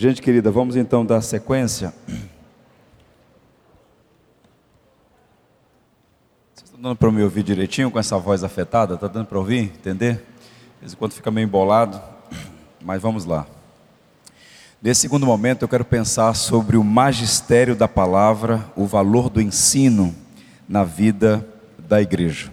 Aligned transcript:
Gente 0.00 0.22
querida, 0.22 0.48
vamos 0.48 0.76
então 0.76 1.04
dar 1.04 1.20
sequência. 1.20 1.92
Vocês 6.54 6.66
estão 6.66 6.80
dando 6.80 6.94
para 6.94 7.10
me 7.10 7.20
ouvir 7.20 7.42
direitinho 7.42 7.90
com 7.90 7.98
essa 7.98 8.16
voz 8.16 8.44
afetada? 8.44 8.94
Está 8.94 9.08
dando 9.08 9.26
para 9.26 9.40
ouvir, 9.40 9.62
entender? 9.62 10.14
De 10.14 10.82
vez 10.82 10.92
em 10.92 10.96
quando 10.96 11.14
fica 11.14 11.32
meio 11.32 11.46
embolado, 11.46 12.00
mas 12.80 13.02
vamos 13.02 13.24
lá. 13.24 13.44
Nesse 14.80 15.00
segundo 15.00 15.26
momento, 15.26 15.62
eu 15.62 15.68
quero 15.68 15.84
pensar 15.84 16.32
sobre 16.34 16.76
o 16.76 16.84
magistério 16.84 17.74
da 17.74 17.88
palavra, 17.88 18.64
o 18.76 18.86
valor 18.86 19.28
do 19.28 19.40
ensino 19.40 20.14
na 20.68 20.84
vida 20.84 21.44
da 21.76 22.00
igreja. 22.00 22.52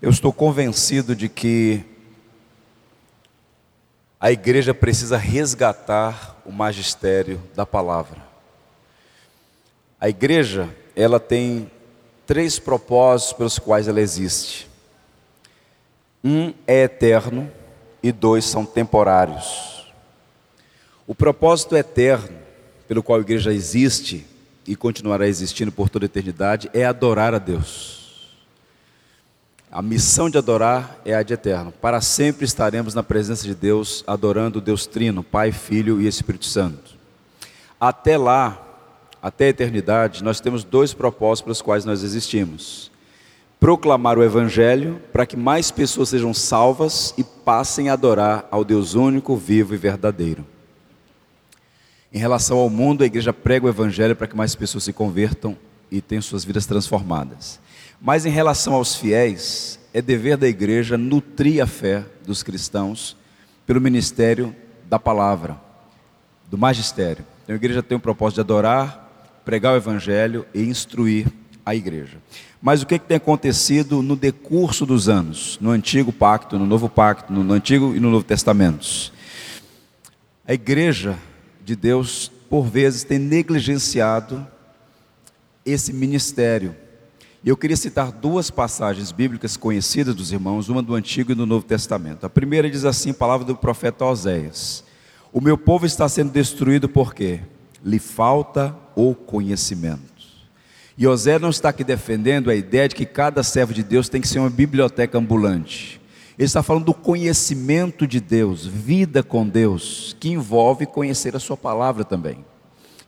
Eu 0.00 0.10
estou 0.10 0.32
convencido 0.32 1.16
de 1.16 1.28
que 1.28 1.84
a 4.22 4.30
igreja 4.30 4.72
precisa 4.72 5.16
resgatar 5.16 6.40
o 6.46 6.52
magistério 6.52 7.42
da 7.56 7.66
palavra. 7.66 8.22
A 10.00 10.08
igreja, 10.08 10.68
ela 10.94 11.18
tem 11.18 11.68
três 12.24 12.56
propósitos 12.56 13.32
pelos 13.32 13.58
quais 13.58 13.88
ela 13.88 14.00
existe. 14.00 14.68
Um 16.22 16.54
é 16.68 16.84
eterno 16.84 17.50
e 18.00 18.12
dois 18.12 18.44
são 18.44 18.64
temporários. 18.64 19.92
O 21.04 21.16
propósito 21.16 21.76
eterno 21.76 22.38
pelo 22.86 23.02
qual 23.02 23.18
a 23.18 23.22
igreja 23.22 23.52
existe 23.52 24.24
e 24.64 24.76
continuará 24.76 25.26
existindo 25.26 25.72
por 25.72 25.88
toda 25.88 26.04
a 26.04 26.06
eternidade 26.06 26.70
é 26.72 26.84
adorar 26.84 27.34
a 27.34 27.38
Deus. 27.38 28.01
A 29.74 29.80
missão 29.80 30.28
de 30.28 30.36
adorar 30.36 31.00
é 31.02 31.14
a 31.14 31.22
de 31.22 31.32
eterno. 31.32 31.72
Para 31.72 32.02
sempre 32.02 32.44
estaremos 32.44 32.92
na 32.92 33.02
presença 33.02 33.44
de 33.44 33.54
Deus, 33.54 34.04
adorando 34.06 34.58
o 34.58 34.60
Deus 34.60 34.86
Trino, 34.86 35.22
Pai, 35.22 35.50
Filho 35.50 35.98
e 35.98 36.06
Espírito 36.06 36.44
Santo. 36.44 36.94
Até 37.80 38.18
lá, 38.18 38.62
até 39.22 39.46
a 39.46 39.48
eternidade, 39.48 40.22
nós 40.22 40.40
temos 40.40 40.62
dois 40.62 40.92
propósitos 40.92 41.44
pelos 41.44 41.62
quais 41.62 41.86
nós 41.86 42.02
existimos: 42.02 42.90
proclamar 43.58 44.18
o 44.18 44.22
Evangelho 44.22 45.00
para 45.10 45.24
que 45.24 45.38
mais 45.38 45.70
pessoas 45.70 46.10
sejam 46.10 46.34
salvas 46.34 47.14
e 47.16 47.24
passem 47.24 47.88
a 47.88 47.94
adorar 47.94 48.46
ao 48.50 48.66
Deus 48.66 48.92
único, 48.92 49.34
vivo 49.38 49.72
e 49.72 49.78
verdadeiro. 49.78 50.44
Em 52.12 52.18
relação 52.18 52.58
ao 52.58 52.68
mundo, 52.68 53.04
a 53.04 53.06
igreja 53.06 53.32
prega 53.32 53.64
o 53.64 53.70
Evangelho 53.70 54.14
para 54.14 54.26
que 54.26 54.36
mais 54.36 54.54
pessoas 54.54 54.84
se 54.84 54.92
convertam 54.92 55.56
e 55.90 56.02
tenham 56.02 56.20
suas 56.20 56.44
vidas 56.44 56.66
transformadas. 56.66 57.58
Mas 58.04 58.26
em 58.26 58.30
relação 58.30 58.74
aos 58.74 58.96
fiéis, 58.96 59.78
é 59.94 60.02
dever 60.02 60.36
da 60.36 60.48
igreja 60.48 60.98
nutrir 60.98 61.62
a 61.62 61.66
fé 61.68 62.04
dos 62.26 62.42
cristãos 62.42 63.16
pelo 63.64 63.80
ministério 63.80 64.56
da 64.86 64.98
palavra, 64.98 65.56
do 66.50 66.58
magistério. 66.58 67.24
Então 67.44 67.54
a 67.54 67.56
igreja 67.56 67.80
tem 67.80 67.96
o 67.96 68.00
propósito 68.00 68.36
de 68.36 68.40
adorar, 68.40 69.40
pregar 69.44 69.72
o 69.72 69.76
evangelho 69.76 70.44
e 70.52 70.62
instruir 70.62 71.28
a 71.64 71.76
igreja. 71.76 72.18
Mas 72.60 72.82
o 72.82 72.86
que, 72.86 72.98
que 72.98 73.06
tem 73.06 73.18
acontecido 73.18 74.02
no 74.02 74.16
decurso 74.16 74.84
dos 74.84 75.08
anos, 75.08 75.56
no 75.60 75.70
antigo 75.70 76.12
pacto, 76.12 76.58
no 76.58 76.66
novo 76.66 76.88
pacto, 76.88 77.32
no 77.32 77.52
antigo 77.52 77.94
e 77.94 78.00
no 78.00 78.10
novo 78.10 78.24
testamentos? 78.24 79.12
A 80.44 80.52
igreja 80.52 81.16
de 81.64 81.76
Deus, 81.76 82.32
por 82.50 82.64
vezes, 82.64 83.04
tem 83.04 83.20
negligenciado 83.20 84.44
esse 85.64 85.92
ministério 85.92 86.74
eu 87.50 87.56
queria 87.56 87.76
citar 87.76 88.12
duas 88.12 88.50
passagens 88.50 89.10
bíblicas 89.10 89.56
conhecidas 89.56 90.14
dos 90.14 90.30
irmãos, 90.30 90.68
uma 90.68 90.82
do 90.82 90.94
Antigo 90.94 91.32
e 91.32 91.34
do 91.34 91.44
Novo 91.44 91.66
Testamento. 91.66 92.24
A 92.24 92.30
primeira 92.30 92.70
diz 92.70 92.84
assim, 92.84 93.12
palavra 93.12 93.44
do 93.44 93.56
profeta 93.56 94.04
Oséias: 94.04 94.84
O 95.32 95.40
meu 95.40 95.58
povo 95.58 95.84
está 95.84 96.08
sendo 96.08 96.30
destruído 96.30 96.88
porque 96.88 97.40
lhe 97.84 97.98
falta 97.98 98.76
o 98.94 99.14
conhecimento. 99.14 100.12
E 100.96 101.06
Osé 101.06 101.38
não 101.38 101.50
está 101.50 101.70
aqui 101.70 101.82
defendendo 101.82 102.50
a 102.50 102.54
ideia 102.54 102.88
de 102.88 102.94
que 102.94 103.06
cada 103.06 103.42
servo 103.42 103.72
de 103.72 103.82
Deus 103.82 104.08
tem 104.08 104.20
que 104.20 104.28
ser 104.28 104.38
uma 104.38 104.50
biblioteca 104.50 105.18
ambulante. 105.18 106.00
Ele 106.38 106.46
está 106.46 106.62
falando 106.62 106.84
do 106.84 106.94
conhecimento 106.94 108.06
de 108.06 108.20
Deus, 108.20 108.66
vida 108.66 109.22
com 109.22 109.48
Deus, 109.48 110.16
que 110.20 110.28
envolve 110.30 110.86
conhecer 110.86 111.34
a 111.34 111.40
sua 111.40 111.56
palavra 111.56 112.04
também. 112.04 112.44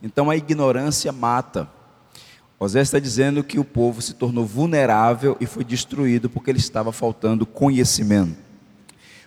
Então 0.02 0.28
a 0.28 0.36
ignorância 0.36 1.12
mata. 1.12 1.68
Osés 2.58 2.88
está 2.88 2.98
dizendo 2.98 3.42
que 3.42 3.58
o 3.58 3.64
povo 3.64 4.00
se 4.00 4.14
tornou 4.14 4.46
vulnerável 4.46 5.36
e 5.40 5.46
foi 5.46 5.64
destruído 5.64 6.30
porque 6.30 6.50
ele 6.50 6.58
estava 6.58 6.92
faltando 6.92 7.44
conhecimento. 7.44 8.36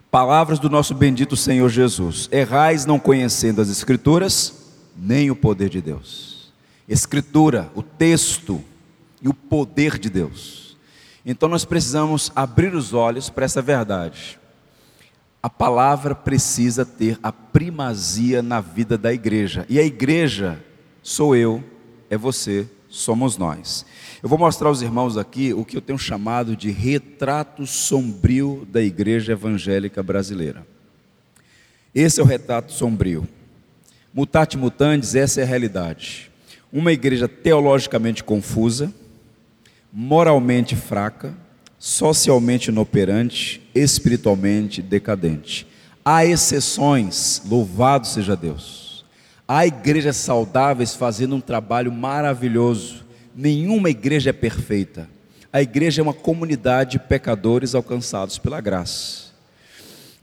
Palavras 0.10 0.58
do 0.60 0.70
nosso 0.70 0.96
bendito 0.96 1.36
Senhor 1.36 1.70
Jesus: 1.70 2.30
Errais 2.32 2.86
não 2.86 2.98
conhecendo 2.98 3.62
as 3.62 3.70
Escrituras, 3.70 4.72
nem 4.96 5.30
o 5.30 5.36
poder 5.36 5.70
de 5.70 5.82
Deus. 5.82 6.54
Escritura, 6.88 7.70
o 7.76 7.84
texto 7.84 8.64
e 9.22 9.28
o 9.28 9.34
poder 9.34 10.00
de 10.00 10.10
Deus. 10.10 10.78
Então 11.26 11.50
nós 11.50 11.66
precisamos 11.66 12.32
abrir 12.34 12.74
os 12.74 12.94
olhos 12.94 13.30
para 13.30 13.44
essa 13.44 13.62
verdade. 13.62 14.40
A 15.44 15.50
palavra 15.50 16.16
precisa 16.16 16.86
ter 16.86 17.20
a 17.22 17.32
primazia 17.32 18.42
na 18.42 18.62
vida 18.62 18.98
da 18.98 19.14
igreja. 19.14 19.66
E 19.68 19.78
a 19.78 19.84
igreja 19.84 20.64
sou 21.04 21.36
eu, 21.36 21.64
é 22.10 22.18
você, 22.18 22.68
somos 22.90 23.38
nós. 23.38 23.86
Eu 24.22 24.30
vou 24.30 24.38
mostrar 24.38 24.70
aos 24.70 24.82
irmãos 24.82 25.18
aqui 25.18 25.54
o 25.54 25.66
que 25.66 25.78
eu 25.78 25.82
tenho 25.82 26.00
chamado 26.00 26.56
de 26.56 26.72
retrato 26.72 27.66
sombrio 27.66 28.68
da 28.72 28.82
igreja 28.82 29.34
evangélica 29.34 30.02
brasileira. 30.02 30.66
Esse 31.94 32.20
é 32.20 32.24
o 32.24 32.28
retrato 32.28 32.72
sombrio. 32.72 33.28
Mutate 34.14 34.58
mutandis, 34.58 35.16
essa 35.16 35.42
é 35.42 35.44
a 35.44 35.48
realidade. 35.48 36.32
Uma 36.72 36.92
igreja 36.92 37.28
teologicamente 37.28 38.24
confusa, 38.24 38.94
moralmente 39.92 40.76
fraca, 40.76 41.36
socialmente 41.80 42.70
inoperante, 42.70 43.62
espiritualmente 43.74 44.82
decadente. 44.82 45.68
Há 46.04 46.26
exceções, 46.26 47.42
louvado 47.46 48.08
seja 48.08 48.36
Deus. 48.36 48.87
Há 49.48 49.66
igrejas 49.66 50.18
saudáveis 50.18 50.94
fazendo 50.94 51.36
um 51.36 51.40
trabalho 51.40 51.90
maravilhoso. 51.90 53.06
Nenhuma 53.34 53.90
igreja 53.90 54.32
é 54.32 54.34
perfeita. 54.34 55.08
A 55.54 55.62
igreja 55.62 56.02
é 56.02 56.04
uma 56.04 56.14
comunidade 56.14 56.92
de 56.92 57.00
pecadores 57.00 57.74
alcançados 57.74 58.38
pela 58.38 58.60
graça. 58.60 59.28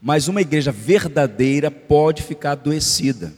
Mas 0.02 0.28
uma 0.28 0.42
igreja 0.42 0.70
verdadeira 0.70 1.70
pode 1.70 2.22
ficar 2.22 2.52
adoecida 2.52 3.32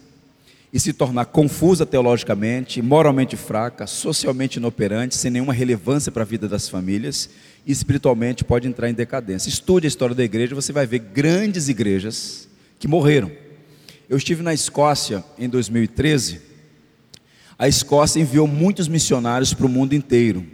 e 0.72 0.80
se 0.80 0.92
tornar 0.92 1.26
confusa 1.26 1.86
teologicamente, 1.86 2.82
moralmente 2.82 3.36
fraca, 3.36 3.86
socialmente 3.86 4.56
inoperante, 4.56 5.14
sem 5.14 5.30
nenhuma 5.30 5.52
relevância 5.52 6.10
para 6.10 6.22
a 6.22 6.26
vida 6.26 6.48
das 6.48 6.68
famílias 6.68 7.30
e 7.64 7.70
espiritualmente 7.70 8.42
pode 8.42 8.66
entrar 8.66 8.90
em 8.90 8.94
decadência. 8.94 9.48
Estude 9.48 9.86
a 9.86 9.88
história 9.88 10.16
da 10.16 10.24
igreja, 10.24 10.56
você 10.56 10.72
vai 10.72 10.84
ver 10.84 10.98
grandes 10.98 11.68
igrejas 11.68 12.48
que 12.80 12.88
morreram 12.88 13.45
eu 14.08 14.16
estive 14.16 14.42
na 14.42 14.54
Escócia 14.54 15.24
em 15.38 15.48
2013. 15.48 16.40
A 17.58 17.66
Escócia 17.66 18.20
enviou 18.20 18.46
muitos 18.46 18.86
missionários 18.86 19.52
para 19.52 19.66
o 19.66 19.68
mundo 19.68 19.94
inteiro. 19.94 20.46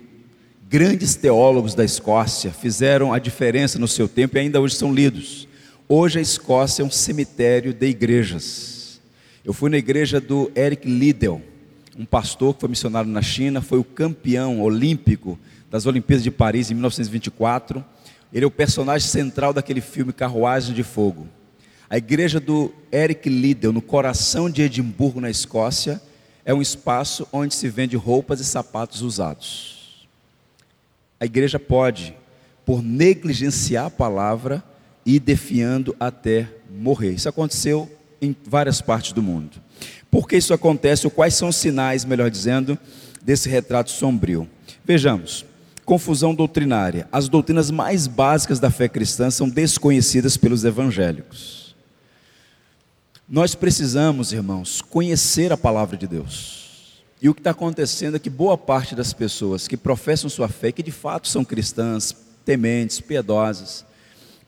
Grandes 0.68 1.14
teólogos 1.16 1.74
da 1.74 1.84
Escócia 1.84 2.50
fizeram 2.50 3.12
a 3.12 3.18
diferença 3.18 3.78
no 3.78 3.86
seu 3.86 4.08
tempo 4.08 4.36
e 4.36 4.40
ainda 4.40 4.60
hoje 4.60 4.76
são 4.76 4.94
lidos. 4.94 5.46
Hoje 5.86 6.18
a 6.18 6.22
Escócia 6.22 6.82
é 6.82 6.86
um 6.86 6.90
cemitério 6.90 7.74
de 7.74 7.86
igrejas. 7.86 9.00
Eu 9.44 9.52
fui 9.52 9.68
na 9.68 9.76
igreja 9.76 10.20
do 10.20 10.50
Eric 10.56 10.88
Liddell, 10.88 11.42
um 11.98 12.06
pastor 12.06 12.54
que 12.54 12.60
foi 12.60 12.70
missionário 12.70 13.10
na 13.10 13.20
China, 13.20 13.60
foi 13.60 13.78
o 13.78 13.84
campeão 13.84 14.62
olímpico 14.62 15.38
das 15.70 15.84
Olimpíadas 15.84 16.22
de 16.22 16.30
Paris 16.30 16.70
em 16.70 16.74
1924. 16.74 17.84
Ele 18.32 18.44
é 18.44 18.48
o 18.48 18.50
personagem 18.50 19.06
central 19.06 19.52
daquele 19.52 19.82
filme 19.82 20.12
Carruagem 20.12 20.74
de 20.74 20.82
Fogo. 20.82 21.26
A 21.92 21.98
igreja 21.98 22.40
do 22.40 22.72
Eric 22.90 23.28
Liddell, 23.28 23.70
no 23.70 23.82
coração 23.82 24.48
de 24.48 24.62
Edimburgo, 24.62 25.20
na 25.20 25.28
Escócia, 25.28 26.00
é 26.42 26.54
um 26.54 26.62
espaço 26.62 27.28
onde 27.30 27.54
se 27.54 27.68
vende 27.68 27.98
roupas 27.98 28.40
e 28.40 28.46
sapatos 28.46 29.02
usados. 29.02 30.08
A 31.20 31.26
igreja 31.26 31.58
pode, 31.58 32.16
por 32.64 32.82
negligenciar 32.82 33.84
a 33.84 33.90
palavra, 33.90 34.64
ir 35.04 35.20
defiando 35.20 35.94
até 36.00 36.48
morrer. 36.70 37.10
Isso 37.10 37.28
aconteceu 37.28 37.94
em 38.22 38.34
várias 38.46 38.80
partes 38.80 39.12
do 39.12 39.22
mundo. 39.22 39.60
Por 40.10 40.26
que 40.26 40.38
isso 40.38 40.54
acontece? 40.54 41.06
Ou 41.06 41.10
quais 41.10 41.34
são 41.34 41.50
os 41.50 41.56
sinais, 41.56 42.06
melhor 42.06 42.30
dizendo, 42.30 42.78
desse 43.22 43.50
retrato 43.50 43.90
sombrio? 43.90 44.48
Vejamos. 44.82 45.44
Confusão 45.84 46.34
doutrinária. 46.34 47.06
As 47.12 47.28
doutrinas 47.28 47.70
mais 47.70 48.06
básicas 48.06 48.58
da 48.58 48.70
fé 48.70 48.88
cristã 48.88 49.30
são 49.30 49.46
desconhecidas 49.46 50.38
pelos 50.38 50.64
evangélicos. 50.64 51.61
Nós 53.32 53.54
precisamos, 53.54 54.30
irmãos, 54.30 54.82
conhecer 54.82 55.54
a 55.54 55.56
palavra 55.56 55.96
de 55.96 56.06
Deus. 56.06 57.02
E 57.18 57.30
o 57.30 57.34
que 57.34 57.40
está 57.40 57.52
acontecendo 57.52 58.14
é 58.14 58.18
que 58.18 58.28
boa 58.28 58.58
parte 58.58 58.94
das 58.94 59.14
pessoas 59.14 59.66
que 59.66 59.74
professam 59.74 60.28
sua 60.28 60.48
fé, 60.48 60.70
que 60.70 60.82
de 60.82 60.92
fato 60.92 61.26
são 61.26 61.42
cristãs, 61.42 62.14
tementes, 62.44 63.00
piedosas, 63.00 63.86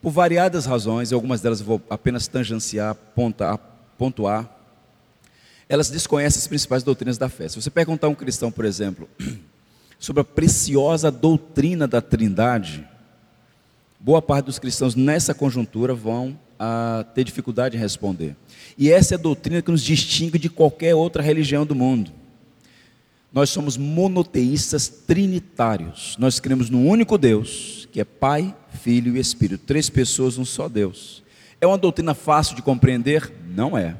por 0.02 0.10
variadas 0.10 0.66
razões, 0.66 1.10
e 1.10 1.14
algumas 1.14 1.40
delas 1.40 1.62
vou 1.62 1.80
apenas 1.88 2.28
tangenciar, 2.28 2.94
pontuar, 3.96 4.54
elas 5.66 5.88
desconhecem 5.88 6.40
as 6.40 6.46
principais 6.46 6.82
doutrinas 6.82 7.16
da 7.16 7.30
fé. 7.30 7.48
Se 7.48 7.58
você 7.58 7.70
perguntar 7.70 8.08
a 8.08 8.10
um 8.10 8.14
cristão, 8.14 8.52
por 8.52 8.66
exemplo, 8.66 9.08
sobre 9.98 10.20
a 10.20 10.24
preciosa 10.24 11.10
doutrina 11.10 11.88
da 11.88 12.02
Trindade, 12.02 12.86
boa 13.98 14.20
parte 14.20 14.44
dos 14.44 14.58
cristãos 14.58 14.94
nessa 14.94 15.32
conjuntura 15.32 15.94
vão 15.94 16.38
a, 16.58 17.04
ter 17.14 17.24
dificuldade 17.24 17.76
em 17.76 17.80
responder. 17.80 18.36
E 18.76 18.90
essa 18.90 19.14
é 19.14 19.16
a 19.16 19.20
doutrina 19.20 19.62
que 19.62 19.70
nos 19.70 19.82
distingue 19.82 20.38
de 20.38 20.48
qualquer 20.48 20.94
outra 20.94 21.22
religião 21.22 21.64
do 21.64 21.74
mundo. 21.74 22.10
Nós 23.32 23.50
somos 23.50 23.76
monoteístas 23.76 24.88
trinitários. 24.88 26.16
Nós 26.18 26.38
cremos 26.38 26.70
num 26.70 26.86
único 26.86 27.18
Deus, 27.18 27.88
que 27.90 28.00
é 28.00 28.04
Pai, 28.04 28.54
Filho 28.82 29.16
e 29.16 29.20
Espírito. 29.20 29.64
Três 29.66 29.90
pessoas, 29.90 30.38
um 30.38 30.44
só 30.44 30.68
Deus. 30.68 31.22
É 31.60 31.66
uma 31.66 31.78
doutrina 31.78 32.14
fácil 32.14 32.54
de 32.54 32.62
compreender? 32.62 33.32
Não 33.48 33.76
é. 33.76 33.96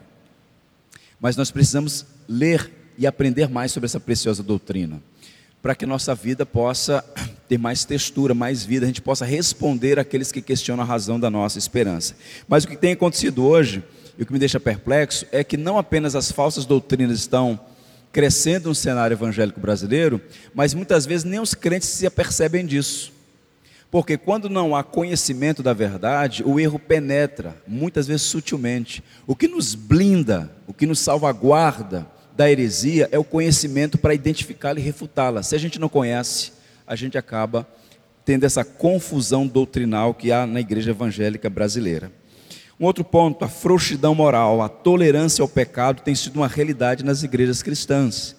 Mas 1.20 1.36
nós 1.36 1.50
precisamos 1.50 2.06
ler 2.28 2.70
e 2.96 3.06
aprender 3.06 3.48
mais 3.48 3.72
sobre 3.72 3.86
essa 3.86 3.98
preciosa 3.98 4.42
doutrina, 4.42 5.02
para 5.64 5.74
que 5.74 5.86
nossa 5.86 6.14
vida 6.14 6.44
possa 6.44 7.02
ter 7.48 7.56
mais 7.56 7.86
textura, 7.86 8.34
mais 8.34 8.66
vida, 8.66 8.84
a 8.84 8.86
gente 8.86 9.00
possa 9.00 9.24
responder 9.24 9.98
àqueles 9.98 10.30
que 10.30 10.42
questionam 10.42 10.84
a 10.84 10.86
razão 10.86 11.18
da 11.18 11.30
nossa 11.30 11.56
esperança. 11.56 12.14
Mas 12.46 12.64
o 12.64 12.68
que 12.68 12.76
tem 12.76 12.92
acontecido 12.92 13.42
hoje, 13.42 13.82
e 14.18 14.22
o 14.22 14.26
que 14.26 14.32
me 14.34 14.38
deixa 14.38 14.60
perplexo, 14.60 15.24
é 15.32 15.42
que 15.42 15.56
não 15.56 15.78
apenas 15.78 16.14
as 16.14 16.30
falsas 16.30 16.66
doutrinas 16.66 17.18
estão 17.18 17.58
crescendo 18.12 18.68
no 18.68 18.74
cenário 18.74 19.14
evangélico 19.14 19.58
brasileiro, 19.58 20.20
mas 20.54 20.74
muitas 20.74 21.06
vezes 21.06 21.24
nem 21.24 21.40
os 21.40 21.54
crentes 21.54 21.88
se 21.88 22.06
apercebem 22.06 22.66
disso. 22.66 23.10
Porque 23.90 24.18
quando 24.18 24.50
não 24.50 24.76
há 24.76 24.84
conhecimento 24.84 25.62
da 25.62 25.72
verdade, 25.72 26.42
o 26.44 26.60
erro 26.60 26.78
penetra, 26.78 27.56
muitas 27.66 28.06
vezes 28.06 28.20
sutilmente. 28.20 29.02
O 29.26 29.34
que 29.34 29.48
nos 29.48 29.74
blinda, 29.74 30.54
o 30.66 30.74
que 30.74 30.84
nos 30.84 30.98
salvaguarda 30.98 32.06
da 32.36 32.50
heresia 32.50 33.08
é 33.12 33.18
o 33.18 33.24
conhecimento 33.24 33.96
para 33.96 34.14
identificá-la 34.14 34.80
e 34.80 34.82
refutá-la. 34.82 35.42
Se 35.42 35.54
a 35.54 35.58
gente 35.58 35.78
não 35.78 35.88
conhece, 35.88 36.52
a 36.86 36.96
gente 36.96 37.16
acaba 37.16 37.66
tendo 38.24 38.44
essa 38.44 38.64
confusão 38.64 39.46
doutrinal 39.46 40.14
que 40.14 40.32
há 40.32 40.46
na 40.46 40.60
igreja 40.60 40.90
evangélica 40.90 41.48
brasileira. 41.48 42.10
Um 42.80 42.86
outro 42.86 43.04
ponto, 43.04 43.44
a 43.44 43.48
frouxidão 43.48 44.14
moral, 44.14 44.60
a 44.60 44.68
tolerância 44.68 45.42
ao 45.42 45.48
pecado 45.48 46.02
tem 46.02 46.14
sido 46.14 46.36
uma 46.36 46.48
realidade 46.48 47.04
nas 47.04 47.22
igrejas 47.22 47.62
cristãs. 47.62 48.34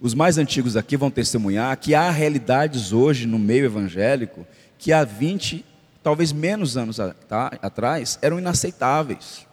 Os 0.00 0.14
mais 0.14 0.38
antigos 0.38 0.76
aqui 0.76 0.96
vão 0.96 1.10
testemunhar 1.10 1.76
que 1.78 1.94
há 1.94 2.10
realidades 2.10 2.92
hoje 2.92 3.26
no 3.26 3.38
meio 3.38 3.64
evangélico 3.64 4.46
que 4.78 4.92
há 4.92 5.02
20, 5.02 5.64
talvez 6.02 6.32
menos 6.32 6.76
anos 6.76 6.98
tá, 7.28 7.58
atrás, 7.60 8.18
eram 8.22 8.38
inaceitáveis. 8.38 9.46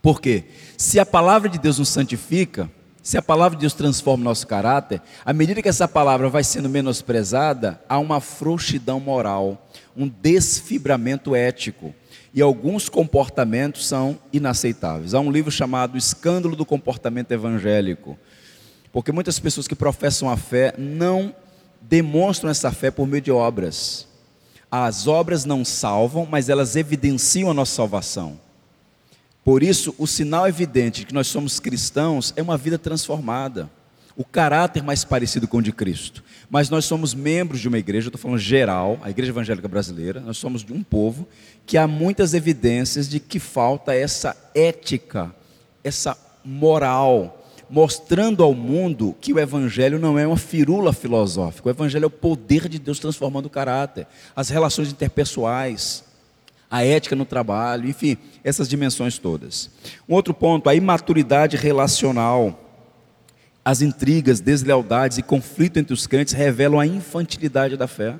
Por 0.00 0.20
quê? 0.20 0.44
Se 0.76 1.00
a 1.00 1.06
palavra 1.06 1.48
de 1.48 1.58
Deus 1.58 1.78
nos 1.78 1.88
santifica, 1.88 2.70
se 3.02 3.16
a 3.16 3.22
palavra 3.22 3.56
de 3.56 3.62
Deus 3.62 3.72
transforma 3.72 4.22
o 4.22 4.24
nosso 4.24 4.46
caráter, 4.46 5.00
à 5.24 5.32
medida 5.32 5.62
que 5.62 5.68
essa 5.68 5.88
palavra 5.88 6.28
vai 6.28 6.44
sendo 6.44 6.68
menosprezada, 6.68 7.80
há 7.88 7.98
uma 7.98 8.20
frouxidão 8.20 9.00
moral, 9.00 9.66
um 9.96 10.06
desfibramento 10.06 11.34
ético 11.34 11.94
e 12.32 12.42
alguns 12.42 12.88
comportamentos 12.88 13.86
são 13.86 14.18
inaceitáveis. 14.32 15.14
Há 15.14 15.20
um 15.20 15.30
livro 15.30 15.50
chamado 15.50 15.96
Escândalo 15.96 16.54
do 16.54 16.66
Comportamento 16.66 17.32
Evangélico, 17.32 18.18
porque 18.92 19.12
muitas 19.12 19.38
pessoas 19.38 19.66
que 19.66 19.74
professam 19.74 20.28
a 20.28 20.36
fé 20.36 20.74
não 20.76 21.34
demonstram 21.80 22.50
essa 22.50 22.70
fé 22.70 22.90
por 22.90 23.06
meio 23.06 23.22
de 23.22 23.32
obras. 23.32 24.06
As 24.70 25.06
obras 25.06 25.44
não 25.44 25.64
salvam, 25.64 26.28
mas 26.30 26.48
elas 26.48 26.76
evidenciam 26.76 27.50
a 27.50 27.54
nossa 27.54 27.74
salvação. 27.74 28.38
Por 29.50 29.64
isso, 29.64 29.92
o 29.98 30.06
sinal 30.06 30.46
evidente 30.46 31.00
de 31.00 31.06
que 31.06 31.12
nós 31.12 31.26
somos 31.26 31.58
cristãos 31.58 32.32
é 32.36 32.40
uma 32.40 32.56
vida 32.56 32.78
transformada 32.78 33.68
o 34.16 34.24
caráter 34.24 34.80
mais 34.80 35.04
parecido 35.04 35.48
com 35.48 35.56
o 35.56 35.62
de 35.62 35.72
Cristo. 35.72 36.22
Mas 36.48 36.70
nós 36.70 36.84
somos 36.84 37.14
membros 37.14 37.60
de 37.60 37.66
uma 37.66 37.76
igreja, 37.76 38.06
estou 38.06 38.20
falando 38.20 38.38
geral, 38.38 39.00
a 39.02 39.10
Igreja 39.10 39.32
Evangélica 39.32 39.66
Brasileira, 39.66 40.20
nós 40.20 40.36
somos 40.36 40.62
de 40.62 40.72
um 40.72 40.84
povo 40.84 41.26
que 41.66 41.76
há 41.76 41.88
muitas 41.88 42.32
evidências 42.32 43.08
de 43.08 43.18
que 43.18 43.40
falta 43.40 43.92
essa 43.92 44.36
ética, 44.54 45.34
essa 45.82 46.16
moral, 46.44 47.44
mostrando 47.68 48.44
ao 48.44 48.54
mundo 48.54 49.16
que 49.20 49.32
o 49.32 49.38
Evangelho 49.40 49.98
não 49.98 50.16
é 50.16 50.24
uma 50.24 50.36
firula 50.36 50.92
filosófica, 50.92 51.66
o 51.66 51.72
Evangelho 51.72 52.04
é 52.04 52.06
o 52.06 52.10
poder 52.10 52.68
de 52.68 52.78
Deus 52.78 53.00
transformando 53.00 53.46
o 53.46 53.50
caráter, 53.50 54.06
as 54.36 54.48
relações 54.48 54.92
interpessoais, 54.92 56.04
a 56.70 56.84
ética 56.84 57.16
no 57.16 57.24
trabalho, 57.24 57.88
enfim, 57.88 58.16
essas 58.44 58.68
dimensões 58.68 59.18
todas. 59.18 59.70
Um 60.08 60.14
outro 60.14 60.32
ponto, 60.32 60.68
a 60.68 60.74
imaturidade 60.74 61.56
relacional 61.56 62.70
as 63.64 63.82
intrigas, 63.82 64.40
deslealdades 64.40 65.18
e 65.18 65.22
conflito 65.22 65.78
entre 65.78 65.92
os 65.92 66.06
crentes 66.06 66.34
revelam 66.34 66.80
a 66.80 66.86
infantilidade 66.86 67.76
da 67.76 67.86
fé. 67.86 68.18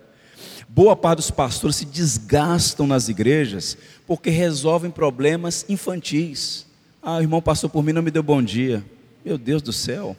Boa 0.68 0.94
parte 0.94 1.16
dos 1.18 1.30
pastores 1.30 1.76
se 1.76 1.84
desgastam 1.84 2.86
nas 2.86 3.08
igrejas 3.08 3.76
porque 4.06 4.30
resolvem 4.30 4.90
problemas 4.90 5.64
infantis. 5.68 6.66
Ah, 7.02 7.16
o 7.16 7.20
irmão 7.22 7.40
passou 7.40 7.68
por 7.68 7.82
mim 7.82 7.92
não 7.92 8.02
me 8.02 8.10
deu 8.10 8.22
bom 8.22 8.42
dia. 8.42 8.84
Meu 9.24 9.38
Deus 9.38 9.62
do 9.62 9.72
céu. 9.72 10.16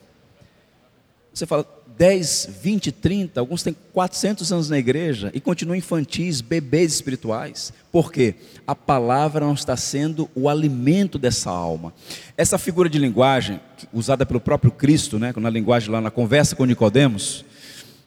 Você 1.33 1.45
fala, 1.45 1.65
10, 2.01 2.49
20, 2.63 2.91
30, 2.93 3.39
alguns 3.39 3.61
têm 3.61 3.75
400 3.93 4.51
anos 4.51 4.69
na 4.71 4.79
igreja 4.79 5.29
e 5.35 5.39
continuam 5.39 5.75
infantis, 5.75 6.41
bebês 6.41 6.95
espirituais. 6.95 7.71
Por 7.91 8.11
quê? 8.11 8.33
A 8.65 8.73
palavra 8.73 9.45
não 9.45 9.53
está 9.53 9.77
sendo 9.77 10.27
o 10.33 10.49
alimento 10.49 11.19
dessa 11.19 11.51
alma. 11.51 11.93
Essa 12.35 12.57
figura 12.57 12.89
de 12.89 12.97
linguagem, 12.97 13.59
usada 13.93 14.25
pelo 14.25 14.41
próprio 14.41 14.71
Cristo, 14.71 15.19
né, 15.19 15.31
na 15.37 15.49
linguagem 15.51 15.91
lá 15.91 16.01
na 16.01 16.09
conversa 16.09 16.55
com 16.55 16.65
Nicodemos, 16.65 17.45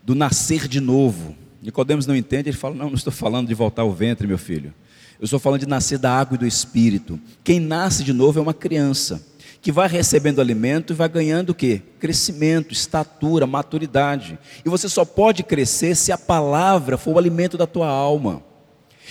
do 0.03 0.17
nascer 0.17 0.67
de 0.67 0.81
novo. 0.81 1.37
Nicodemos 1.63 2.05
não 2.05 2.17
entende, 2.17 2.49
ele 2.49 2.57
fala: 2.57 2.75
Não, 2.75 2.87
não 2.87 2.97
estou 2.97 3.13
falando 3.13 3.47
de 3.47 3.55
voltar 3.55 3.83
ao 3.83 3.93
ventre, 3.93 4.27
meu 4.27 4.39
filho. 4.39 4.75
Eu 5.21 5.27
estou 5.27 5.39
falando 5.39 5.61
de 5.61 5.69
nascer 5.69 6.01
da 6.01 6.11
água 6.11 6.35
e 6.35 6.39
do 6.39 6.47
espírito. 6.49 7.17
Quem 7.45 7.61
nasce 7.61 8.03
de 8.03 8.13
novo 8.13 8.41
é 8.41 8.43
uma 8.43 8.55
criança 8.55 9.25
que 9.65 9.73
vai 9.73 9.89
recebendo 9.89 10.43
alimento 10.43 10.93
e 10.93 10.95
vai 10.95 11.09
ganhando 11.09 11.49
o 11.49 11.55
quê? 11.55 11.81
Crescimento, 11.99 12.71
estatura, 12.71 13.47
maturidade. 13.47 14.39
E 14.63 14.69
você 14.69 14.91
só 14.91 15.07
pode 15.07 15.43
crescer 15.43 15.95
se 15.95 16.13
a 16.13 16.19
palavra 16.19 16.99
for 16.99 17.15
o 17.15 17.19
alimento 17.19 17.57
da 17.57 17.67
tua 17.67 17.89
alma. 17.89 18.43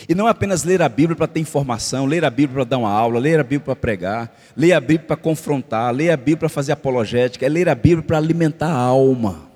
E 0.08 0.14
não 0.14 0.28
apenas 0.28 0.64
ler 0.64 0.80
a 0.84 0.88
Bíblia 0.88 1.16
para 1.16 1.26
ter 1.26 1.40
informação, 1.40 2.06
ler 2.06 2.24
a 2.24 2.30
Bíblia 2.30 2.58
para 2.58 2.64
dar 2.66 2.78
uma 2.78 2.92
aula, 2.92 3.20
ler 3.20 3.40
a 3.40 3.44
Bíblia 3.44 3.62
para 3.62 3.76
pregar, 3.76 4.40
ler 4.56 4.74
a 4.74 4.80
Bíblia 4.80 5.08
para 5.08 5.16
confrontar, 5.16 5.92
ler 5.92 6.12
a 6.12 6.18
Bíblia 6.18 6.38
para 6.38 6.50
fazer 6.50 6.74
apologética, 6.74 7.44
é 7.44 7.50
ler 7.50 7.68
a 7.68 7.74
Bíblia 7.74 8.04
para 8.04 8.18
alimentar 8.20 8.70
a 8.70 8.78
alma. 8.78 9.50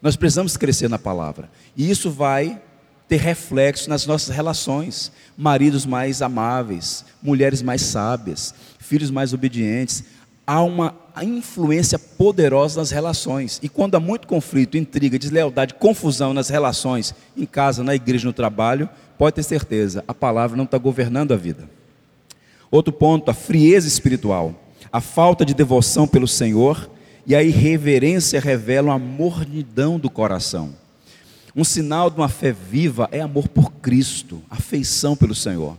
Nós 0.00 0.14
precisamos 0.14 0.56
crescer 0.56 0.88
na 0.88 1.00
palavra. 1.00 1.50
E 1.76 1.90
isso 1.90 2.12
vai 2.12 2.62
ter 3.08 3.16
reflexo 3.16 3.88
nas 3.88 4.06
nossas 4.06 4.34
relações. 4.34 5.10
Maridos 5.36 5.84
mais 5.84 6.22
amáveis, 6.22 7.04
mulheres 7.22 7.62
mais 7.62 7.82
sábias, 7.82 8.54
filhos 8.86 9.10
mais 9.10 9.32
obedientes. 9.32 10.04
Há 10.46 10.62
uma 10.62 10.94
influência 11.22 11.98
poderosa 11.98 12.80
nas 12.80 12.90
relações. 12.90 13.58
E 13.62 13.68
quando 13.68 13.96
há 13.96 14.00
muito 14.00 14.28
conflito, 14.28 14.78
intriga, 14.78 15.18
deslealdade, 15.18 15.74
confusão 15.74 16.32
nas 16.32 16.48
relações, 16.48 17.14
em 17.36 17.44
casa, 17.44 17.82
na 17.82 17.94
igreja, 17.94 18.26
no 18.26 18.32
trabalho, 18.32 18.88
pode 19.18 19.34
ter 19.34 19.42
certeza, 19.42 20.04
a 20.06 20.14
palavra 20.14 20.56
não 20.56 20.64
está 20.64 20.78
governando 20.78 21.32
a 21.32 21.36
vida. 21.36 21.68
Outro 22.70 22.92
ponto, 22.92 23.30
a 23.30 23.34
frieza 23.34 23.88
espiritual, 23.88 24.54
a 24.92 25.00
falta 25.00 25.44
de 25.44 25.54
devoção 25.54 26.06
pelo 26.06 26.28
Senhor 26.28 26.88
e 27.26 27.34
a 27.34 27.42
irreverência 27.42 28.40
revelam 28.40 28.92
a 28.92 28.98
mornidão 28.98 29.98
do 29.98 30.08
coração. 30.08 30.74
Um 31.54 31.64
sinal 31.64 32.10
de 32.10 32.16
uma 32.16 32.28
fé 32.28 32.52
viva 32.52 33.08
é 33.10 33.20
amor 33.20 33.48
por 33.48 33.72
Cristo, 33.72 34.42
afeição 34.50 35.16
pelo 35.16 35.34
Senhor. 35.34 35.76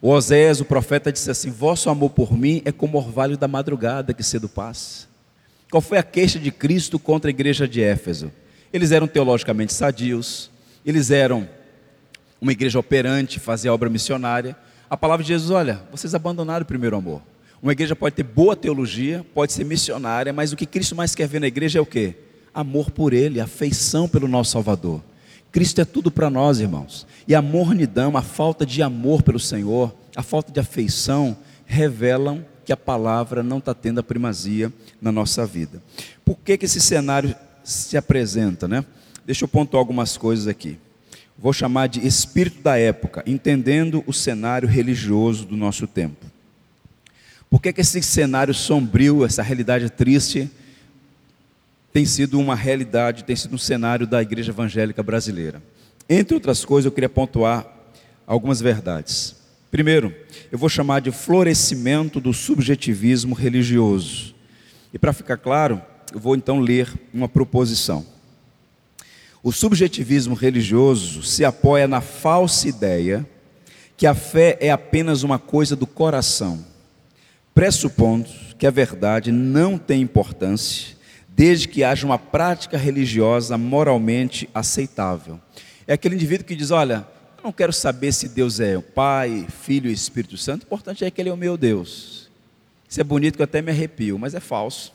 O 0.00 0.10
Osés, 0.10 0.60
o 0.60 0.64
profeta, 0.64 1.12
disse 1.12 1.30
assim: 1.30 1.50
Vosso 1.50 1.88
amor 1.88 2.10
por 2.10 2.36
mim 2.36 2.62
é 2.64 2.72
como 2.72 2.98
orvalho 2.98 3.36
da 3.36 3.48
madrugada 3.48 4.12
que 4.12 4.22
cedo 4.22 4.48
passa. 4.48 5.06
Qual 5.70 5.80
foi 5.80 5.98
a 5.98 6.02
queixa 6.02 6.38
de 6.38 6.50
Cristo 6.50 6.98
contra 6.98 7.28
a 7.28 7.32
igreja 7.32 7.66
de 7.66 7.82
Éfeso? 7.82 8.30
Eles 8.72 8.92
eram 8.92 9.08
teologicamente 9.08 9.72
sadios, 9.72 10.50
eles 10.84 11.10
eram 11.10 11.48
uma 12.40 12.52
igreja 12.52 12.78
operante, 12.78 13.40
fazia 13.40 13.72
obra 13.72 13.88
missionária. 13.88 14.56
A 14.88 14.96
palavra 14.96 15.24
de 15.24 15.28
Jesus, 15.28 15.50
olha, 15.50 15.82
vocês 15.90 16.14
abandonaram 16.14 16.62
o 16.62 16.66
primeiro 16.66 16.96
amor. 16.96 17.22
Uma 17.62 17.72
igreja 17.72 17.96
pode 17.96 18.14
ter 18.14 18.22
boa 18.22 18.54
teologia, 18.54 19.24
pode 19.34 19.52
ser 19.52 19.64
missionária, 19.64 20.32
mas 20.32 20.52
o 20.52 20.56
que 20.56 20.66
Cristo 20.66 20.94
mais 20.94 21.14
quer 21.14 21.26
ver 21.26 21.40
na 21.40 21.46
igreja 21.46 21.78
é 21.78 21.82
o 21.82 21.86
quê? 21.86 22.14
Amor 22.54 22.90
por 22.90 23.12
Ele, 23.12 23.40
afeição 23.40 24.08
pelo 24.08 24.28
nosso 24.28 24.52
Salvador. 24.52 25.02
Cristo 25.56 25.80
é 25.80 25.86
tudo 25.86 26.10
para 26.10 26.28
nós, 26.28 26.60
irmãos. 26.60 27.06
E 27.26 27.34
a 27.34 27.40
mornidão, 27.40 28.14
a 28.14 28.20
falta 28.20 28.66
de 28.66 28.82
amor 28.82 29.22
pelo 29.22 29.40
Senhor, 29.40 29.96
a 30.14 30.22
falta 30.22 30.52
de 30.52 30.60
afeição, 30.60 31.34
revelam 31.64 32.44
que 32.62 32.74
a 32.74 32.76
palavra 32.76 33.42
não 33.42 33.56
está 33.56 33.72
tendo 33.72 33.98
a 33.98 34.02
primazia 34.02 34.70
na 35.00 35.10
nossa 35.10 35.46
vida. 35.46 35.82
Por 36.26 36.36
que, 36.44 36.58
que 36.58 36.66
esse 36.66 36.78
cenário 36.78 37.34
se 37.64 37.96
apresenta, 37.96 38.68
né? 38.68 38.84
Deixa 39.24 39.44
eu 39.44 39.48
pontuar 39.48 39.78
algumas 39.78 40.18
coisas 40.18 40.46
aqui. 40.46 40.78
Vou 41.38 41.54
chamar 41.54 41.86
de 41.86 42.06
espírito 42.06 42.60
da 42.60 42.76
época, 42.76 43.22
entendendo 43.26 44.04
o 44.06 44.12
cenário 44.12 44.68
religioso 44.68 45.46
do 45.46 45.56
nosso 45.56 45.86
tempo. 45.86 46.26
Por 47.48 47.62
que, 47.62 47.72
que 47.72 47.80
esse 47.80 48.02
cenário 48.02 48.52
sombrio, 48.52 49.24
essa 49.24 49.42
realidade 49.42 49.88
triste, 49.88 50.50
tem 51.96 52.04
sido 52.04 52.38
uma 52.38 52.54
realidade, 52.54 53.24
tem 53.24 53.34
sido 53.34 53.54
um 53.54 53.58
cenário 53.58 54.06
da 54.06 54.20
igreja 54.20 54.52
evangélica 54.52 55.02
brasileira? 55.02 55.62
Entre 56.06 56.34
outras 56.34 56.62
coisas, 56.62 56.84
eu 56.84 56.92
queria 56.92 57.08
pontuar 57.08 57.66
algumas 58.26 58.60
verdades. 58.60 59.34
Primeiro, 59.70 60.14
eu 60.52 60.58
vou 60.58 60.68
chamar 60.68 61.00
de 61.00 61.10
florescimento 61.10 62.20
do 62.20 62.34
subjetivismo 62.34 63.34
religioso. 63.34 64.34
E 64.92 64.98
para 64.98 65.14
ficar 65.14 65.38
claro, 65.38 65.80
eu 66.12 66.20
vou 66.20 66.36
então 66.36 66.60
ler 66.60 66.92
uma 67.14 67.30
proposição. 67.30 68.04
O 69.42 69.50
subjetivismo 69.50 70.34
religioso 70.34 71.22
se 71.22 71.46
apoia 71.46 71.88
na 71.88 72.02
falsa 72.02 72.68
ideia 72.68 73.26
que 73.96 74.06
a 74.06 74.14
fé 74.14 74.58
é 74.60 74.70
apenas 74.70 75.22
uma 75.22 75.38
coisa 75.38 75.74
do 75.74 75.86
coração, 75.86 76.62
pressupondo 77.54 78.28
que 78.58 78.66
a 78.66 78.70
verdade 78.70 79.32
não 79.32 79.78
tem 79.78 80.02
importância, 80.02 80.95
desde 81.36 81.68
que 81.68 81.84
haja 81.84 82.06
uma 82.06 82.18
prática 82.18 82.78
religiosa 82.78 83.58
moralmente 83.58 84.48
aceitável. 84.54 85.38
É 85.86 85.92
aquele 85.92 86.14
indivíduo 86.14 86.46
que 86.46 86.56
diz: 86.56 86.70
Olha, 86.70 87.06
eu 87.36 87.44
não 87.44 87.52
quero 87.52 87.74
saber 87.74 88.12
se 88.12 88.30
Deus 88.30 88.58
é 88.58 88.78
o 88.78 88.82
Pai, 88.82 89.46
Filho 89.62 89.90
e 89.90 89.92
Espírito 89.92 90.38
Santo, 90.38 90.62
o 90.62 90.66
importante 90.66 91.04
é 91.04 91.10
que 91.10 91.20
Ele 91.20 91.28
é 91.28 91.32
o 91.32 91.36
meu 91.36 91.58
Deus. 91.58 92.30
Isso 92.88 93.00
é 93.00 93.04
bonito 93.04 93.36
que 93.36 93.42
eu 93.42 93.44
até 93.44 93.60
me 93.60 93.70
arrepio, 93.70 94.18
mas 94.18 94.34
é 94.34 94.40
falso. 94.40 94.94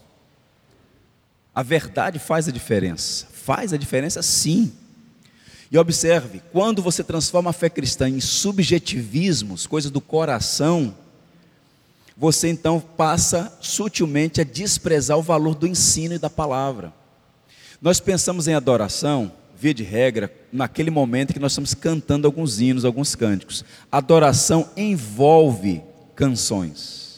A 1.54 1.62
verdade 1.62 2.18
faz 2.18 2.48
a 2.48 2.52
diferença. 2.52 3.28
Faz 3.32 3.72
a 3.72 3.78
diferença 3.78 4.24
sim. 4.24 4.72
E 5.70 5.78
observe, 5.78 6.42
quando 6.52 6.82
você 6.82 7.04
transforma 7.04 7.52
a 7.52 7.54
fé 7.54 7.70
cristã 7.70 8.10
em 8.10 8.20
subjetivismos, 8.20 9.68
coisas 9.68 9.92
do 9.92 10.02
coração, 10.02 10.96
você 12.16 12.50
então 12.50 12.80
passa 12.80 13.58
sutilmente 13.62 14.42
a 14.42 14.44
desprezar 14.44 15.18
o 15.18 15.24
valor 15.24 15.56
do 15.56 15.68
ensino 15.68 16.14
e 16.16 16.20
da 16.20 16.30
palavra. 16.30 16.94
Nós 17.82 18.00
pensamos 18.00 18.48
em 18.48 18.54
adoração, 18.54 19.32
via 19.58 19.74
de 19.74 19.84
regra, 19.84 20.32
naquele 20.52 20.92
momento 20.92 21.34
que 21.34 21.40
nós 21.40 21.52
estamos 21.52 21.74
cantando 21.74 22.28
alguns 22.28 22.60
hinos, 22.60 22.86
alguns 22.86 23.16
cânticos. 23.16 23.66
Adoração 23.92 24.70
envolve 24.76 25.82
canções 26.16 27.12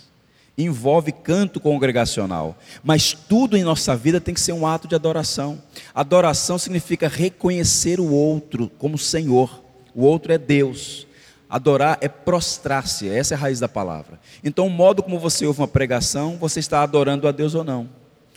envolve 0.58 1.12
canto 1.12 1.60
congregacional, 1.60 2.58
mas 2.84 3.14
tudo 3.14 3.58
em 3.58 3.64
nossa 3.64 3.96
vida 3.96 4.22
tem 4.22 4.34
que 4.34 4.40
ser 4.40 4.54
um 4.54 4.68
ato 4.68 4.88
de 4.88 4.96
adoração. 4.96 5.62
Adoração 5.94 6.58
significa 6.58 7.08
reconhecer 7.08 8.00
o 8.00 8.12
outro 8.12 8.70
como 8.78 8.98
Senhor, 8.98 9.64
o 9.96 10.04
outro 10.04 10.32
é 10.32 10.38
Deus. 10.38 11.08
Adorar 11.54 12.00
é 12.02 12.08
prostrar-se, 12.08 13.08
essa 13.08 13.36
é 13.36 13.38
a 13.38 13.40
raiz 13.40 13.60
da 13.60 13.70
palavra. 13.70 14.20
Então, 14.44 14.66
o 14.66 14.72
modo 14.72 15.04
como 15.04 15.20
você 15.20 15.46
ouve 15.46 15.62
uma 15.62 15.68
pregação, 15.68 16.36
você 16.36 16.60
está 16.60 16.82
adorando 16.82 17.28
a 17.28 17.32
Deus 17.32 17.54
ou 17.54 17.64
não. 17.64 17.88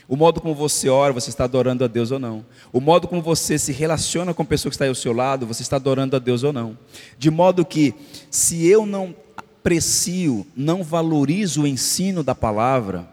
O 0.06 0.16
modo 0.16 0.38
como 0.38 0.54
você 0.54 0.90
ora, 0.90 1.14
você 1.14 1.30
está 1.30 1.44
adorando 1.44 1.82
a 1.82 1.86
Deus 1.86 2.10
ou 2.10 2.18
não. 2.18 2.44
O 2.70 2.78
modo 2.78 3.08
como 3.08 3.22
você 3.22 3.58
se 3.58 3.72
relaciona 3.72 4.34
com 4.34 4.42
a 4.42 4.44
pessoa 4.44 4.68
que 4.68 4.74
está 4.74 4.86
ao 4.86 4.94
seu 4.94 5.14
lado, 5.14 5.46
você 5.46 5.62
está 5.62 5.76
adorando 5.76 6.14
a 6.14 6.18
Deus 6.18 6.42
ou 6.42 6.52
não. 6.52 6.76
De 7.16 7.30
modo 7.30 7.64
que, 7.64 7.94
se 8.30 8.66
eu 8.66 8.84
não 8.84 9.16
aprecio, 9.34 10.46
não 10.54 10.84
valorizo 10.84 11.62
o 11.62 11.66
ensino 11.66 12.22
da 12.22 12.34
palavra, 12.34 13.08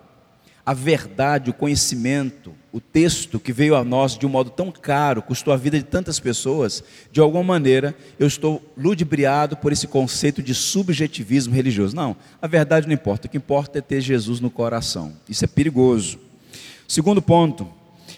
a 0.65 0.73
verdade, 0.73 1.49
o 1.49 1.53
conhecimento, 1.53 2.53
o 2.73 2.81
texto 2.81 3.39
que 3.39 3.53
veio 3.53 3.75
a 3.75 3.83
nós 3.83 4.17
de 4.17 4.25
um 4.25 4.29
modo 4.29 4.49
tão 4.49 4.71
caro, 4.71 5.21
custou 5.21 5.53
a 5.53 5.57
vida 5.57 5.77
de 5.77 5.85
tantas 5.85 6.19
pessoas, 6.19 6.83
de 7.11 7.21
alguma 7.21 7.43
maneira 7.43 7.95
eu 8.17 8.25
estou 8.25 8.63
ludibriado 8.75 9.55
por 9.55 9.71
esse 9.71 9.85
conceito 9.85 10.41
de 10.41 10.55
subjetivismo 10.55 11.53
religioso. 11.53 11.95
Não, 11.95 12.17
a 12.41 12.47
verdade 12.47 12.87
não 12.87 12.93
importa, 12.95 13.27
o 13.27 13.29
que 13.29 13.37
importa 13.37 13.77
é 13.77 13.81
ter 13.81 14.01
Jesus 14.01 14.39
no 14.39 14.49
coração. 14.49 15.13
Isso 15.29 15.45
é 15.45 15.47
perigoso. 15.47 16.17
Segundo 16.87 17.21
ponto, 17.21 17.69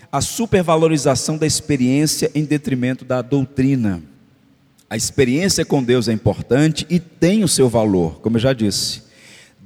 a 0.09 0.21
supervalorização 0.21 1.38
da 1.38 1.45
experiência 1.45 2.31
em 2.33 2.45
detrimento 2.45 3.03
da 3.03 3.21
doutrina. 3.21 4.01
A 4.89 4.95
experiência 4.95 5.65
com 5.65 5.83
Deus 5.83 6.07
é 6.07 6.13
importante 6.13 6.88
e 6.89 6.97
tem 6.97 7.43
o 7.43 7.47
seu 7.50 7.67
valor, 7.67 8.21
como 8.21 8.38
eu 8.38 8.41
já 8.41 8.53
disse. 8.53 9.03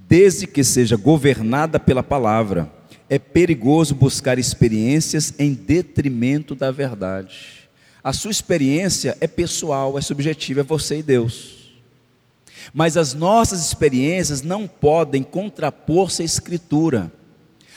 Desde 0.08 0.48
que 0.48 0.64
seja 0.64 0.98
governada 0.98 1.80
pela 1.80 2.02
palavra, 2.02 2.79
é 3.10 3.18
perigoso 3.18 3.96
buscar 3.96 4.38
experiências 4.38 5.34
em 5.40 5.54
detrimento 5.54 6.54
da 6.54 6.72
verdade. 6.72 7.70
A 8.04 8.14
sua 8.14 8.32
experiência 8.32 9.18
é 9.20 9.28
pessoal, 9.28 9.98
é 9.98 10.02
subjetiva, 10.02 10.62
é 10.62 10.64
você 10.64 11.00
e 11.00 11.04
Deus. 11.04 11.60
Mas 12.74 12.96
as 12.96 13.14
nossas 13.14 13.66
experiências 13.66 14.42
não 14.42 14.68
podem 14.68 15.24
contrapor-se 15.24 16.22
à 16.22 16.26
Escritura. 16.26 17.12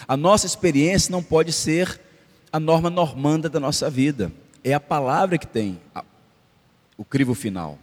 A 0.06 0.16
nossa 0.16 0.46
experiência 0.46 1.10
não 1.10 1.22
pode 1.22 1.52
ser 1.52 2.00
a 2.52 2.60
norma 2.60 2.90
normanda 2.90 3.48
da 3.48 3.58
nossa 3.58 3.88
vida. 3.88 4.30
É 4.62 4.74
a 4.74 4.80
palavra 4.80 5.38
que 5.38 5.46
tem 5.46 5.80
o 6.96 7.04
crivo 7.04 7.34
final. 7.34 7.78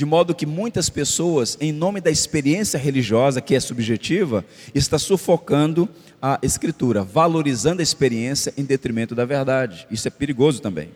De 0.00 0.06
modo 0.06 0.34
que 0.34 0.46
muitas 0.46 0.88
pessoas, 0.88 1.58
em 1.60 1.72
nome 1.72 2.00
da 2.00 2.10
experiência 2.10 2.78
religiosa, 2.78 3.42
que 3.42 3.54
é 3.54 3.60
subjetiva, 3.60 4.42
está 4.74 4.98
sufocando 4.98 5.86
a 6.22 6.38
escritura, 6.42 7.04
valorizando 7.04 7.80
a 7.80 7.82
experiência 7.82 8.50
em 8.56 8.64
detrimento 8.64 9.14
da 9.14 9.26
verdade. 9.26 9.86
Isso 9.90 10.08
é 10.08 10.10
perigoso 10.10 10.62
também. 10.62 10.88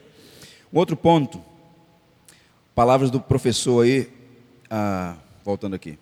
Um 0.72 0.78
outro 0.78 0.96
ponto, 0.96 1.38
palavras 2.74 3.10
do 3.10 3.20
professor 3.20 3.84
aí, 3.84 4.08
ah, 4.70 5.16
voltando 5.44 5.74
aqui. 5.74 5.98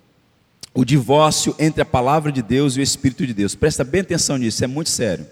O 0.73 0.85
divórcio 0.85 1.57
entre 1.59 1.83
a 1.83 1.85
palavra 1.85 2.31
de 2.31 2.41
Deus 2.41 2.77
e 2.77 2.79
o 2.79 2.85
Espírito 2.85 3.27
de 3.27 3.35
Deus. 3.35 3.57
Presta 3.57 3.83
bem 3.83 4.03
atenção 4.03 4.37
nisso, 4.37 4.63
é 4.63 4.69
muito 4.69 4.91
sério. 4.91 5.27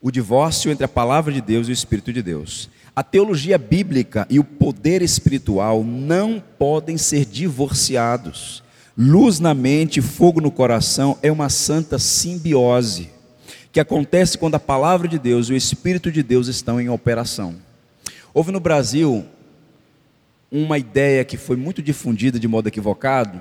O 0.00 0.10
divórcio 0.10 0.72
entre 0.72 0.86
a 0.86 0.88
palavra 0.88 1.34
de 1.34 1.42
Deus 1.42 1.68
e 1.68 1.70
o 1.70 1.74
Espírito 1.74 2.10
de 2.14 2.22
Deus. 2.22 2.70
A 2.94 3.02
teologia 3.02 3.56
bíblica 3.56 4.26
e 4.28 4.38
o 4.38 4.44
poder 4.44 5.00
espiritual 5.00 5.82
não 5.82 6.42
podem 6.58 6.98
ser 6.98 7.24
divorciados. 7.24 8.62
Luz 8.96 9.40
na 9.40 9.54
mente 9.54 10.02
fogo 10.02 10.40
no 10.40 10.50
coração 10.50 11.18
é 11.22 11.32
uma 11.32 11.48
santa 11.48 11.98
simbiose 11.98 13.10
que 13.72 13.80
acontece 13.80 14.36
quando 14.36 14.56
a 14.56 14.60
palavra 14.60 15.08
de 15.08 15.18
Deus 15.18 15.48
e 15.48 15.54
o 15.54 15.56
Espírito 15.56 16.12
de 16.12 16.22
Deus 16.22 16.46
estão 16.46 16.78
em 16.78 16.90
operação. 16.90 17.54
Houve 18.34 18.52
no 18.52 18.60
Brasil 18.60 19.24
uma 20.50 20.76
ideia 20.76 21.24
que 21.24 21.38
foi 21.38 21.56
muito 21.56 21.82
difundida 21.82 22.38
de 22.38 22.46
modo 22.46 22.68
equivocado, 22.68 23.40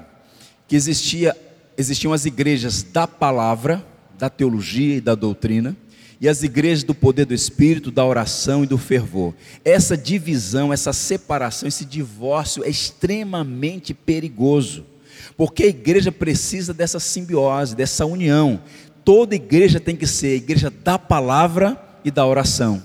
que 0.66 0.78
existia, 0.78 1.36
existiam 1.78 2.14
as 2.14 2.26
igrejas 2.26 2.82
da 2.82 3.06
palavra, 3.06 3.86
da 4.18 4.30
teologia 4.30 4.96
e 4.96 5.02
da 5.02 5.14
doutrina, 5.14 5.76
e 6.22 6.30
as 6.30 6.44
igrejas 6.44 6.84
do 6.84 6.94
poder 6.94 7.26
do 7.26 7.34
Espírito, 7.34 7.90
da 7.90 8.06
oração 8.06 8.64
e 8.64 8.68
do 8.68 8.78
fervor. 8.78 9.34
Essa 9.66 9.98
divisão, 9.98 10.72
essa 10.72 10.94
separação, 10.94 11.68
esse 11.68 11.84
divórcio 11.84 12.64
é 12.64 12.70
extremamente 12.70 13.92
perigoso, 13.92 14.86
porque 15.36 15.64
a 15.64 15.68
igreja 15.68 16.12
precisa 16.12 16.76
dessa 16.76 17.00
simbiose, 17.00 17.76
dessa 17.76 18.06
união. 18.06 18.62
Toda 19.04 19.34
igreja 19.34 19.80
tem 19.80 19.96
que 19.96 20.06
ser 20.06 20.34
a 20.34 20.36
igreja 20.36 20.70
da 20.70 21.00
palavra 21.00 21.76
e 22.06 22.12
da 22.12 22.24
oração, 22.24 22.84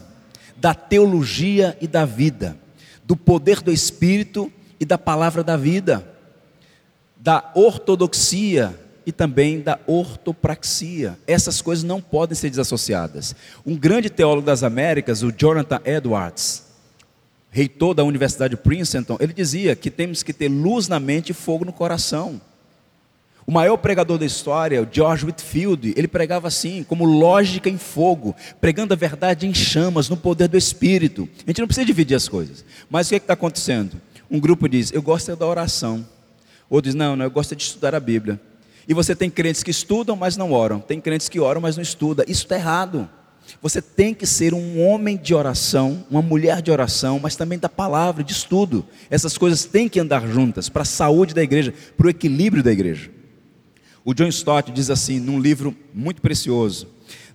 da 0.57 0.73
teologia 0.73 1.76
e 1.78 1.87
da 1.87 2.07
vida, 2.07 2.57
do 3.05 3.14
poder 3.14 3.61
do 3.61 3.71
Espírito 3.71 4.50
e 4.81 4.87
da 4.87 4.97
palavra 4.97 5.45
da 5.45 5.59
vida, 5.59 6.11
da 7.19 7.52
ortodoxia 7.55 8.86
e 9.06 9.12
também 9.12 9.60
da 9.60 9.78
ortopraxia. 9.86 11.16
Essas 11.26 11.62
coisas 11.62 11.84
não 11.84 12.00
podem 12.00 12.34
ser 12.34 12.50
desassociadas. 12.50 13.36
Um 13.64 13.76
grande 13.76 14.10
teólogo 14.10 14.44
das 14.46 14.64
Américas, 14.64 15.22
o 15.22 15.30
Jonathan 15.30 15.80
Edwards, 15.84 16.64
reitor 17.50 17.94
da 17.94 18.04
Universidade 18.04 18.56
de 18.56 18.60
Princeton, 18.60 19.16
ele 19.20 19.32
dizia 19.32 19.76
que 19.76 19.90
temos 19.90 20.22
que 20.22 20.32
ter 20.32 20.48
luz 20.48 20.88
na 20.88 20.98
mente 20.98 21.30
e 21.30 21.34
fogo 21.34 21.64
no 21.64 21.72
coração. 21.72 22.40
O 23.46 23.52
maior 23.52 23.76
pregador 23.76 24.18
da 24.18 24.26
história, 24.26 24.82
o 24.82 24.88
George 24.90 25.25
Whitfield, 25.25 25.94
ele 25.96 26.08
pregava 26.08 26.48
assim, 26.48 26.82
como 26.82 27.04
lógica 27.04 27.70
em 27.70 27.78
fogo, 27.78 28.34
pregando 28.60 28.92
a 28.92 28.96
verdade 28.96 29.46
em 29.46 29.54
chamas, 29.54 30.08
no 30.08 30.16
poder 30.16 30.48
do 30.48 30.56
Espírito. 30.56 31.28
A 31.46 31.50
gente 31.50 31.60
não 31.60 31.68
precisa 31.68 31.86
dividir 31.86 32.16
as 32.16 32.28
coisas. 32.28 32.64
Mas 32.90 33.06
o 33.06 33.10
que 33.10 33.14
é 33.14 33.18
está 33.18 33.34
acontecendo? 33.34 34.00
Um 34.28 34.40
grupo 34.40 34.68
diz, 34.68 34.92
eu 34.92 35.00
gosto 35.00 35.36
da 35.36 35.46
oração. 35.46 36.04
Outro 36.68 36.90
diz, 36.90 36.96
não, 36.96 37.14
não, 37.14 37.25
eu 37.25 37.30
gosto 37.30 37.54
de 37.54 37.62
estudar 37.62 37.94
a 37.94 38.00
Bíblia. 38.00 38.40
E 38.88 38.95
você 38.95 39.14
tem 39.14 39.28
crentes 39.28 39.62
que 39.62 39.71
estudam, 39.71 40.14
mas 40.16 40.37
não 40.37 40.52
oram. 40.52 40.81
Tem 40.81 41.00
crentes 41.00 41.28
que 41.28 41.40
oram, 41.40 41.61
mas 41.61 41.76
não 41.76 41.83
estudam. 41.83 42.25
Isso 42.28 42.43
está 42.43 42.57
errado. 42.57 43.09
Você 43.62 43.81
tem 43.81 44.12
que 44.12 44.26
ser 44.26 44.55
um 44.55 44.85
homem 44.85 45.16
de 45.16 45.35
oração, 45.35 46.05
uma 46.11 46.23
mulher 46.23 46.61
de 46.61 46.71
oração, 46.71 47.19
mas 47.21 47.37
também 47.37 47.59
da 47.59 47.69
palavra, 47.69 48.25
de 48.25 48.33
estudo. 48.33 48.85
Essas 49.11 49.38
coisas 49.38 49.64
têm 49.64 49.88
que 49.88 50.00
andar 50.00 50.26
juntas 50.26 50.69
para 50.69 50.83
a 50.83 50.87
saúde 50.87 51.35
da 51.35 51.43
igreja, 51.43 51.73
para 51.97 52.07
o 52.07 52.11
equilíbrio 52.11 52.62
da 52.62 52.73
igreja. 52.73 53.11
O 54.05 54.14
John 54.14 54.28
Stott 54.28 54.71
diz 54.71 54.90
assim, 54.90 55.19
num 55.19 55.40
livro 55.40 55.75
muito 55.93 56.23
precioso: 56.23 56.88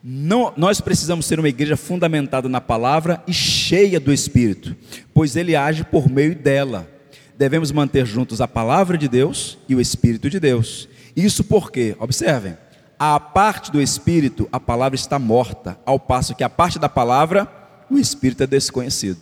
não, 0.03 0.53
nós 0.57 0.81
precisamos 0.81 1.25
ser 1.25 1.39
uma 1.39 1.49
igreja 1.49 1.77
fundamentada 1.77 2.49
na 2.49 2.61
palavra 2.61 3.21
e 3.27 3.33
cheia 3.33 3.99
do 3.99 4.11
Espírito, 4.11 4.75
pois 5.13 5.35
ele 5.35 5.55
age 5.55 5.83
por 5.83 6.09
meio 6.09 6.35
dela. 6.35 6.89
Devemos 7.37 7.71
manter 7.71 8.05
juntos 8.05 8.41
a 8.41 8.47
palavra 8.47 8.97
de 8.97 9.07
Deus 9.07 9.57
e 9.67 9.75
o 9.75 9.81
Espírito 9.81 10.29
de 10.29 10.39
Deus. 10.39 10.87
Isso 11.15 11.43
porque, 11.43 11.95
observem, 11.99 12.57
a 12.97 13.19
parte 13.19 13.71
do 13.71 13.81
espírito, 13.81 14.47
a 14.51 14.59
palavra 14.59 14.95
está 14.95 15.17
morta, 15.17 15.77
ao 15.85 15.99
passo 15.99 16.35
que 16.35 16.43
a 16.43 16.49
parte 16.49 16.77
da 16.77 16.87
palavra, 16.87 17.51
o 17.89 17.97
espírito 17.97 18.43
é 18.43 18.47
desconhecido. 18.47 19.19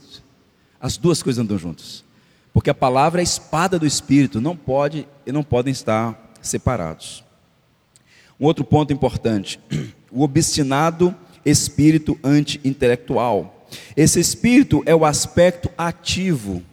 As 0.79 0.97
duas 0.97 1.23
coisas 1.23 1.41
andam 1.41 1.57
juntas. 1.57 2.03
Porque 2.53 2.69
a 2.69 2.73
palavra 2.73 3.21
é 3.21 3.23
a 3.23 3.23
espada 3.23 3.79
do 3.79 3.85
espírito, 3.85 4.41
não 4.41 4.55
pode 4.55 5.07
e 5.25 5.31
não 5.31 5.43
podem 5.43 5.71
estar 5.71 6.33
separados. 6.41 7.23
Um 8.39 8.45
outro 8.45 8.63
ponto 8.63 8.91
importante, 8.91 9.59
o 10.11 10.23
obstinado 10.23 11.15
espírito 11.45 12.17
anti-intelectual. 12.23 13.67
Esse 13.95 14.19
espírito 14.19 14.83
é 14.85 14.95
o 14.95 15.05
aspecto 15.05 15.69
ativo 15.77 16.63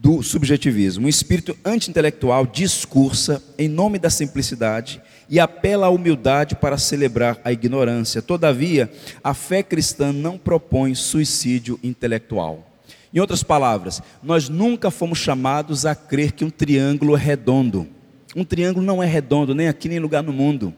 do 0.00 0.22
subjetivismo. 0.22 1.06
O 1.06 1.10
espírito 1.10 1.56
anti-intelectual 1.62 2.46
discursa 2.46 3.42
em 3.58 3.68
nome 3.68 3.98
da 3.98 4.08
simplicidade 4.08 5.00
e 5.28 5.38
apela 5.38 5.86
à 5.86 5.90
humildade 5.90 6.56
para 6.56 6.78
celebrar 6.78 7.38
a 7.44 7.52
ignorância. 7.52 8.22
Todavia, 8.22 8.90
a 9.22 9.34
fé 9.34 9.62
cristã 9.62 10.10
não 10.10 10.38
propõe 10.38 10.94
suicídio 10.94 11.78
intelectual. 11.84 12.66
Em 13.12 13.20
outras 13.20 13.42
palavras, 13.42 14.00
nós 14.22 14.48
nunca 14.48 14.90
fomos 14.90 15.18
chamados 15.18 15.84
a 15.84 15.94
crer 15.94 16.32
que 16.32 16.44
um 16.44 16.50
triângulo 16.50 17.14
é 17.14 17.20
redondo. 17.20 17.86
Um 18.34 18.44
triângulo 18.44 18.84
não 18.84 19.02
é 19.02 19.06
redondo, 19.06 19.54
nem 19.54 19.68
aqui 19.68 19.88
nem 19.88 19.98
em 19.98 20.00
lugar 20.00 20.22
no 20.22 20.32
mundo. 20.32 20.72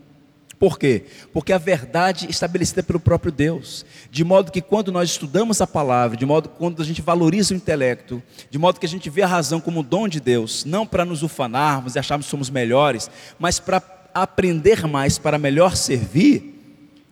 Por 0.62 0.78
quê? 0.78 1.02
Porque 1.32 1.52
a 1.52 1.58
verdade 1.58 2.30
estabelecida 2.30 2.84
pelo 2.84 3.00
próprio 3.00 3.32
Deus. 3.32 3.84
De 4.12 4.22
modo 4.22 4.52
que 4.52 4.62
quando 4.62 4.92
nós 4.92 5.10
estudamos 5.10 5.60
a 5.60 5.66
palavra, 5.66 6.16
de 6.16 6.24
modo 6.24 6.48
que 6.48 6.56
quando 6.56 6.80
a 6.80 6.84
gente 6.84 7.02
valoriza 7.02 7.52
o 7.52 7.56
intelecto, 7.56 8.22
de 8.48 8.58
modo 8.58 8.78
que 8.78 8.86
a 8.86 8.88
gente 8.88 9.10
vê 9.10 9.22
a 9.22 9.26
razão 9.26 9.60
como 9.60 9.82
dom 9.82 10.06
de 10.06 10.20
Deus, 10.20 10.64
não 10.64 10.86
para 10.86 11.04
nos 11.04 11.24
ufanarmos 11.24 11.96
e 11.96 11.98
acharmos 11.98 12.26
que 12.26 12.30
somos 12.30 12.48
melhores, 12.48 13.10
mas 13.40 13.58
para 13.58 13.82
aprender 14.14 14.86
mais, 14.86 15.18
para 15.18 15.36
melhor 15.36 15.74
servir, 15.74 16.54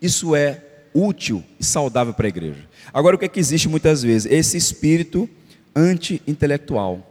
isso 0.00 0.37
é 0.37 0.62
útil 0.95 1.42
e 1.59 1.64
saudável 1.64 2.14
para 2.14 2.26
a 2.26 2.28
igreja. 2.28 2.69
Agora, 2.95 3.16
o 3.16 3.19
que 3.19 3.25
é 3.25 3.28
que 3.28 3.40
existe 3.40 3.69
muitas 3.69 4.00
vezes? 4.00 4.30
Esse 4.30 4.57
espírito 4.57 5.28
anti-intelectual. 5.75 7.04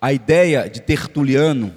A 0.00 0.12
ideia 0.12 0.70
de 0.70 0.80
Tertuliano, 0.80 1.74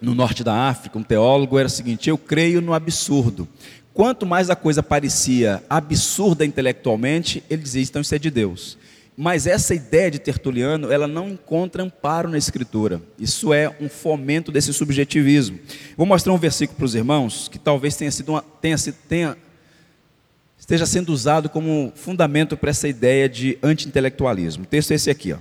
no 0.00 0.14
norte 0.14 0.44
da 0.44 0.68
África, 0.68 0.98
um 0.98 1.02
teólogo, 1.02 1.58
era 1.58 1.66
o 1.66 1.70
seguinte: 1.70 2.08
eu 2.08 2.18
creio 2.18 2.60
no 2.60 2.74
absurdo. 2.74 3.48
Quanto 3.92 4.24
mais 4.24 4.48
a 4.48 4.54
coisa 4.54 4.82
parecia 4.82 5.62
absurda 5.68 6.44
intelectualmente, 6.44 7.42
ele 7.50 7.62
dizia: 7.62 7.82
então 7.82 8.02
isso 8.02 8.14
é 8.14 8.18
de 8.18 8.30
Deus. 8.30 8.78
Mas 9.20 9.48
essa 9.48 9.74
ideia 9.74 10.12
de 10.12 10.20
Tertuliano, 10.20 10.92
ela 10.92 11.08
não 11.08 11.30
encontra 11.30 11.82
amparo 11.82 12.30
na 12.30 12.38
Escritura. 12.38 13.02
Isso 13.18 13.52
é 13.52 13.68
um 13.80 13.88
fomento 13.88 14.52
desse 14.52 14.72
subjetivismo. 14.72 15.58
Vou 15.96 16.06
mostrar 16.06 16.32
um 16.32 16.38
versículo 16.38 16.76
para 16.76 16.84
os 16.84 16.94
irmãos 16.94 17.48
que 17.48 17.58
talvez 17.58 17.96
tenha 17.96 18.12
sido 18.12 18.28
uma, 18.28 18.42
tenha, 18.42 18.76
tenha, 19.08 19.36
esteja 20.56 20.86
sendo 20.86 21.12
usado 21.12 21.48
como 21.48 21.92
fundamento 21.96 22.56
para 22.56 22.70
essa 22.70 22.86
ideia 22.86 23.28
de 23.28 23.58
anti-intelectualismo. 23.60 24.62
O 24.62 24.66
texto 24.66 24.92
é 24.92 24.94
esse 24.94 25.10
aqui. 25.10 25.32
Ó. 25.32 25.38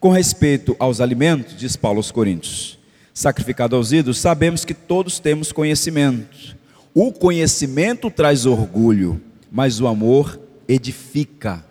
Com 0.00 0.10
respeito 0.10 0.74
aos 0.76 1.00
alimentos, 1.00 1.56
diz 1.56 1.76
Paulo 1.76 2.00
aos 2.00 2.10
Coríntios, 2.10 2.75
sacrificado 3.16 3.74
aos 3.74 3.92
ídolos, 3.92 4.18
sabemos 4.18 4.62
que 4.62 4.74
todos 4.74 5.18
temos 5.18 5.50
conhecimento. 5.50 6.54
O 6.92 7.10
conhecimento 7.10 8.10
traz 8.10 8.44
orgulho, 8.44 9.18
mas 9.50 9.80
o 9.80 9.86
amor 9.86 10.38
edifica. 10.68 11.64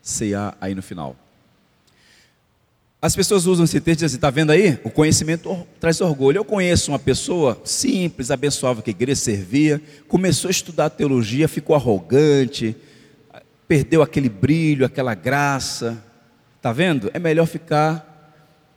CA 0.00 0.56
aí 0.60 0.72
no 0.72 0.80
final. 0.80 1.16
As 3.02 3.16
pessoas 3.16 3.46
usam 3.46 3.64
esse 3.64 3.80
texto 3.80 4.02
e 4.02 4.04
dizem 4.04 4.16
está 4.16 4.30
vendo 4.30 4.52
aí? 4.52 4.78
O 4.84 4.90
conhecimento 4.90 5.66
traz 5.80 6.00
orgulho. 6.00 6.38
Eu 6.38 6.44
conheço 6.44 6.92
uma 6.92 7.00
pessoa 7.00 7.60
simples, 7.64 8.30
abençoava 8.30 8.80
que 8.80 8.90
a 8.90 8.92
igreja 8.92 9.20
servia, 9.20 9.82
começou 10.06 10.46
a 10.46 10.52
estudar 10.52 10.90
teologia, 10.90 11.48
ficou 11.48 11.74
arrogante, 11.74 12.76
perdeu 13.66 14.02
aquele 14.02 14.28
brilho, 14.28 14.86
aquela 14.86 15.16
graça. 15.16 16.00
Está 16.58 16.72
vendo? 16.72 17.10
É 17.12 17.18
melhor 17.18 17.46
ficar 17.46 18.09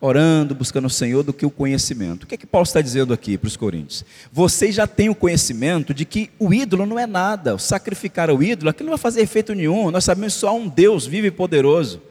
orando, 0.05 0.53
buscando 0.53 0.87
o 0.87 0.89
Senhor, 0.89 1.23
do 1.23 1.31
que 1.31 1.45
o 1.45 1.49
conhecimento. 1.49 2.23
O 2.23 2.27
que 2.27 2.35
é 2.35 2.37
que 2.37 2.45
Paulo 2.45 2.65
está 2.65 2.81
dizendo 2.81 3.13
aqui 3.13 3.37
para 3.37 3.47
os 3.47 3.55
coríntios? 3.55 4.03
Vocês 4.33 4.75
já 4.75 4.85
têm 4.85 5.07
o 5.07 5.15
conhecimento 5.15 5.93
de 5.93 6.03
que 6.03 6.29
o 6.37 6.53
ídolo 6.53 6.85
não 6.85 6.99
é 6.99 7.07
nada, 7.07 7.55
o 7.55 7.59
sacrificar 7.59 8.29
o 8.29 8.43
ídolo, 8.43 8.69
aquilo 8.69 8.87
não 8.87 8.97
vai 8.97 9.01
fazer 9.01 9.21
efeito 9.21 9.55
nenhum, 9.55 9.89
nós 9.91 10.03
sabemos 10.03 10.33
só 10.33 10.53
um 10.57 10.67
Deus 10.67 11.07
vivo 11.07 11.27
e 11.27 11.31
poderoso. 11.31 12.01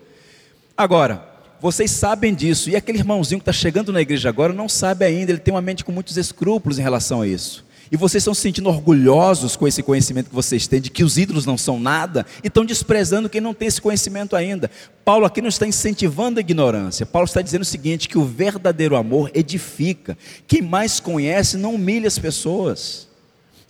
Agora, 0.74 1.22
vocês 1.61 1.90
sabem 1.90 2.35
disso, 2.35 2.70
e 2.70 2.76
aquele 2.76 2.96
irmãozinho 2.96 3.38
que 3.38 3.42
está 3.42 3.52
chegando 3.52 3.92
na 3.92 4.00
igreja 4.00 4.31
agora 4.31 4.55
não 4.55 4.70
sabe 4.70 5.05
ainda, 5.05 5.31
ele 5.31 5.40
tem 5.40 5.52
uma 5.52 5.61
mente 5.61 5.85
com 5.85 5.92
muitos 5.92 6.16
escrúpulos 6.16 6.78
em 6.78 6.83
relação 6.83 7.20
a 7.20 7.28
isso 7.28 7.62
e 7.92 7.96
vocês 7.98 8.22
estão 8.22 8.33
se 8.33 8.40
sentindo 8.40 8.70
orgulhosos 8.70 9.55
com 9.55 9.68
esse 9.68 9.83
conhecimento 9.83 10.31
que 10.31 10.35
vocês 10.35 10.66
têm, 10.66 10.81
de 10.81 10.90
que 10.90 11.05
os 11.05 11.18
ídolos 11.18 11.44
não 11.44 11.59
são 11.59 11.78
nada, 11.78 12.24
e 12.42 12.46
estão 12.46 12.64
desprezando 12.64 13.28
quem 13.28 13.38
não 13.38 13.52
tem 13.52 13.68
esse 13.68 13.83
conhecimento 13.83 14.35
ainda. 14.35 14.70
Paulo 15.05 15.26
aqui 15.26 15.42
não 15.42 15.50
está 15.50 15.66
incentivando 15.66 16.38
a 16.38 16.40
ignorância, 16.40 17.05
Paulo 17.05 17.26
está 17.26 17.42
dizendo 17.42 17.61
o 17.61 17.66
seguinte: 17.66 18.09
que 18.09 18.16
o 18.16 18.24
verdadeiro 18.24 18.96
amor 18.96 19.31
edifica. 19.35 20.16
Quem 20.46 20.62
mais 20.62 21.00
conhece 21.00 21.59
não 21.59 21.74
humilha 21.74 22.09
as 22.09 22.18
pessoas. 22.18 23.09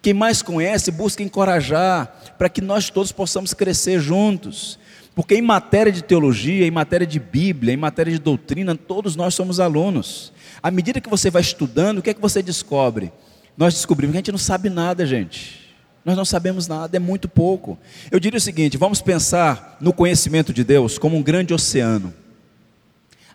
Quem 0.01 0.15
mais 0.15 0.41
conhece 0.41 0.93
busca 0.93 1.23
encorajar, 1.25 2.35
para 2.39 2.49
que 2.49 2.61
nós 2.61 2.91
todos 2.91 3.11
possamos 3.11 3.53
crescer 3.53 3.99
juntos. 4.01 4.79
Porque 5.17 5.35
em 5.35 5.43
matéria 5.43 5.91
de 5.91 6.03
teologia, 6.03 6.65
em 6.65 6.71
matéria 6.71 7.07
de 7.07 7.19
Bíblia, 7.19 7.75
em 7.75 7.77
matéria 7.77 8.13
de 8.13 8.21
doutrina, 8.21 8.77
todos 8.77 9.17
nós 9.17 9.35
somos 9.35 9.59
alunos. 9.59 10.33
À 10.63 10.71
medida 10.71 11.01
que 11.01 11.11
você 11.11 11.29
vai 11.29 11.43
estudando, 11.43 11.99
o 11.99 12.03
que 12.03 12.11
é 12.11 12.15
que 12.15 12.21
você 12.21 12.41
descobre? 12.41 13.13
Nós 13.57 13.75
descobrimos 13.75 14.13
que 14.13 14.19
a 14.19 14.21
gente 14.21 14.33
não 14.33 14.39
sabe 14.39 14.71
nada, 14.71 15.05
gente. 15.05 15.63
Nós 16.05 16.17
não 16.17 16.25
sabemos 16.25 16.67
nada, 16.67 16.97
é 16.97 17.01
muito 17.01 17.29
pouco. 17.29 17.79
Eu 18.11 18.19
diria 18.19 18.39
o 18.39 18.41
seguinte: 18.41 18.77
vamos 18.77 19.01
pensar 19.01 19.77
no 19.81 19.93
conhecimento 19.93 20.53
de 20.53 20.65
Deus 20.65 20.99
como 20.99 21.17
um 21.17 21.23
grande 21.23 21.55
oceano. 21.55 22.13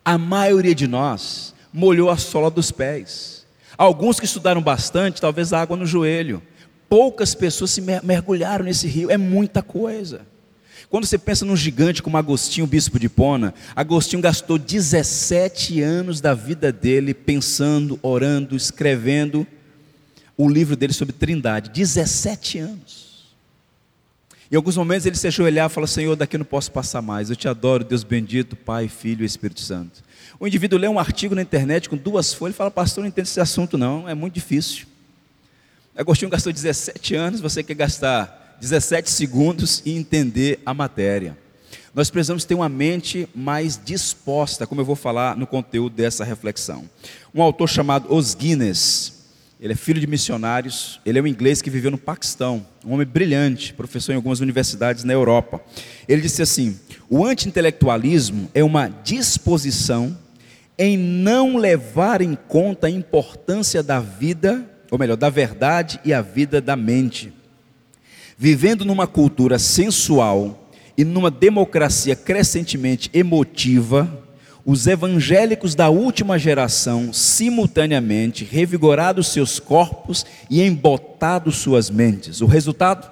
A 0.04 0.18
maioria 0.18 0.76
de 0.76 0.88
nós 0.88 1.54
molhou 1.72 2.10
a 2.10 2.18
sola 2.18 2.50
dos 2.50 2.72
pés. 2.72 3.46
Alguns 3.78 4.20
que 4.20 4.26
estudaram 4.26 4.62
bastante, 4.62 5.22
talvez 5.22 5.54
água 5.54 5.78
no 5.78 5.86
joelho. 5.86 6.42
Poucas 6.90 7.36
pessoas 7.36 7.72
se 7.72 7.82
mergulharam 7.82 8.66
nesse 8.66 8.88
rio, 8.88 9.12
é 9.12 9.18
muita 9.18 9.62
coisa. 9.62 10.22
Quando 10.90 11.06
você 11.06 11.18
pensa 11.18 11.44
num 11.44 11.56
gigante 11.56 12.02
como 12.02 12.18
Agostinho, 12.18 12.66
bispo 12.66 12.98
de 12.98 13.10
Pona, 13.10 13.54
Agostinho 13.76 14.22
gastou 14.22 14.58
17 14.58 15.82
anos 15.82 16.22
da 16.22 16.34
vida 16.34 16.72
dele 16.72 17.14
pensando, 17.14 18.00
orando, 18.02 18.56
escrevendo 18.56 19.46
o 20.38 20.48
livro 20.48 20.76
dele 20.76 20.94
sobre 20.94 21.14
Trindade, 21.14 21.70
17 21.72 22.60
anos. 22.60 23.08
Em 24.50 24.56
alguns 24.56 24.78
momentos 24.78 25.06
ele 25.06 25.16
se 25.18 25.28
ajoelhava 25.28 25.72
e 25.72 25.74
falou: 25.74 25.88
Senhor, 25.88 26.16
daqui 26.16 26.36
eu 26.36 26.40
não 26.40 26.46
posso 26.46 26.72
passar 26.72 27.02
mais. 27.02 27.30
Eu 27.30 27.36
te 27.36 27.48
adoro, 27.48 27.84
Deus 27.84 28.04
bendito, 28.04 28.56
Pai, 28.56 28.88
Filho 28.88 29.24
e 29.24 29.26
Espírito 29.26 29.60
Santo. 29.60 30.04
O 30.40 30.48
indivíduo 30.48 30.80
lê 30.80 30.88
um 30.88 31.00
artigo 31.00 31.36
na 31.36 31.42
internet 31.42 31.90
com 31.90 31.98
duas 31.98 32.34
folhas 32.34 32.56
e 32.56 32.58
fala: 32.58 32.72
Pastor, 32.72 33.02
não 33.02 33.10
entendo 33.10 33.26
esse 33.26 33.40
assunto, 33.40 33.78
não, 33.78 34.08
é 34.08 34.14
muito 34.14 34.36
difícil. 34.36 34.86
Agostinho 35.96 36.30
gastou 36.30 36.54
17 36.54 37.16
anos, 37.16 37.42
você 37.42 37.64
quer 37.64 37.74
gastar 37.74 38.58
17 38.62 39.10
segundos 39.10 39.82
e 39.84 39.98
entender 39.98 40.60
a 40.66 40.74
matéria. 40.74 41.36
Nós 41.94 42.12
precisamos 42.12 42.46
ter 42.46 42.54
uma 42.54 42.70
mente 42.70 43.28
mais 43.34 43.82
disposta, 43.84 44.68
como 44.68 44.80
eu 44.80 44.86
vou 44.86 44.96
falar 44.96 45.36
no 45.36 45.48
conteúdo 45.48 45.96
dessa 45.96 46.24
reflexão. 46.24 46.88
Um 47.34 47.42
autor 47.42 47.68
chamado 47.68 48.14
Os 48.14 48.36
Guinness, 48.36 49.17
ele 49.60 49.74
é 49.74 49.76
filho 49.76 50.00
de 50.00 50.06
missionários, 50.06 51.00
ele 51.04 51.18
é 51.18 51.22
um 51.22 51.26
inglês 51.28 51.64
que 51.64 51.70
viveu 51.70 51.90
no 51.90 51.98
Paquistão, 51.98 52.66
um 52.86 52.94
homem 52.94 53.08
brilhante, 53.08 53.74
professor 53.74 54.12
em 54.12 54.16
algumas 54.16 54.40
universidades 54.40 55.04
na 55.04 55.14
Europa. 55.14 55.60
Ele 56.08 56.22
disse 56.22 56.44
assim: 56.44 56.80
o 57.10 57.26
anti-intelectualismo 57.26 58.50
é 58.54 58.64
uma 58.64 58.88
disposição 58.88 60.16
em 60.78 60.96
não 60.96 61.58
levar 61.58 62.22
em 62.22 62.36
conta 62.36 62.86
a 62.86 62.90
importância 62.90 63.82
da 63.82 64.00
vida, 64.00 64.64
ou 64.92 65.00
melhor, 65.00 65.18
da 65.18 65.30
verdade 65.30 66.00
e 66.06 66.14
a 66.14 66.22
vida 66.22 66.62
da 66.62 66.76
mente. 66.76 67.34
Vivendo 68.38 68.86
numa 68.86 69.08
cultura 69.08 69.58
sensual 69.58 70.70
e 70.96 71.04
numa 71.04 71.32
democracia 71.32 72.16
crescentemente 72.16 73.10
emotiva, 73.12 74.27
os 74.68 74.86
evangélicos 74.86 75.74
da 75.74 75.88
última 75.88 76.38
geração, 76.38 77.14
simultaneamente, 77.14 78.44
revigorado 78.44 79.24
seus 79.24 79.62
corpos 79.62 80.26
e 80.50 80.62
embotado 80.62 81.54
suas 81.54 81.90
mentes. 81.90 82.42
O 82.42 82.46
resultado? 82.46 83.10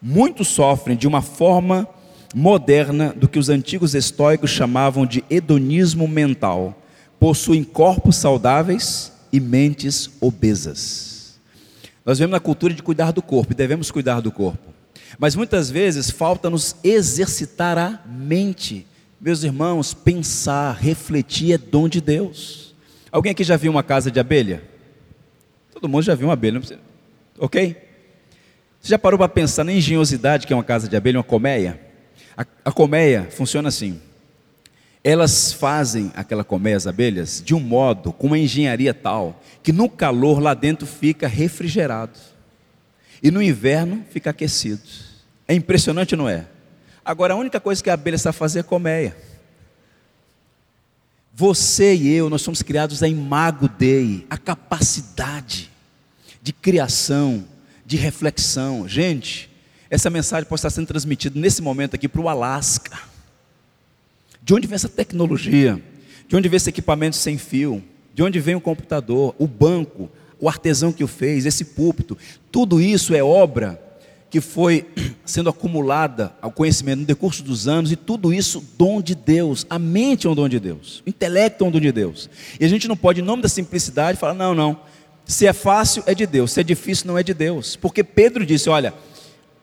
Muitos 0.00 0.48
sofrem 0.48 0.96
de 0.96 1.06
uma 1.06 1.20
forma 1.20 1.86
moderna 2.34 3.12
do 3.14 3.28
que 3.28 3.38
os 3.38 3.50
antigos 3.50 3.94
estoicos 3.94 4.48
chamavam 4.48 5.04
de 5.04 5.22
hedonismo 5.28 6.08
mental. 6.08 6.82
Possuem 7.18 7.62
corpos 7.62 8.16
saudáveis 8.16 9.12
e 9.30 9.38
mentes 9.38 10.08
obesas. 10.18 11.38
Nós 12.06 12.18
vemos 12.18 12.32
na 12.32 12.40
cultura 12.40 12.72
de 12.72 12.82
cuidar 12.82 13.12
do 13.12 13.20
corpo, 13.20 13.52
e 13.52 13.54
devemos 13.54 13.90
cuidar 13.90 14.20
do 14.20 14.32
corpo. 14.32 14.72
Mas 15.18 15.36
muitas 15.36 15.68
vezes 15.68 16.10
falta-nos 16.10 16.74
exercitar 16.82 17.76
a 17.76 18.00
mente 18.06 18.86
meus 19.20 19.42
irmãos, 19.42 19.92
pensar, 19.92 20.72
refletir 20.72 21.52
é 21.52 21.58
dom 21.58 21.88
de 21.88 22.00
Deus. 22.00 22.74
Alguém 23.12 23.32
aqui 23.32 23.44
já 23.44 23.56
viu 23.56 23.70
uma 23.70 23.82
casa 23.82 24.10
de 24.10 24.18
abelha? 24.18 24.62
Todo 25.72 25.88
mundo 25.88 26.02
já 26.02 26.14
viu 26.14 26.28
uma 26.28 26.32
abelha. 26.32 26.60
Ok? 27.38 27.76
Você 28.80 28.88
já 28.88 28.98
parou 28.98 29.18
para 29.18 29.28
pensar 29.28 29.62
na 29.62 29.72
engenhosidade 29.72 30.46
que 30.46 30.52
é 30.52 30.56
uma 30.56 30.64
casa 30.64 30.88
de 30.88 30.96
abelha, 30.96 31.18
uma 31.18 31.24
colmeia? 31.24 31.78
A, 32.36 32.46
a 32.64 32.72
colmeia 32.72 33.28
funciona 33.30 33.68
assim. 33.68 34.00
Elas 35.04 35.52
fazem 35.52 36.10
aquela 36.14 36.44
colmeia, 36.44 36.76
as 36.76 36.86
abelhas, 36.86 37.42
de 37.44 37.54
um 37.54 37.60
modo, 37.60 38.12
com 38.12 38.28
uma 38.28 38.38
engenharia 38.38 38.94
tal, 38.94 39.42
que 39.62 39.72
no 39.72 39.88
calor 39.88 40.40
lá 40.40 40.54
dentro 40.54 40.86
fica 40.86 41.26
refrigerado. 41.26 42.18
E 43.22 43.30
no 43.30 43.42
inverno 43.42 44.02
fica 44.10 44.30
aquecido. 44.30 44.82
É 45.46 45.54
impressionante, 45.54 46.16
não 46.16 46.28
é? 46.28 46.46
Agora, 47.04 47.34
a 47.34 47.36
única 47.36 47.58
coisa 47.58 47.82
que 47.82 47.90
a 47.90 47.94
abelha 47.94 48.18
sabe 48.18 48.36
fazer 48.36 48.60
é 48.60 48.62
colmeia. 48.62 49.16
Você 51.32 51.94
e 51.94 52.12
eu, 52.12 52.28
nós 52.28 52.42
somos 52.42 52.62
criados 52.62 53.02
a 53.02 53.08
imago 53.08 53.68
Dei, 53.68 54.26
a 54.28 54.36
capacidade 54.36 55.70
de 56.42 56.52
criação, 56.52 57.44
de 57.86 57.96
reflexão. 57.96 58.86
Gente, 58.86 59.50
essa 59.88 60.10
mensagem 60.10 60.48
pode 60.48 60.58
estar 60.58 60.70
sendo 60.70 60.86
transmitida 60.86 61.38
nesse 61.38 61.62
momento 61.62 61.94
aqui 61.94 62.08
para 62.08 62.20
o 62.20 62.28
Alasca. 62.28 62.98
De 64.42 64.54
onde 64.54 64.66
vem 64.66 64.74
essa 64.74 64.88
tecnologia? 64.88 65.80
De 66.28 66.36
onde 66.36 66.48
vem 66.48 66.56
esse 66.56 66.68
equipamento 66.68 67.16
sem 67.16 67.38
fio? 67.38 67.82
De 68.14 68.22
onde 68.22 68.38
vem 68.38 68.54
o 68.54 68.60
computador, 68.60 69.34
o 69.38 69.46
banco, 69.46 70.10
o 70.38 70.48
artesão 70.48 70.92
que 70.92 71.04
o 71.04 71.08
fez, 71.08 71.46
esse 71.46 71.64
púlpito? 71.64 72.18
Tudo 72.52 72.80
isso 72.80 73.14
é 73.14 73.22
obra 73.22 73.80
que 74.30 74.40
foi 74.40 74.86
sendo 75.26 75.50
acumulada 75.50 76.32
ao 76.40 76.50
conhecimento 76.50 77.00
no 77.00 77.06
decurso 77.06 77.42
dos 77.42 77.68
anos, 77.68 77.92
e 77.92 77.96
tudo 77.96 78.32
isso 78.32 78.64
dom 78.78 79.02
de 79.02 79.14
Deus. 79.14 79.66
A 79.68 79.78
mente 79.78 80.26
é 80.26 80.30
um 80.30 80.34
dom 80.34 80.48
de 80.48 80.60
Deus, 80.60 81.02
o 81.04 81.10
intelecto 81.10 81.64
é 81.64 81.68
um 81.68 81.70
dom 81.70 81.80
de 81.80 81.92
Deus. 81.92 82.30
E 82.58 82.64
a 82.64 82.68
gente 82.68 82.88
não 82.88 82.96
pode, 82.96 83.20
em 83.20 83.24
nome 83.24 83.42
da 83.42 83.48
simplicidade, 83.48 84.18
falar: 84.18 84.34
não, 84.34 84.54
não, 84.54 84.80
se 85.26 85.46
é 85.46 85.52
fácil, 85.52 86.02
é 86.06 86.14
de 86.14 86.26
Deus. 86.26 86.52
Se 86.52 86.60
é 86.60 86.62
difícil, 86.64 87.06
não 87.06 87.18
é 87.18 87.22
de 87.22 87.34
Deus. 87.34 87.76
Porque 87.76 88.02
Pedro 88.02 88.46
disse: 88.46 88.68
olha, 88.68 88.94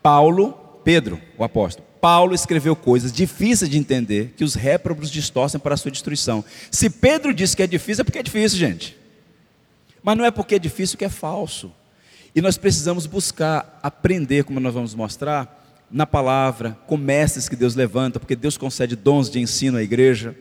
Paulo, 0.01 0.53
Pedro, 0.83 1.19
o 1.37 1.43
apóstolo, 1.43 1.87
Paulo 1.99 2.33
escreveu 2.33 2.75
coisas 2.75 3.11
difíceis 3.11 3.69
de 3.69 3.77
entender 3.77 4.33
que 4.37 4.43
os 4.43 4.55
réprobos 4.55 5.11
distorcem 5.11 5.59
para 5.59 5.73
a 5.73 5.77
sua 5.77 5.91
destruição. 5.91 6.43
Se 6.71 6.89
Pedro 6.89 7.33
disse 7.33 7.55
que 7.55 7.63
é 7.63 7.67
difícil, 7.67 8.01
é 8.01 8.05
porque 8.05 8.19
é 8.19 8.23
difícil, 8.23 8.57
gente. 8.57 8.95
Mas 10.01 10.17
não 10.17 10.23
é 10.23 10.31
porque 10.31 10.55
é 10.55 10.59
difícil 10.59 10.97
que 10.97 11.03
é 11.03 11.09
falso. 11.09 11.71
E 12.37 12.41
nós 12.41 12.55
precisamos 12.55 13.07
buscar 13.07 13.79
aprender, 13.81 14.43
como 14.43 14.59
nós 14.59 14.71
vamos 14.71 14.93
mostrar, 14.93 15.59
na 15.89 16.05
palavra, 16.05 16.77
com 16.85 16.95
mestres 16.95 17.49
que 17.49 17.55
Deus 17.55 17.73
levanta, 17.73 18.19
porque 18.19 18.35
Deus 18.35 18.55
concede 18.55 18.95
dons 18.95 19.27
de 19.27 19.39
ensino 19.39 19.75
à 19.75 19.81
igreja 19.81 20.35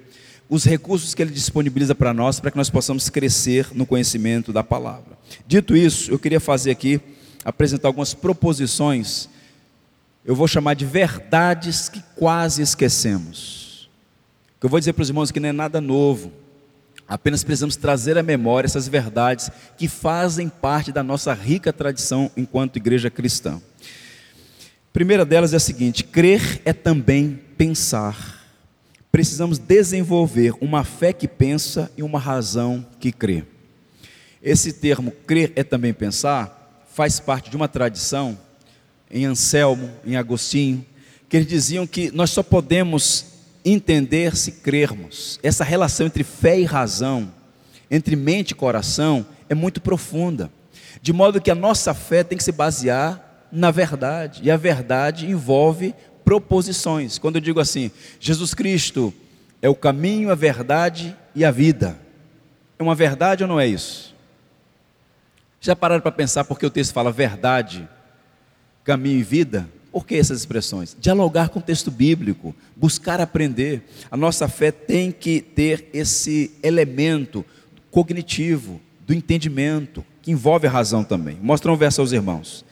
os 0.47 0.67
recursos 0.67 1.15
que 1.15 1.23
Ele 1.23 1.31
disponibiliza 1.31 1.95
para 1.95 2.13
nós, 2.13 2.39
para 2.39 2.51
que 2.51 2.57
nós 2.59 2.69
possamos 2.69 3.09
crescer 3.09 3.69
no 3.73 3.87
conhecimento 3.87 4.53
da 4.53 4.63
palavra. 4.63 5.17
Dito 5.47 5.75
isso, 5.75 6.11
eu 6.11 6.19
queria 6.19 6.39
fazer 6.39 6.71
aqui, 6.71 7.01
apresentar 7.43 7.89
algumas 7.89 8.13
proposições, 8.13 9.31
eu 10.23 10.37
vou 10.37 10.47
chamar 10.47 10.75
de 10.75 10.85
verdades 10.85 11.89
que 11.89 12.05
quase 12.15 12.61
esquecemos. 12.61 13.89
O 14.59 14.61
que 14.61 14.67
eu 14.67 14.71
vou 14.71 14.79
dizer 14.79 14.93
para 14.93 15.03
os 15.03 15.09
irmãos 15.09 15.31
que 15.31 15.41
não 15.41 15.49
é 15.49 15.53
nada 15.53 15.81
novo, 15.81 16.31
apenas 17.09 17.45
precisamos 17.45 17.77
trazer 17.77 18.19
à 18.19 18.23
memória 18.23 18.67
essas 18.67 18.89
verdades 18.89 19.51
que 19.77 19.89
fazem 19.89 20.49
parte 20.49 20.93
da 20.93 21.03
nossa 21.03 21.33
rica 21.33 21.73
tradição 21.73 22.31
enquanto 22.37 22.77
igreja 22.77 23.11
cristã. 23.11 23.61
A 23.81 24.93
primeira 24.93 25.25
delas 25.25 25.53
é 25.53 25.57
a 25.57 25.61
seguinte: 25.61 26.05
crer 26.05 26.63
é 26.65 26.73
também 26.73 27.41
pensar 27.57 28.37
precisamos 29.17 29.57
desenvolver 29.57 30.53
uma 30.61 30.85
fé 30.85 31.11
que 31.11 31.27
pensa 31.27 31.91
e 31.97 32.03
uma 32.03 32.19
razão 32.19 32.85
que 33.01 33.11
crê. 33.11 33.45
Esse 34.43 34.75
termo 34.75 35.11
crer 35.11 35.55
é 35.57 35.65
também 35.65 35.95
pensar, 35.95 36.85
faz 36.93 37.19
parte 37.19 37.49
de 37.49 37.57
uma 37.57 37.67
tradição 37.67 38.39
em 39.11 39.25
Anselmo, 39.25 39.91
em 40.05 40.17
Agostinho, 40.17 40.85
que 41.31 41.39
eles 41.39 41.49
diziam 41.49 41.87
que 41.87 42.11
nós 42.11 42.29
só 42.29 42.43
podemos 42.43 43.25
entender 43.67 44.37
se 44.37 44.53
crermos. 44.53 45.41
Essa 45.43 45.65
relação 45.65 46.07
entre 46.07 46.23
fé 46.23 46.59
e 46.59 46.65
razão, 46.65 47.33
entre 47.91 48.15
mente 48.15 48.53
e 48.53 48.55
coração, 48.55 49.27
é 49.49 49.55
muito 49.55 49.81
profunda. 49.81 50.51
De 51.03 51.13
modo 51.13 51.41
que 51.41 51.51
a 51.51 51.55
nossa 51.55 51.93
fé 51.93 52.23
tem 52.23 52.39
que 52.39 52.45
se 52.45 52.53
basear 52.53 53.27
na 53.51 53.71
verdade, 53.71 54.41
e 54.43 54.51
a 54.51 54.57
verdade 54.57 55.31
envolve 55.31 55.95
proposições. 56.25 57.19
Quando 57.19 57.37
eu 57.37 57.41
digo 57.41 57.61
assim, 57.61 57.91
Jesus 58.19 58.53
Cristo 58.53 59.15
é 59.63 59.69
o 59.69 59.75
caminho, 59.75 60.31
a 60.31 60.35
verdade 60.35 61.17
e 61.35 61.45
a 61.45 61.51
vida. 61.51 61.97
É 62.79 62.83
uma 62.83 62.95
verdade 62.95 63.45
ou 63.45 63.49
não 63.49 63.59
é 63.59 63.67
isso? 63.67 64.15
Já 65.61 65.75
pararam 65.75 66.03
para 66.03 66.13
pensar 66.13 66.45
porque 66.45 66.67
o 66.67 66.71
texto 66.71 66.93
fala 66.93 67.11
verdade, 67.11 67.89
caminho 68.85 69.19
e 69.19 69.23
vida? 69.23 69.69
Por 69.97 70.07
que 70.07 70.15
essas 70.15 70.41
expressões? 70.41 70.95
Dialogar 71.01 71.49
com 71.49 71.59
o 71.59 71.63
texto 71.63 71.91
bíblico, 71.91 72.55
buscar 72.77 73.19
aprender. 73.19 73.83
A 74.11 74.17
nossa 74.17 74.47
fé 74.47 74.71
tem 74.71 75.11
que 75.11 75.41
ter 75.41 75.89
esse 75.91 76.51
elemento 76.63 77.43
cognitivo, 77.91 78.79
do 79.07 79.15
entendimento, 79.15 80.05
que 80.21 80.31
envolve 80.31 80.67
a 80.67 80.71
razão 80.71 81.03
também. 81.03 81.39
Mostra 81.41 81.73
um 81.73 81.77
verso 81.79 82.03
aos 82.03 82.13
irmãos. 82.13 82.63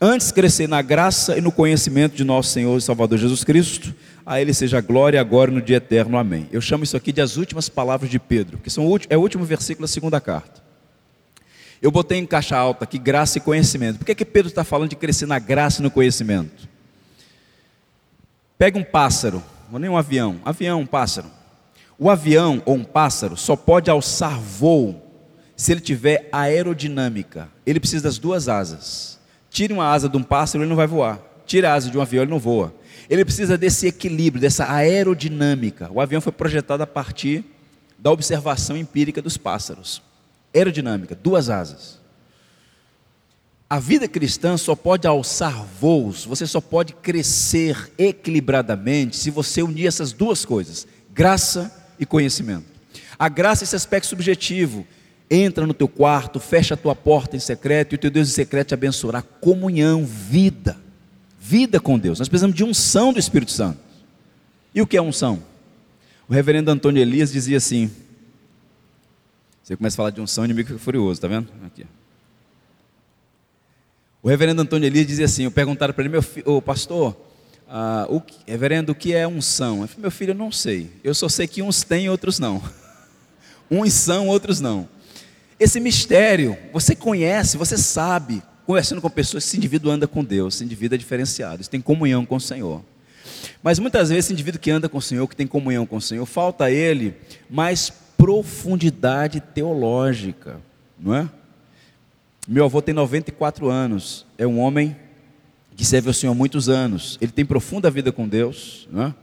Antes 0.00 0.32
crescer 0.32 0.66
na 0.66 0.80
graça 0.80 1.36
e 1.36 1.42
no 1.42 1.52
conhecimento 1.52 2.16
de 2.16 2.24
nosso 2.24 2.48
Senhor 2.48 2.78
e 2.78 2.80
Salvador 2.80 3.18
Jesus 3.18 3.44
Cristo, 3.44 3.94
a 4.24 4.40
Ele 4.40 4.54
seja 4.54 4.80
glória 4.80 5.20
agora 5.20 5.50
no 5.50 5.60
dia 5.60 5.76
eterno. 5.76 6.16
Amém. 6.16 6.48
Eu 6.50 6.62
chamo 6.62 6.82
isso 6.82 6.96
aqui 6.96 7.12
de 7.12 7.20
as 7.20 7.36
últimas 7.36 7.68
palavras 7.68 8.10
de 8.10 8.18
Pedro, 8.18 8.56
que 8.56 8.70
são, 8.70 8.86
é 9.10 9.18
o 9.18 9.20
último 9.20 9.44
versículo 9.44 9.86
da 9.86 9.92
segunda 9.92 10.18
carta. 10.18 10.63
Eu 11.84 11.90
botei 11.90 12.16
em 12.16 12.24
caixa 12.24 12.56
alta 12.56 12.84
aqui 12.84 12.96
graça 12.96 13.36
e 13.36 13.42
conhecimento. 13.42 13.98
Por 13.98 14.06
que, 14.06 14.14
que 14.14 14.24
Pedro 14.24 14.48
está 14.48 14.64
falando 14.64 14.88
de 14.88 14.96
crescer 14.96 15.26
na 15.26 15.38
graça 15.38 15.82
e 15.82 15.82
no 15.82 15.90
conhecimento? 15.90 16.66
Pega 18.56 18.78
um 18.78 18.82
pássaro, 18.82 19.42
ou 19.70 19.78
nem 19.78 19.90
um 19.90 19.96
avião, 19.98 20.40
avião, 20.46 20.80
um 20.80 20.86
pássaro. 20.86 21.30
O 21.98 22.08
avião 22.08 22.62
ou 22.64 22.76
um 22.76 22.84
pássaro 22.84 23.36
só 23.36 23.54
pode 23.54 23.90
alçar 23.90 24.40
voo 24.40 24.98
se 25.54 25.72
ele 25.72 25.80
tiver 25.82 26.26
aerodinâmica. 26.32 27.50
Ele 27.66 27.78
precisa 27.78 28.04
das 28.04 28.16
duas 28.16 28.48
asas. 28.48 29.20
Tire 29.50 29.74
uma 29.74 29.86
asa 29.86 30.08
de 30.08 30.16
um 30.16 30.22
pássaro, 30.22 30.64
ele 30.64 30.70
não 30.70 30.76
vai 30.76 30.86
voar. 30.86 31.20
Tire 31.44 31.66
a 31.66 31.74
asa 31.74 31.90
de 31.90 31.98
um 31.98 32.00
avião, 32.00 32.22
ele 32.22 32.30
não 32.30 32.38
voa. 32.38 32.74
Ele 33.10 33.26
precisa 33.26 33.58
desse 33.58 33.88
equilíbrio, 33.88 34.40
dessa 34.40 34.72
aerodinâmica. 34.72 35.90
O 35.92 36.00
avião 36.00 36.22
foi 36.22 36.32
projetado 36.32 36.82
a 36.82 36.86
partir 36.86 37.44
da 37.98 38.10
observação 38.10 38.74
empírica 38.74 39.20
dos 39.20 39.36
pássaros. 39.36 40.02
Aerodinâmica, 40.54 41.14
duas 41.14 41.50
asas. 41.50 41.98
A 43.68 43.80
vida 43.80 44.06
cristã 44.06 44.56
só 44.56 44.76
pode 44.76 45.06
alçar 45.06 45.64
voos, 45.80 46.24
você 46.24 46.46
só 46.46 46.60
pode 46.60 46.92
crescer 46.92 47.90
equilibradamente 47.98 49.16
se 49.16 49.30
você 49.30 49.62
unir 49.62 49.86
essas 49.86 50.12
duas 50.12 50.44
coisas, 50.44 50.86
graça 51.12 51.74
e 51.98 52.06
conhecimento. 52.06 52.66
A 53.18 53.28
graça 53.28 53.64
esse 53.64 53.74
aspecto 53.74 54.06
subjetivo, 54.06 54.86
entra 55.30 55.66
no 55.66 55.74
teu 55.74 55.88
quarto, 55.88 56.38
fecha 56.38 56.74
a 56.74 56.76
tua 56.76 56.94
porta 56.94 57.36
em 57.36 57.40
secreto 57.40 57.92
e 57.92 57.96
o 57.96 57.98
teu 57.98 58.10
Deus 58.10 58.28
em 58.28 58.32
secreto 58.32 58.68
te 58.68 58.74
abençoará. 58.74 59.22
Comunhão, 59.22 60.04
vida, 60.04 60.76
vida 61.40 61.80
com 61.80 61.98
Deus. 61.98 62.18
Nós 62.18 62.28
precisamos 62.28 62.54
de 62.54 62.62
unção 62.62 63.12
do 63.12 63.18
Espírito 63.18 63.50
Santo. 63.50 63.78
E 64.74 64.82
o 64.82 64.86
que 64.86 64.96
é 64.96 65.02
unção? 65.02 65.42
O 66.28 66.32
reverendo 66.32 66.70
Antônio 66.70 67.00
Elias 67.00 67.32
dizia 67.32 67.56
assim: 67.56 67.90
você 69.64 69.76
começa 69.78 69.94
a 69.94 69.96
falar 69.96 70.10
de 70.10 70.20
unção, 70.20 70.42
o 70.42 70.44
inimigo 70.44 70.68
fica 70.68 70.78
furioso, 70.78 71.18
tá 71.18 71.26
vendo? 71.26 71.48
Aqui. 71.64 71.86
O 74.22 74.28
reverendo 74.28 74.60
Antônio 74.60 74.86
Elias 74.86 75.06
dizia 75.06 75.24
assim: 75.24 75.44
eu 75.44 75.50
perguntaram 75.50 75.94
para 75.94 76.02
ele, 76.02 76.10
meu 76.10 76.20
filho, 76.20 76.44
oh, 76.46 76.60
pastor, 76.60 77.16
ah, 77.66 78.04
o 78.10 78.20
que, 78.20 78.36
reverendo, 78.46 78.92
o 78.92 78.94
que 78.94 79.14
é 79.14 79.26
unção? 79.26 79.80
Eu 79.80 79.88
falei, 79.88 80.02
meu 80.02 80.10
filho, 80.10 80.30
eu 80.32 80.34
não 80.34 80.52
sei. 80.52 80.90
Eu 81.02 81.14
só 81.14 81.30
sei 81.30 81.46
que 81.46 81.62
uns 81.62 81.82
têm, 81.82 82.10
outros 82.10 82.38
não. 82.38 82.62
Uns 83.70 83.94
são, 83.94 84.28
outros 84.28 84.60
não. 84.60 84.86
Esse 85.58 85.80
mistério, 85.80 86.58
você 86.70 86.94
conhece, 86.94 87.56
você 87.56 87.78
sabe, 87.78 88.42
conversando 88.66 89.00
com 89.00 89.08
pessoas, 89.08 89.46
esse 89.46 89.56
indivíduo 89.56 89.90
anda 89.90 90.06
com 90.06 90.22
Deus, 90.22 90.56
esse 90.56 90.64
indivíduo 90.64 90.96
é 90.96 90.98
diferenciado, 90.98 91.62
esse 91.62 91.70
tem 91.70 91.80
comunhão 91.80 92.26
com 92.26 92.36
o 92.36 92.40
Senhor. 92.40 92.84
Mas 93.62 93.78
muitas 93.78 94.10
vezes 94.10 94.26
esse 94.26 94.32
indivíduo 94.34 94.60
que 94.60 94.70
anda 94.70 94.90
com 94.90 94.98
o 94.98 95.02
Senhor, 95.02 95.26
que 95.26 95.34
tem 95.34 95.46
comunhão 95.46 95.86
com 95.86 95.96
o 95.96 96.00
Senhor, 96.00 96.26
falta 96.26 96.64
a 96.64 96.70
ele 96.70 97.14
mais 97.48 97.90
profundidade 98.24 99.38
teológica, 99.38 100.58
não 100.98 101.14
é? 101.14 101.28
Meu 102.48 102.64
avô 102.64 102.80
tem 102.80 102.94
94 102.94 103.68
anos, 103.68 104.24
é 104.38 104.46
um 104.46 104.60
homem 104.60 104.96
que 105.76 105.84
serve 105.84 106.08
ao 106.08 106.14
Senhor 106.14 106.32
há 106.32 106.34
muitos 106.34 106.70
anos, 106.70 107.18
ele 107.20 107.32
tem 107.32 107.44
profunda 107.44 107.90
vida 107.90 108.10
com 108.10 108.26
Deus, 108.26 108.88
não 108.90 109.02
é? 109.02 109.14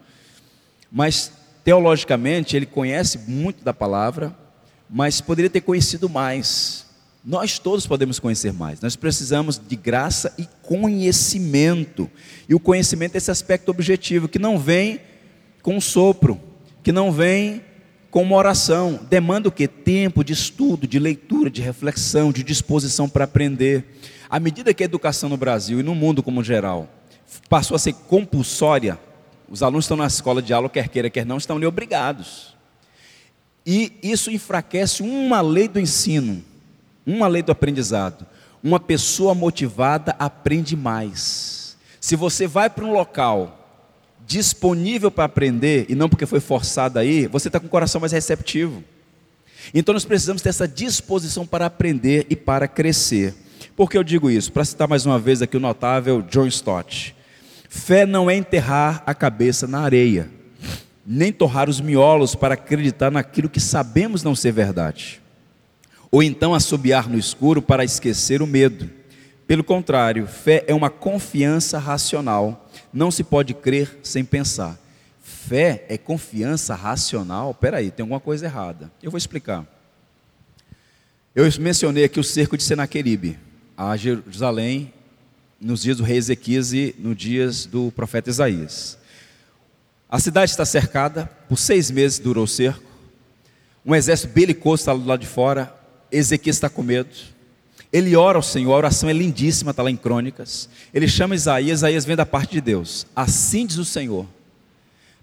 mas 0.91 1.31
teologicamente 1.63 2.55
ele 2.55 2.67
conhece 2.67 3.17
muito 3.27 3.63
da 3.63 3.73
palavra, 3.73 4.37
mas 4.87 5.19
poderia 5.19 5.49
ter 5.49 5.61
conhecido 5.61 6.07
mais. 6.07 6.85
Nós 7.25 7.57
todos 7.57 7.87
podemos 7.87 8.19
conhecer 8.19 8.53
mais. 8.53 8.81
Nós 8.81 8.95
precisamos 8.95 9.59
de 9.59 9.75
graça 9.75 10.31
e 10.37 10.47
conhecimento. 10.61 12.07
E 12.47 12.53
o 12.53 12.59
conhecimento 12.59 13.15
é 13.15 13.17
esse 13.17 13.31
aspecto 13.31 13.69
objetivo 13.69 14.27
que 14.27 14.37
não 14.37 14.59
vem 14.59 14.99
com 15.63 15.81
sopro, 15.81 16.39
que 16.83 16.91
não 16.91 17.11
vem 17.11 17.63
com 18.12 18.21
uma 18.21 18.36
oração. 18.36 19.00
Demanda 19.10 19.47
o 19.47 19.52
que? 19.52 19.67
Tempo 19.67 20.24
de 20.24 20.34
estudo, 20.34 20.86
de 20.86 21.00
leitura, 21.00 21.50
de 21.50 21.62
reflexão, 21.62 22.32
de 22.32 22.43
disposição 22.43 23.10
para 23.10 23.24
aprender. 23.24 23.86
À 24.30 24.39
medida 24.39 24.74
que 24.74 24.84
a 24.84 24.86
educação 24.86 25.30
no 25.30 25.38
Brasil 25.38 25.80
e 25.80 25.84
no 25.84 25.95
mundo 25.95 26.21
como 26.21 26.43
geral 26.43 26.89
passou 27.50 27.76
a 27.76 27.80
ser 27.80 27.93
compulsória, 27.93 29.00
os 29.50 29.63
alunos 29.63 29.86
estão 29.86 29.97
na 29.97 30.06
escola 30.06 30.41
de 30.41 30.54
aula, 30.54 30.69
quer 30.69 30.89
queira, 30.89 31.10
quer 31.10 31.26
não, 31.26 31.38
estão 31.38 31.56
ali 31.56 31.65
obrigados. 31.65 32.56
E 33.65 33.93
isso 34.04 34.30
enfraquece 34.30 35.02
uma 35.02 35.39
lei 35.39 35.67
do 35.67 35.80
ensino, 35.80 36.43
uma 37.06 37.28
lei 37.28 37.41
do 37.41 37.52
aprendizado. 37.52 38.26
Uma 38.63 38.80
pessoa 38.80 39.34
motivada 39.34 40.15
aprende 40.19 40.76
mais. 40.76 41.78
Se 42.00 42.15
você 42.15 42.45
vai 42.47 42.69
para 42.69 42.86
um 42.86 42.91
local 42.91 43.61
disponível 44.32 45.12
para 45.12 45.26
aprender 45.26 45.86
e 45.89 45.96
não 45.96 46.08
porque 46.08 46.26
foi 46.26 46.39
forçado 46.39 46.98
aí, 46.98 47.28
você 47.28 47.50
está 47.50 47.60
com 47.60 47.67
o 47.67 47.70
coração 47.70 48.00
mais 48.00 48.13
receptivo. 48.13 48.82
Então 49.74 49.91
nós 49.91 50.06
precisamos 50.06 50.41
ter 50.41 50.48
essa 50.48 50.67
disposição 50.67 51.46
para 51.46 51.65
aprender 51.65 52.26
e 52.30 52.36
para 52.36 52.65
crescer. 52.65 53.36
Por 53.76 53.89
que 53.89 53.98
eu 53.98 54.04
digo 54.04 54.30
isso? 54.30 54.50
Para 54.50 54.63
citar 54.63 54.88
mais 54.88 55.06
uma 55.06 55.20
vez 55.20 55.41
aqui 55.41 55.58
o 55.58 55.60
notável 55.60 56.22
John 56.22 56.48
Stott. 56.48 57.13
Fé 57.67 58.06
não 58.06 58.30
é 58.30 58.36
enterrar 58.36 59.04
a 59.06 59.13
cabeça 59.13 59.67
na 59.67 59.82
areia, 59.82 60.30
nem 61.06 61.34
torrar 61.34 61.70
os 61.70 61.82
miolos 61.82 62.34
para 62.34 62.54
acreditar 62.54 63.12
naquilo 63.12 63.50
que 63.50 63.60
sabemos 63.60 64.24
não 64.24 64.34
ser 64.34 64.54
verdade, 64.54 65.22
ou 66.10 66.24
então 66.24 66.54
assobiar 66.54 67.10
no 67.10 67.17
escuro 67.17 67.62
para 67.62 67.84
esquecer 67.84 68.41
o 68.41 68.48
medo. 68.48 68.89
Pelo 69.46 69.63
contrário, 69.63 70.26
fé 70.26 70.63
é 70.67 70.74
uma 70.74 70.89
confiança 70.89 71.78
racional, 71.78 72.70
não 72.93 73.12
se 73.12 73.23
pode 73.23 73.54
crer 73.54 73.99
sem 74.04 74.23
pensar. 74.23 74.77
Fé 75.21 75.86
é 75.88 75.97
confiança 75.97 76.75
racional? 76.75 77.54
Peraí, 77.54 77.91
tem 77.91 78.04
alguma 78.04 78.19
coisa 78.19 78.45
errada. 78.45 78.91
Eu 79.01 79.12
vou 79.12 79.17
explicar. 79.17 79.65
Eu 81.34 81.45
mencionei 81.60 82.04
aqui 82.04 82.19
o 82.19 82.23
cerco 82.23 82.58
de 82.58 82.63
Senaqueribe, 82.63 83.39
a 83.77 83.95
Jerusalém, 83.95 84.93
nos 85.60 85.84
dias 85.84 85.97
do 85.97 86.04
rei 86.04 86.17
Ezequias 86.17 86.73
e 86.73 86.95
nos 86.99 87.15
dias 87.15 87.65
do 87.65 87.91
profeta 87.91 88.30
Isaías. 88.30 88.97
A 90.10 90.19
cidade 90.19 90.51
está 90.51 90.65
cercada, 90.65 91.27
por 91.47 91.58
seis 91.58 91.89
meses 91.89 92.19
durou 92.19 92.43
o 92.43 92.47
cerco. 92.47 92.84
Um 93.86 93.95
exército 93.95 94.34
belicoso 94.34 94.82
está 94.82 94.93
do 94.93 95.06
lado 95.06 95.21
de 95.21 95.27
fora. 95.27 95.73
Ezequias 96.12 96.58
está 96.58 96.69
com 96.69 96.84
medo. 96.84 97.10
Ele 97.91 98.15
ora 98.15 98.38
ao 98.38 98.41
Senhor, 98.41 98.73
a 98.73 98.77
oração 98.77 99.10
é 99.10 99.13
lindíssima, 99.13 99.71
está 99.71 99.84
lá 99.84 99.91
em 99.91 99.97
Crônicas. 99.97 100.69
Ele 100.93 101.08
chama 101.08 101.36
Isaías, 101.36 101.80
Isaías 101.80 102.06
vem 102.06 102.15
da 102.15 102.25
parte 102.25 102.51
de 102.51 102.62
Deus. 102.62 103.06
Assim 103.15 103.65
diz 103.65 103.77
o 103.77 103.86
Senhor: 103.86 104.25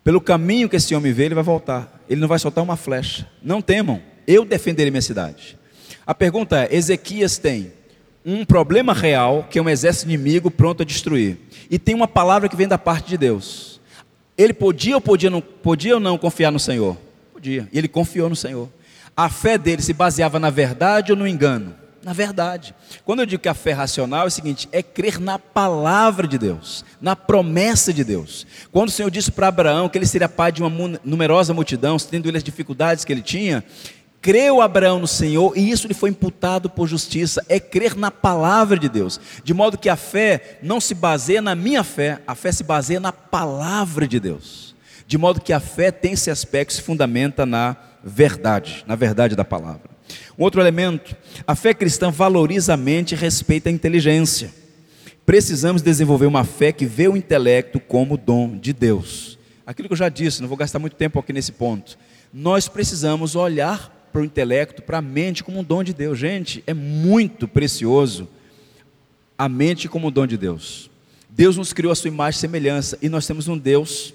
pelo 0.08 0.20
caminho 0.20 0.68
que 0.68 0.76
esse 0.76 0.94
homem 0.94 1.12
vê, 1.12 1.24
ele 1.24 1.34
vai 1.34 1.44
voltar. 1.44 2.02
Ele 2.08 2.20
não 2.20 2.28
vai 2.28 2.38
soltar 2.38 2.64
uma 2.64 2.76
flecha. 2.76 3.28
Não 3.42 3.60
temam, 3.60 4.00
eu 4.26 4.44
defenderei 4.44 4.90
minha 4.90 5.02
cidade. 5.02 5.58
A 6.06 6.14
pergunta 6.14 6.64
é: 6.64 6.74
Ezequias 6.74 7.36
tem 7.36 7.72
um 8.24 8.44
problema 8.44 8.92
real, 8.92 9.46
que 9.50 9.58
é 9.58 9.62
um 9.62 9.68
exército 9.68 10.06
inimigo 10.06 10.50
pronto 10.50 10.82
a 10.82 10.86
destruir, 10.86 11.36
e 11.70 11.78
tem 11.78 11.94
uma 11.94 12.08
palavra 12.08 12.48
que 12.48 12.56
vem 12.56 12.68
da 12.68 12.78
parte 12.78 13.08
de 13.08 13.18
Deus. 13.18 13.80
Ele 14.36 14.52
podia 14.54 14.94
ou 14.94 15.00
podia 15.00 15.28
não, 15.28 15.40
podia 15.40 15.94
ou 15.94 16.00
não 16.00 16.16
confiar 16.16 16.50
no 16.50 16.58
Senhor? 16.58 16.96
Podia. 17.32 17.68
E 17.72 17.78
ele 17.78 17.88
confiou 17.88 18.28
no 18.28 18.36
Senhor. 18.36 18.68
A 19.16 19.28
fé 19.28 19.58
dele 19.58 19.82
se 19.82 19.92
baseava 19.92 20.38
na 20.38 20.48
verdade 20.48 21.12
ou 21.12 21.18
no 21.18 21.26
engano? 21.26 21.74
Na 22.02 22.12
verdade. 22.12 22.74
Quando 23.04 23.20
eu 23.20 23.26
digo 23.26 23.42
que 23.42 23.48
a 23.48 23.54
fé 23.54 23.72
racional 23.72 24.24
é 24.24 24.28
o 24.28 24.30
seguinte, 24.30 24.68
é 24.72 24.82
crer 24.82 25.20
na 25.20 25.38
palavra 25.38 26.26
de 26.26 26.38
Deus, 26.38 26.84
na 27.00 27.16
promessa 27.16 27.92
de 27.92 28.04
Deus. 28.04 28.46
Quando 28.70 28.88
o 28.88 28.92
Senhor 28.92 29.10
disse 29.10 29.30
para 29.30 29.48
Abraão 29.48 29.88
que 29.88 29.98
ele 29.98 30.06
seria 30.06 30.28
pai 30.28 30.52
de 30.52 30.62
uma 30.62 30.98
numerosa 31.04 31.52
multidão, 31.52 31.96
tendo 31.98 32.28
ele 32.28 32.36
as 32.36 32.44
dificuldades 32.44 33.04
que 33.04 33.12
ele 33.12 33.22
tinha, 33.22 33.64
creu 34.20 34.60
Abraão 34.60 34.98
no 34.98 35.06
Senhor 35.06 35.56
e 35.56 35.70
isso 35.70 35.88
lhe 35.88 35.94
foi 35.94 36.10
imputado 36.10 36.68
por 36.68 36.86
justiça, 36.86 37.44
é 37.48 37.58
crer 37.60 37.96
na 37.96 38.10
palavra 38.10 38.78
de 38.78 38.88
Deus. 38.88 39.20
De 39.42 39.54
modo 39.54 39.78
que 39.78 39.88
a 39.88 39.96
fé 39.96 40.58
não 40.62 40.80
se 40.80 40.94
baseia 40.94 41.42
na 41.42 41.54
minha 41.54 41.84
fé, 41.84 42.20
a 42.26 42.34
fé 42.34 42.52
se 42.52 42.62
baseia 42.64 43.00
na 43.00 43.12
palavra 43.12 44.06
de 44.06 44.20
Deus. 44.20 44.74
De 45.06 45.16
modo 45.16 45.40
que 45.40 45.52
a 45.52 45.60
fé 45.60 45.90
tem 45.90 46.12
esse 46.12 46.30
aspecto, 46.30 46.74
se 46.74 46.82
fundamenta 46.82 47.46
na 47.46 47.76
verdade, 48.04 48.84
na 48.86 48.94
verdade 48.94 49.34
da 49.34 49.44
palavra. 49.44 49.87
Um 50.38 50.44
outro 50.44 50.60
elemento, 50.60 51.16
a 51.44 51.56
fé 51.56 51.74
cristã 51.74 52.12
valoriza 52.12 52.74
a 52.74 52.76
mente 52.76 53.12
e 53.12 53.18
respeita 53.18 53.68
a 53.68 53.72
inteligência. 53.72 54.54
Precisamos 55.26 55.82
desenvolver 55.82 56.26
uma 56.26 56.44
fé 56.44 56.70
que 56.70 56.86
vê 56.86 57.08
o 57.08 57.16
intelecto 57.16 57.80
como 57.80 58.16
dom 58.16 58.56
de 58.56 58.72
Deus. 58.72 59.36
Aquilo 59.66 59.88
que 59.88 59.92
eu 59.94 59.98
já 59.98 60.08
disse, 60.08 60.40
não 60.40 60.48
vou 60.48 60.56
gastar 60.56 60.78
muito 60.78 60.94
tempo 60.94 61.18
aqui 61.18 61.32
nesse 61.32 61.50
ponto. 61.50 61.98
Nós 62.32 62.68
precisamos 62.68 63.34
olhar 63.34 64.08
para 64.12 64.20
o 64.20 64.24
intelecto, 64.24 64.80
para 64.80 64.98
a 64.98 65.02
mente 65.02 65.42
como 65.42 65.58
um 65.58 65.64
dom 65.64 65.82
de 65.82 65.92
Deus. 65.92 66.16
Gente, 66.18 66.62
é 66.66 66.72
muito 66.72 67.48
precioso 67.48 68.28
a 69.36 69.48
mente 69.48 69.88
como 69.88 70.06
um 70.06 70.10
dom 70.10 70.26
de 70.26 70.38
Deus. 70.38 70.88
Deus 71.28 71.56
nos 71.56 71.72
criou 71.72 71.92
a 71.92 71.96
sua 71.96 72.08
imagem 72.08 72.38
e 72.38 72.40
semelhança 72.40 72.98
e 73.02 73.08
nós 73.08 73.26
temos 73.26 73.48
um 73.48 73.58
Deus 73.58 74.14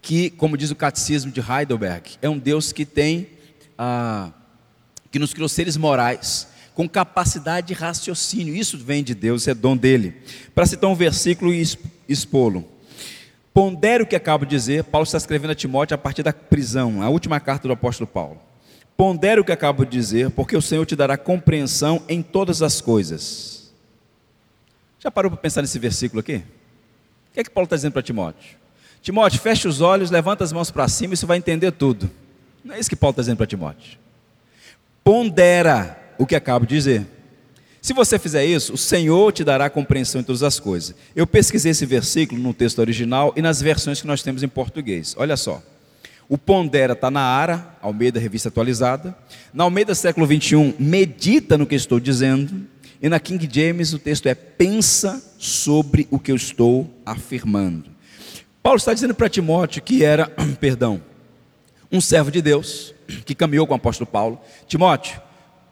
que, 0.00 0.30
como 0.30 0.56
diz 0.56 0.70
o 0.70 0.74
catecismo 0.74 1.30
de 1.30 1.40
Heidelberg, 1.40 2.12
é 2.20 2.28
um 2.28 2.38
Deus 2.38 2.72
que 2.72 2.84
tem 2.84 3.28
a 3.78 4.32
que 5.12 5.18
nos 5.18 5.34
criou 5.34 5.48
seres 5.48 5.76
morais, 5.76 6.48
com 6.74 6.88
capacidade 6.88 7.68
de 7.68 7.74
raciocínio. 7.74 8.56
Isso 8.56 8.78
vem 8.78 9.04
de 9.04 9.14
Deus, 9.14 9.46
é 9.46 9.52
dom 9.52 9.76
dele. 9.76 10.16
Para 10.54 10.64
citar 10.64 10.88
um 10.88 10.94
versículo 10.94 11.52
e 11.52 11.62
expô-lo. 12.08 12.66
Pondere 13.52 14.02
o 14.02 14.06
que 14.06 14.16
acabo 14.16 14.46
de 14.46 14.56
dizer, 14.56 14.84
Paulo 14.84 15.04
está 15.04 15.18
escrevendo 15.18 15.50
a 15.50 15.54
Timóteo 15.54 15.94
a 15.94 15.98
partir 15.98 16.22
da 16.22 16.32
prisão, 16.32 17.02
a 17.02 17.10
última 17.10 17.38
carta 17.38 17.68
do 17.68 17.74
apóstolo 17.74 18.06
Paulo. 18.06 18.40
Pondere 18.96 19.38
o 19.38 19.44
que 19.44 19.52
acabo 19.52 19.84
de 19.84 19.90
dizer, 19.90 20.30
porque 20.30 20.56
o 20.56 20.62
Senhor 20.62 20.86
te 20.86 20.96
dará 20.96 21.18
compreensão 21.18 22.02
em 22.08 22.22
todas 22.22 22.62
as 22.62 22.80
coisas. 22.80 23.70
Já 24.98 25.10
parou 25.10 25.30
para 25.30 25.40
pensar 25.40 25.60
nesse 25.60 25.78
versículo 25.78 26.20
aqui? 26.20 26.36
O 26.36 27.34
que 27.34 27.40
é 27.40 27.44
que 27.44 27.50
Paulo 27.50 27.66
está 27.66 27.76
dizendo 27.76 27.92
para 27.92 28.02
Timóteo? 28.02 28.56
Timóteo, 29.02 29.40
fecha 29.40 29.68
os 29.68 29.82
olhos, 29.82 30.10
levanta 30.10 30.42
as 30.42 30.52
mãos 30.52 30.70
para 30.70 30.88
cima 30.88 31.12
e 31.12 31.16
você 31.18 31.26
vai 31.26 31.36
entender 31.36 31.72
tudo. 31.72 32.10
Não 32.64 32.74
é 32.74 32.80
isso 32.80 32.88
que 32.88 32.96
Paulo 32.96 33.12
está 33.12 33.20
dizendo 33.20 33.36
para 33.36 33.46
Timóteo 33.46 34.00
pondera 35.04 36.14
o 36.18 36.26
que 36.26 36.34
acabo 36.34 36.66
de 36.66 36.74
dizer. 36.74 37.06
Se 37.80 37.92
você 37.92 38.18
fizer 38.18 38.44
isso, 38.44 38.74
o 38.74 38.78
Senhor 38.78 39.32
te 39.32 39.42
dará 39.42 39.68
compreensão 39.68 40.20
em 40.20 40.24
todas 40.24 40.44
as 40.44 40.60
coisas. 40.60 40.94
Eu 41.16 41.26
pesquisei 41.26 41.72
esse 41.72 41.84
versículo 41.84 42.40
no 42.40 42.54
texto 42.54 42.78
original 42.78 43.32
e 43.36 43.42
nas 43.42 43.60
versões 43.60 44.00
que 44.00 44.06
nós 44.06 44.22
temos 44.22 44.42
em 44.42 44.48
português. 44.48 45.14
Olha 45.18 45.36
só. 45.36 45.60
O 46.28 46.38
pondera 46.38 46.92
está 46.92 47.10
na 47.10 47.20
Ara, 47.20 47.76
Almeida 47.82 48.20
Revista 48.20 48.48
Atualizada. 48.48 49.16
Na 49.52 49.64
Almeida 49.64 49.94
Século 49.94 50.26
21, 50.26 50.74
medita 50.78 51.58
no 51.58 51.66
que 51.66 51.74
estou 51.74 51.98
dizendo. 51.98 52.66
E 53.02 53.08
na 53.08 53.18
King 53.18 53.48
James 53.50 53.92
o 53.92 53.98
texto 53.98 54.28
é 54.28 54.34
pensa 54.34 55.20
sobre 55.36 56.06
o 56.08 56.20
que 56.20 56.30
eu 56.30 56.36
estou 56.36 56.88
afirmando. 57.04 57.90
Paulo 58.62 58.78
está 58.78 58.94
dizendo 58.94 59.12
para 59.12 59.28
Timóteo 59.28 59.82
que 59.82 60.04
era, 60.04 60.26
perdão, 60.60 61.02
um 61.90 62.00
servo 62.00 62.30
de 62.30 62.40
Deus, 62.40 62.94
que 63.20 63.34
caminhou 63.34 63.66
com 63.66 63.72
o 63.74 63.76
apóstolo 63.76 64.10
Paulo, 64.10 64.40
Timóteo, 64.66 65.20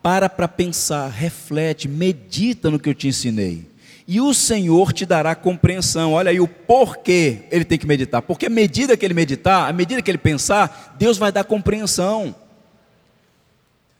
para 0.02 0.28
para 0.28 0.48
pensar, 0.48 1.08
reflete, 1.08 1.88
medita 1.88 2.70
no 2.70 2.78
que 2.78 2.88
eu 2.88 2.94
te 2.94 3.08
ensinei. 3.08 3.70
E 4.06 4.20
o 4.20 4.34
Senhor 4.34 4.92
te 4.92 5.06
dará 5.06 5.36
compreensão. 5.36 6.14
Olha 6.14 6.30
aí 6.30 6.40
o 6.40 6.48
porquê 6.48 7.42
ele 7.50 7.64
tem 7.64 7.78
que 7.78 7.86
meditar. 7.86 8.20
Porque 8.20 8.46
à 8.46 8.50
medida 8.50 8.96
que 8.96 9.04
ele 9.04 9.14
meditar, 9.14 9.68
à 9.68 9.72
medida 9.72 10.02
que 10.02 10.10
ele 10.10 10.18
pensar, 10.18 10.96
Deus 10.98 11.16
vai 11.16 11.30
dar 11.30 11.44
compreensão. 11.44 12.34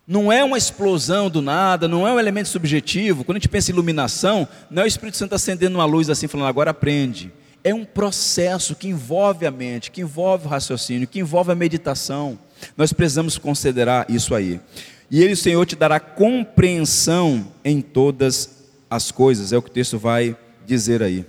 Não 0.05 0.33
é 0.33 0.43
uma 0.43 0.59
explosão 0.59 1.31
do 1.31 1.41
nada, 1.41 1.87
não 1.87 2.09
é 2.09 2.13
um 2.13 2.19
elemento 2.19 2.49
subjetivo. 2.49 3.23
Quando 3.23 3.37
a 3.37 3.39
gente 3.39 3.49
pensa 3.49 3.71
em 3.71 3.75
iluminação, 3.75 4.49
não 4.69 4.83
é 4.83 4.85
o 4.85 4.89
Espírito 4.89 5.17
Santo 5.17 5.37
acendendo 5.37 5.79
uma 5.79 5.85
luz 5.85 6.11
assim, 6.11 6.27
falando, 6.27 6.49
agora 6.49 6.73
aprende. 6.73 7.33
É 7.63 7.73
um 7.73 7.85
processo 7.85 8.75
que 8.75 8.89
envolve 8.89 9.47
a 9.47 9.51
mente, 9.53 9.93
que 9.93 10.01
envolve 10.01 10.47
o 10.47 10.49
raciocínio, 10.49 11.07
que 11.07 11.21
envolve 11.21 11.53
a 11.53 11.55
meditação. 11.55 12.37
Nós 12.77 12.93
precisamos 12.93 13.39
considerar 13.39 14.11
isso 14.11 14.35
aí. 14.35 14.61
E 15.11 15.23
ele, 15.23 15.33
o 15.33 15.37
Senhor, 15.37 15.67
te 15.67 15.75
dará 15.75 15.99
compreensão 15.99 17.53
em 17.65 17.81
todas 17.81 18.61
as 18.89 19.11
coisas, 19.11 19.53
é 19.53 19.59
o 19.59 19.63
que 19.63 19.71
o 19.71 19.73
texto 19.73 19.99
vai 19.99 20.37
dizer 20.67 21.03
aí. 21.03 21.25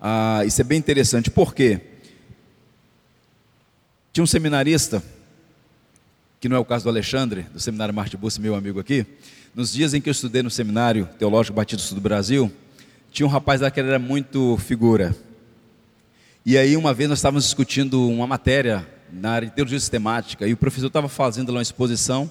Ah, 0.00 0.42
isso 0.46 0.60
é 0.60 0.64
bem 0.64 0.78
interessante, 0.78 1.30
por 1.30 1.54
quê? 1.54 1.80
Tinha 4.12 4.22
um 4.22 4.26
seminarista, 4.26 5.02
que 6.40 6.48
não 6.48 6.56
é 6.56 6.60
o 6.60 6.64
caso 6.64 6.84
do 6.84 6.90
Alexandre, 6.90 7.42
do 7.52 7.60
seminário 7.60 7.92
Marte 7.92 8.16
meu 8.40 8.54
amigo 8.54 8.78
aqui. 8.78 9.04
Nos 9.54 9.72
dias 9.72 9.94
em 9.94 10.00
que 10.00 10.08
eu 10.08 10.12
estudei 10.12 10.42
no 10.42 10.50
seminário 10.50 11.08
Teológico 11.18 11.56
Batido 11.56 11.82
Sul 11.82 11.96
do 11.96 12.00
Brasil, 12.00 12.52
tinha 13.10 13.26
um 13.26 13.30
rapaz 13.30 13.60
lá 13.60 13.70
que 13.70 13.80
era 13.80 13.98
muito 13.98 14.56
figura. 14.58 15.16
E 16.44 16.56
aí, 16.56 16.76
uma 16.76 16.94
vez, 16.94 17.08
nós 17.08 17.18
estávamos 17.18 17.44
discutindo 17.44 18.08
uma 18.08 18.26
matéria 18.26 18.86
na 19.16 19.30
área 19.30 19.48
de 19.48 19.54
teologia 19.54 19.78
sistemática, 19.78 20.46
e 20.46 20.52
o 20.52 20.56
professor 20.56 20.86
estava 20.86 21.08
fazendo 21.08 21.50
lá 21.50 21.58
uma 21.58 21.62
exposição. 21.62 22.30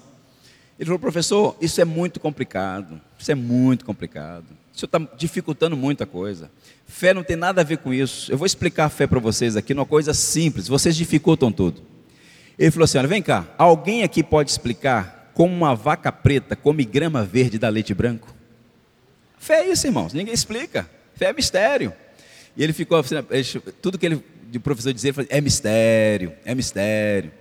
Ele 0.78 0.86
falou, 0.86 0.98
professor, 0.98 1.56
isso 1.60 1.80
é 1.80 1.84
muito 1.84 2.20
complicado, 2.20 3.00
isso 3.18 3.32
é 3.32 3.34
muito 3.34 3.84
complicado. 3.84 4.44
Isso 4.74 4.84
está 4.84 4.98
dificultando 5.16 5.76
muita 5.76 6.04
coisa. 6.04 6.50
Fé 6.86 7.14
não 7.14 7.24
tem 7.24 7.34
nada 7.34 7.62
a 7.62 7.64
ver 7.64 7.78
com 7.78 7.94
isso. 7.94 8.30
Eu 8.30 8.36
vou 8.36 8.46
explicar 8.46 8.84
a 8.84 8.88
fé 8.90 9.06
para 9.06 9.18
vocês 9.18 9.56
aqui, 9.56 9.72
uma 9.72 9.86
coisa 9.86 10.12
simples, 10.12 10.68
vocês 10.68 10.94
dificultam 10.94 11.50
tudo. 11.50 11.80
Ele 12.58 12.70
falou 12.70 12.84
assim: 12.84 12.98
olha, 12.98 13.08
vem 13.08 13.22
cá, 13.22 13.46
alguém 13.56 14.02
aqui 14.02 14.22
pode 14.22 14.50
explicar 14.50 15.30
como 15.32 15.54
uma 15.54 15.74
vaca 15.74 16.12
preta 16.12 16.54
come 16.54 16.84
grama 16.84 17.24
verde 17.24 17.58
da 17.58 17.68
leite 17.68 17.94
branco? 17.94 18.34
Fé 19.38 19.62
é 19.62 19.68
isso, 19.72 19.86
irmãos, 19.86 20.12
ninguém 20.12 20.34
explica. 20.34 20.88
Fé 21.14 21.26
é 21.26 21.32
mistério. 21.32 21.92
E 22.56 22.64
ele 22.64 22.72
ficou, 22.72 22.98
assim, 22.98 23.16
tudo 23.82 23.98
que 23.98 24.06
ele, 24.06 24.24
de 24.50 24.58
professor 24.58 24.94
falou, 25.12 25.28
é 25.30 25.40
mistério, 25.40 26.32
é 26.44 26.54
mistério. 26.54 27.32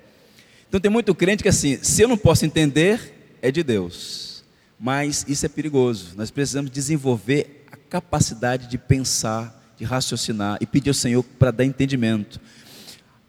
Então 0.67 0.79
tem 0.79 0.91
muito 0.91 1.13
crente 1.15 1.43
que 1.43 1.49
assim, 1.49 1.77
se 1.81 2.01
eu 2.01 2.07
não 2.07 2.17
posso 2.17 2.45
entender, 2.45 3.37
é 3.41 3.51
de 3.51 3.63
Deus. 3.63 4.43
Mas 4.79 5.25
isso 5.27 5.45
é 5.45 5.49
perigoso. 5.49 6.13
Nós 6.17 6.31
precisamos 6.31 6.69
desenvolver 6.69 7.65
a 7.71 7.77
capacidade 7.77 8.67
de 8.67 8.77
pensar, 8.77 9.73
de 9.77 9.85
raciocinar 9.85 10.57
e 10.59 10.65
pedir 10.65 10.89
ao 10.89 10.93
Senhor 10.93 11.23
para 11.23 11.51
dar 11.51 11.65
entendimento. 11.65 12.39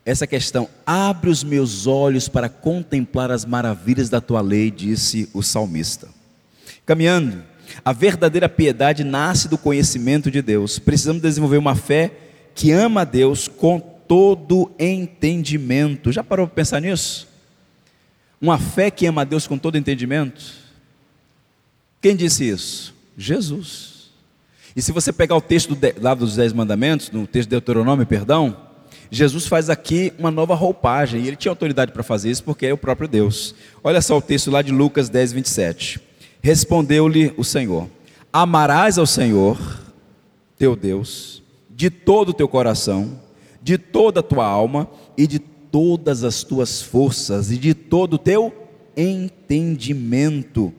Essa 0.05 0.27
questão, 0.27 0.69
abre 0.85 1.31
os 1.31 1.43
meus 1.43 1.87
olhos 1.87 2.29
para 2.29 2.49
contemplar 2.49 3.31
as 3.31 3.45
maravilhas 3.45 4.09
da 4.09 4.21
tua 4.21 4.41
lei, 4.41 4.71
disse 4.71 5.29
o 5.35 5.43
salmista. 5.43 6.09
Caminhando, 6.85 7.43
a 7.85 7.93
verdadeira 7.93 8.49
piedade 8.49 9.03
nasce 9.03 9.49
do 9.49 9.59
conhecimento 9.59 10.31
de 10.31 10.41
Deus. 10.41 10.79
Precisamos 10.79 11.21
desenvolver 11.21 11.59
uma 11.59 11.75
fé 11.75 12.13
que 12.57 12.73
ama 12.73 13.03
a 13.03 13.05
Deus 13.05 13.47
com 13.47 13.79
todo 13.79 14.73
entendimento. 14.79 16.11
Já 16.11 16.25
parou 16.25 16.47
para 16.47 16.57
pensar 16.57 16.81
nisso? 16.81 17.29
Uma 18.41 18.59
fé 18.59 18.91
que 18.91 19.07
ama 19.07 19.21
a 19.21 19.25
Deus 19.25 19.47
com 19.47 19.59
todo 19.59 19.77
entendimento? 19.77 20.55
Quem 22.01 22.17
disse 22.17 22.49
isso? 22.49 22.95
Jesus. 23.17 24.11
E 24.75 24.81
se 24.81 24.91
você 24.91 25.13
pegar 25.13 25.37
o 25.37 25.41
texto 25.41 25.75
do, 25.75 25.81
lá 26.01 26.15
dos 26.15 26.37
Dez 26.37 26.53
Mandamentos, 26.55 27.11
no 27.11 27.27
texto 27.27 27.49
de 27.49 27.51
Deuteronômio, 27.51 28.07
perdão, 28.07 28.57
Jesus 29.11 29.47
faz 29.47 29.69
aqui 29.69 30.13
uma 30.19 30.31
nova 30.31 30.55
roupagem, 30.55 31.23
e 31.23 31.29
ele 31.29 31.37
tinha 31.37 31.53
autoridade 31.53 31.93
para 31.93 32.03
fazer 32.03 32.31
isso 32.31 32.43
porque 32.43 32.67
é 32.67 32.73
o 32.73 32.79
próprio 32.79 33.07
Deus. 33.07 33.55
Olha 33.85 34.01
só 34.01 34.17
o 34.17 34.23
texto 34.23 34.51
lá 34.51 34.63
de 34.63 34.73
Lucas 34.73 35.11
10, 35.11 35.33
27. 35.33 36.01
Respondeu-lhe 36.41 37.35
o 37.37 37.45
Senhor: 37.45 37.89
Amarás 38.33 38.99
ao 38.99 39.07
Senhor, 39.07 39.59
teu 40.59 40.75
Deus, 40.75 41.43
de 41.77 41.91
todo 41.91 42.31
o 42.31 42.35
teu 42.35 42.49
coração, 42.49 43.21
de 43.63 43.77
toda 43.77 44.21
a 44.21 44.23
tua 44.23 44.47
alma 44.47 44.89
e 45.15 45.27
de 45.27 45.39
todas 45.39 46.25
as 46.25 46.43
tuas 46.43 46.81
forças 46.81 47.51
e 47.51 47.59
de 47.59 47.75
todo 47.75 48.15
o 48.15 48.19
teu 48.19 48.51
entendimento, 48.97 50.73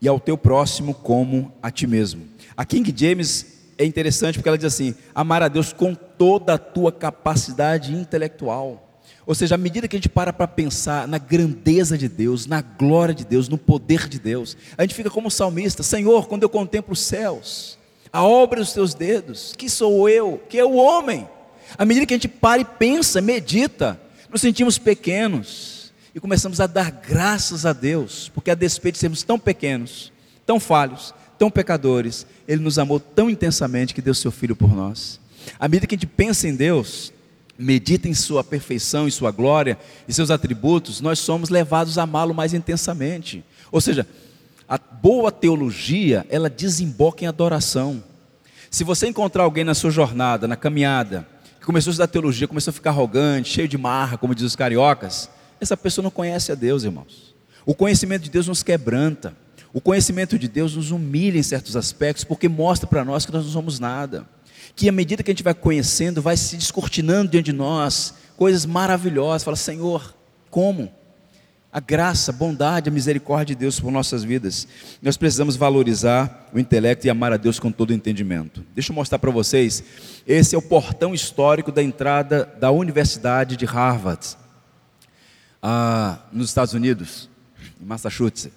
e 0.00 0.08
ao 0.08 0.18
teu 0.18 0.38
próximo 0.38 0.94
como 0.94 1.52
a 1.62 1.70
ti 1.70 1.86
mesmo. 1.86 2.22
A 2.56 2.64
King 2.64 2.90
James 2.96 3.64
é 3.76 3.84
interessante 3.84 4.38
porque 4.38 4.48
ela 4.48 4.56
diz 4.56 4.72
assim: 4.72 4.94
amar 5.14 5.42
a 5.42 5.48
Deus 5.48 5.74
com 5.74 5.94
toda 5.94 6.54
a 6.54 6.58
tua 6.58 6.90
capacidade 6.90 7.94
intelectual. 7.94 8.82
Ou 9.26 9.34
seja, 9.34 9.56
à 9.56 9.58
medida 9.58 9.86
que 9.86 9.96
a 9.96 9.98
gente 9.98 10.08
para 10.08 10.32
para 10.32 10.48
pensar 10.48 11.06
na 11.06 11.18
grandeza 11.18 11.98
de 11.98 12.08
Deus, 12.08 12.46
na 12.46 12.62
glória 12.62 13.14
de 13.14 13.26
Deus, 13.26 13.46
no 13.46 13.58
poder 13.58 14.08
de 14.08 14.18
Deus, 14.18 14.56
a 14.78 14.82
gente 14.82 14.94
fica 14.94 15.10
como 15.10 15.30
salmista: 15.30 15.82
Senhor, 15.82 16.28
quando 16.28 16.44
eu 16.44 16.48
contemplo 16.48 16.94
os 16.94 17.00
céus, 17.00 17.75
a 18.16 18.22
obra 18.22 18.60
dos 18.60 18.72
teus 18.72 18.94
dedos, 18.94 19.52
que 19.58 19.68
sou 19.68 20.08
eu, 20.08 20.40
que 20.48 20.58
é 20.58 20.64
o 20.64 20.76
homem. 20.76 21.28
À 21.76 21.84
medida 21.84 22.06
que 22.06 22.14
a 22.14 22.16
gente 22.16 22.28
para 22.28 22.62
e 22.62 22.64
pensa, 22.64 23.20
medita, 23.20 24.00
nos 24.30 24.40
sentimos 24.40 24.78
pequenos 24.78 25.92
e 26.14 26.18
começamos 26.18 26.58
a 26.58 26.66
dar 26.66 26.90
graças 26.90 27.66
a 27.66 27.74
Deus, 27.74 28.30
porque 28.34 28.50
a 28.50 28.54
despeito 28.54 28.94
de 28.94 29.00
sermos 29.00 29.22
tão 29.22 29.38
pequenos, 29.38 30.10
tão 30.46 30.58
falhos, 30.58 31.12
tão 31.38 31.50
pecadores, 31.50 32.26
Ele 32.48 32.62
nos 32.62 32.78
amou 32.78 32.98
tão 32.98 33.28
intensamente 33.28 33.92
que 33.92 34.00
deu 34.00 34.14
seu 34.14 34.32
Filho 34.32 34.56
por 34.56 34.74
nós. 34.74 35.20
À 35.60 35.68
medida 35.68 35.86
que 35.86 35.94
a 35.94 35.98
gente 35.98 36.06
pensa 36.06 36.48
em 36.48 36.56
Deus, 36.56 37.12
medita 37.58 38.08
em 38.08 38.14
sua 38.14 38.42
perfeição, 38.42 39.06
em 39.06 39.10
sua 39.10 39.30
glória 39.30 39.78
e 40.08 40.14
seus 40.14 40.30
atributos, 40.30 41.02
nós 41.02 41.18
somos 41.18 41.50
levados 41.50 41.98
a 41.98 42.04
amá-lo 42.04 42.32
mais 42.32 42.54
intensamente. 42.54 43.44
Ou 43.70 43.78
seja, 43.78 44.06
a 44.68 44.78
boa 44.78 45.30
teologia, 45.30 46.26
ela 46.28 46.50
desemboca 46.50 47.24
em 47.24 47.28
adoração. 47.28 48.02
Se 48.76 48.84
você 48.84 49.06
encontrar 49.06 49.44
alguém 49.44 49.64
na 49.64 49.72
sua 49.72 49.90
jornada, 49.90 50.46
na 50.46 50.54
caminhada, 50.54 51.26
que 51.58 51.64
começou 51.64 51.88
a 51.88 51.92
estudar 51.92 52.08
teologia, 52.08 52.46
começou 52.46 52.70
a 52.70 52.74
ficar 52.74 52.90
arrogante, 52.90 53.48
cheio 53.48 53.66
de 53.66 53.78
marra, 53.78 54.18
como 54.18 54.34
diz 54.34 54.44
os 54.44 54.54
cariocas, 54.54 55.30
essa 55.58 55.74
pessoa 55.78 56.02
não 56.02 56.10
conhece 56.10 56.52
a 56.52 56.54
Deus, 56.54 56.84
irmãos. 56.84 57.34
O 57.64 57.74
conhecimento 57.74 58.24
de 58.24 58.30
Deus 58.30 58.46
nos 58.46 58.62
quebranta. 58.62 59.34
O 59.72 59.80
conhecimento 59.80 60.38
de 60.38 60.46
Deus 60.46 60.76
nos 60.76 60.90
humilha 60.90 61.38
em 61.38 61.42
certos 61.42 61.74
aspectos, 61.74 62.22
porque 62.22 62.50
mostra 62.50 62.86
para 62.86 63.02
nós 63.02 63.24
que 63.24 63.32
nós 63.32 63.46
não 63.46 63.50
somos 63.50 63.80
nada 63.80 64.26
que 64.74 64.90
à 64.90 64.92
medida 64.92 65.22
que 65.22 65.30
a 65.30 65.32
gente 65.32 65.42
vai 65.42 65.54
conhecendo, 65.54 66.20
vai 66.20 66.36
se 66.36 66.54
descortinando 66.54 67.30
diante 67.30 67.46
de 67.46 67.52
nós 67.54 68.12
coisas 68.36 68.66
maravilhosas. 68.66 69.42
Fala, 69.42 69.56
Senhor, 69.56 70.14
como? 70.50 70.92
A 71.76 71.80
graça, 71.80 72.30
a 72.30 72.34
bondade, 72.34 72.88
a 72.88 72.90
misericórdia 72.90 73.54
de 73.54 73.60
Deus 73.60 73.78
por 73.78 73.90
nossas 73.90 74.24
vidas. 74.24 74.66
Nós 75.02 75.18
precisamos 75.18 75.56
valorizar 75.56 76.48
o 76.50 76.58
intelecto 76.58 77.06
e 77.06 77.10
amar 77.10 77.34
a 77.34 77.36
Deus 77.36 77.60
com 77.60 77.70
todo 77.70 77.90
o 77.90 77.92
entendimento. 77.92 78.64
Deixa 78.74 78.92
eu 78.92 78.94
mostrar 78.94 79.18
para 79.18 79.30
vocês. 79.30 79.84
Esse 80.26 80.54
é 80.54 80.58
o 80.58 80.62
portão 80.62 81.12
histórico 81.12 81.70
da 81.70 81.82
entrada 81.82 82.46
da 82.58 82.70
Universidade 82.70 83.58
de 83.58 83.66
Harvard, 83.66 84.26
ah, 85.62 86.20
nos 86.32 86.48
Estados 86.48 86.72
Unidos, 86.72 87.28
em 87.78 87.84
Massachusetts. 87.84 88.48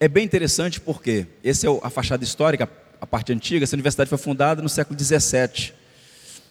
É 0.00 0.08
bem 0.08 0.24
interessante 0.24 0.80
porque 0.80 1.26
esse 1.44 1.66
é 1.66 1.80
a 1.82 1.90
fachada 1.90 2.24
histórica, 2.24 2.66
a 2.98 3.06
parte 3.06 3.30
antiga, 3.30 3.64
essa 3.64 3.76
universidade 3.76 4.08
foi 4.08 4.16
fundada 4.16 4.62
no 4.62 4.70
século 4.70 4.96
17, 4.96 5.74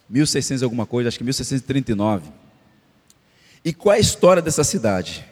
1600 0.08 0.62
alguma 0.62 0.86
coisa, 0.86 1.08
acho 1.08 1.18
que 1.18 1.24
1639. 1.24 2.28
E 3.64 3.74
qual 3.74 3.96
é 3.96 3.98
a 3.98 4.00
história 4.00 4.40
dessa 4.40 4.62
cidade? 4.62 5.26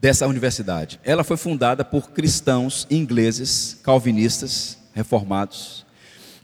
Dessa 0.00 0.26
universidade? 0.26 0.98
Ela 1.04 1.22
foi 1.22 1.36
fundada 1.36 1.84
por 1.84 2.10
cristãos 2.10 2.86
ingleses, 2.90 3.78
calvinistas, 3.82 4.78
reformados, 4.94 5.84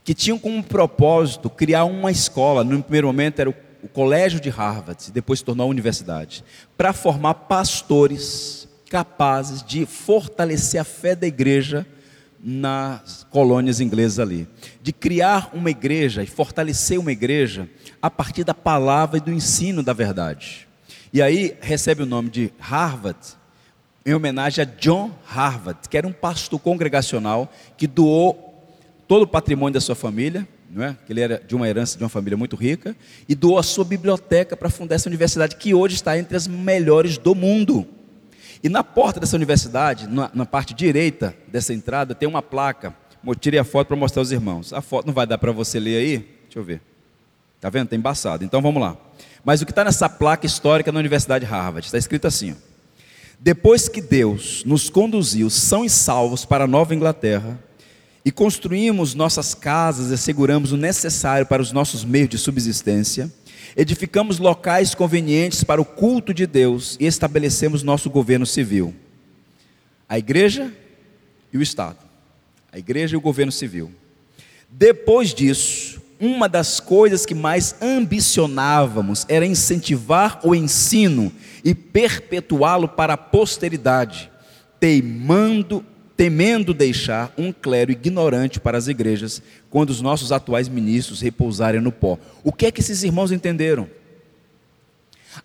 que 0.03 0.13
tinham 0.13 0.37
como 0.37 0.61
propósito 0.61 1.49
criar 1.49 1.85
uma 1.85 2.11
escola. 2.11 2.63
No 2.63 2.83
primeiro 2.83 3.07
momento 3.07 3.39
era 3.39 3.49
o, 3.49 3.55
colégio 3.87 4.39
de 4.39 4.49
Harvard, 4.49 5.11
depois 5.11 5.39
se 5.39 5.45
tornou 5.45 5.65
a 5.65 5.69
universidade, 5.69 6.43
para 6.77 6.93
formar 6.93 7.33
pastores 7.33 8.67
capazes 8.89 9.63
de 9.63 9.87
fortalecer 9.87 10.79
a 10.79 10.83
fé 10.83 11.15
da 11.15 11.25
igreja 11.25 11.85
nas 12.39 13.25
colônias 13.31 13.79
inglesas 13.79 14.19
ali, 14.19 14.47
de 14.83 14.93
criar 14.93 15.49
uma 15.53 15.71
igreja 15.71 16.21
e 16.21 16.27
fortalecer 16.27 16.99
uma 16.99 17.11
igreja 17.11 17.67
a 17.99 18.09
partir 18.11 18.43
da 18.43 18.53
palavra 18.53 19.17
e 19.17 19.21
do 19.21 19.31
ensino 19.31 19.81
da 19.81 19.93
verdade. 19.93 20.67
E 21.11 21.21
aí 21.21 21.57
recebe 21.61 22.03
o 22.03 22.05
nome 22.05 22.29
de 22.29 22.51
Harvard, 22.59 23.17
em 24.07 24.13
homenagem 24.13 24.63
a 24.63 24.65
John 24.65 25.11
Harvard, 25.25 25.89
que 25.89 25.97
era 25.97 26.07
um 26.07 26.13
pastor 26.13 26.57
congregacional 26.61 27.51
que 27.75 27.85
doou 27.85 28.55
todo 29.05 29.23
o 29.23 29.27
patrimônio 29.27 29.73
da 29.73 29.81
sua 29.81 29.95
família, 29.95 30.47
não 30.71 30.85
é? 30.85 30.95
que 31.05 31.11
ele 31.11 31.19
era 31.19 31.43
de 31.45 31.53
uma 31.53 31.67
herança 31.67 31.97
de 31.97 32.03
uma 32.05 32.09
família 32.09 32.37
muito 32.37 32.55
rica, 32.55 32.95
e 33.27 33.35
doou 33.35 33.59
a 33.59 33.63
sua 33.63 33.83
biblioteca 33.83 34.55
para 34.55 34.69
fundar 34.69 34.95
essa 34.95 35.09
universidade, 35.09 35.57
que 35.57 35.73
hoje 35.73 35.95
está 35.95 36.17
entre 36.17 36.37
as 36.37 36.47
melhores 36.47 37.17
do 37.17 37.35
mundo. 37.35 37.85
E 38.63 38.69
na 38.69 38.81
porta 38.81 39.19
dessa 39.19 39.35
universidade, 39.35 40.07
na, 40.07 40.31
na 40.33 40.45
parte 40.45 40.73
direita 40.73 41.35
dessa 41.49 41.73
entrada, 41.73 42.15
tem 42.15 42.29
uma 42.29 42.41
placa. 42.41 42.95
Eu 43.25 43.35
tirei 43.35 43.59
a 43.59 43.65
foto 43.65 43.87
para 43.87 43.97
mostrar 43.97 44.21
aos 44.21 44.31
irmãos. 44.31 44.71
A 44.71 44.81
foto 44.81 45.05
não 45.05 45.13
vai 45.13 45.27
dar 45.27 45.37
para 45.37 45.51
você 45.51 45.81
ler 45.81 45.97
aí? 45.97 46.17
Deixa 46.45 46.59
eu 46.59 46.63
ver. 46.63 46.81
Está 47.57 47.69
vendo? 47.69 47.85
Está 47.85 47.95
embaçado. 47.97 48.45
Então 48.45 48.61
vamos 48.61 48.81
lá. 48.81 48.95
Mas 49.43 49.61
o 49.61 49.65
que 49.65 49.71
está 49.71 49.83
nessa 49.83 50.07
placa 50.07 50.45
histórica 50.45 50.93
na 50.93 50.99
Universidade 50.99 51.45
de 51.45 51.51
Harvard? 51.51 51.85
Está 51.85 51.97
escrito 51.97 52.25
assim: 52.25 52.53
ó. 52.53 52.66
Depois 53.39 53.87
que 53.87 54.01
Deus 54.01 54.63
nos 54.65 54.89
conduziu 54.89 55.49
são 55.49 55.85
e 55.85 55.89
salvos 55.89 56.43
para 56.43 56.63
a 56.63 56.67
Nova 56.67 56.95
Inglaterra, 56.95 57.59
e 58.27 58.31
construímos 58.31 59.15
nossas 59.15 59.55
casas 59.55 60.11
e 60.11 60.13
asseguramos 60.15 60.73
o 60.73 60.77
necessário 60.77 61.45
para 61.45 61.61
os 61.61 61.71
nossos 61.71 62.03
meios 62.03 62.27
de 62.27 62.37
subsistência, 62.37 63.31
edificamos 63.73 64.37
locais 64.37 64.93
convenientes 64.93 65.63
para 65.63 65.79
o 65.79 65.85
culto 65.85 66.33
de 66.33 66.45
Deus 66.45 66.97
e 66.99 67.05
estabelecemos 67.05 67.83
nosso 67.83 68.09
governo 68.09 68.45
civil. 68.45 68.93
A 70.09 70.19
igreja 70.19 70.73
e 71.53 71.57
o 71.57 71.61
Estado. 71.61 71.99
A 72.69 72.77
igreja 72.77 73.15
e 73.15 73.17
o 73.17 73.21
governo 73.21 73.51
civil. 73.51 73.93
Depois 74.69 75.33
disso, 75.33 75.86
uma 76.19 76.49
das 76.49 76.79
coisas 76.79 77.25
que 77.25 77.35
mais 77.35 77.75
ambicionávamos 77.81 79.25
era 79.29 79.45
incentivar 79.45 80.39
o 80.43 80.55
ensino 80.55 81.31
e 81.63 81.75
perpetuá-lo 81.75 82.87
para 82.87 83.13
a 83.13 83.17
posteridade, 83.17 84.31
teimando 84.79 85.85
temendo 86.17 86.73
deixar 86.73 87.31
um 87.37 87.53
clero 87.53 87.91
ignorante 87.91 88.59
para 88.59 88.75
as 88.75 88.87
igrejas, 88.87 89.39
quando 89.69 89.91
os 89.91 90.01
nossos 90.01 90.31
atuais 90.31 90.67
ministros 90.67 91.21
repousarem 91.21 91.79
no 91.79 91.91
pó. 91.91 92.17
O 92.43 92.51
que 92.51 92.65
é 92.65 92.71
que 92.71 92.81
esses 92.81 93.03
irmãos 93.03 93.31
entenderam? 93.31 93.87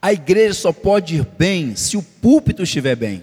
A 0.00 0.14
igreja 0.14 0.54
só 0.54 0.72
pode 0.72 1.16
ir 1.16 1.26
bem 1.38 1.76
se 1.76 1.98
o 1.98 2.02
púlpito 2.02 2.62
estiver 2.62 2.96
bem, 2.96 3.22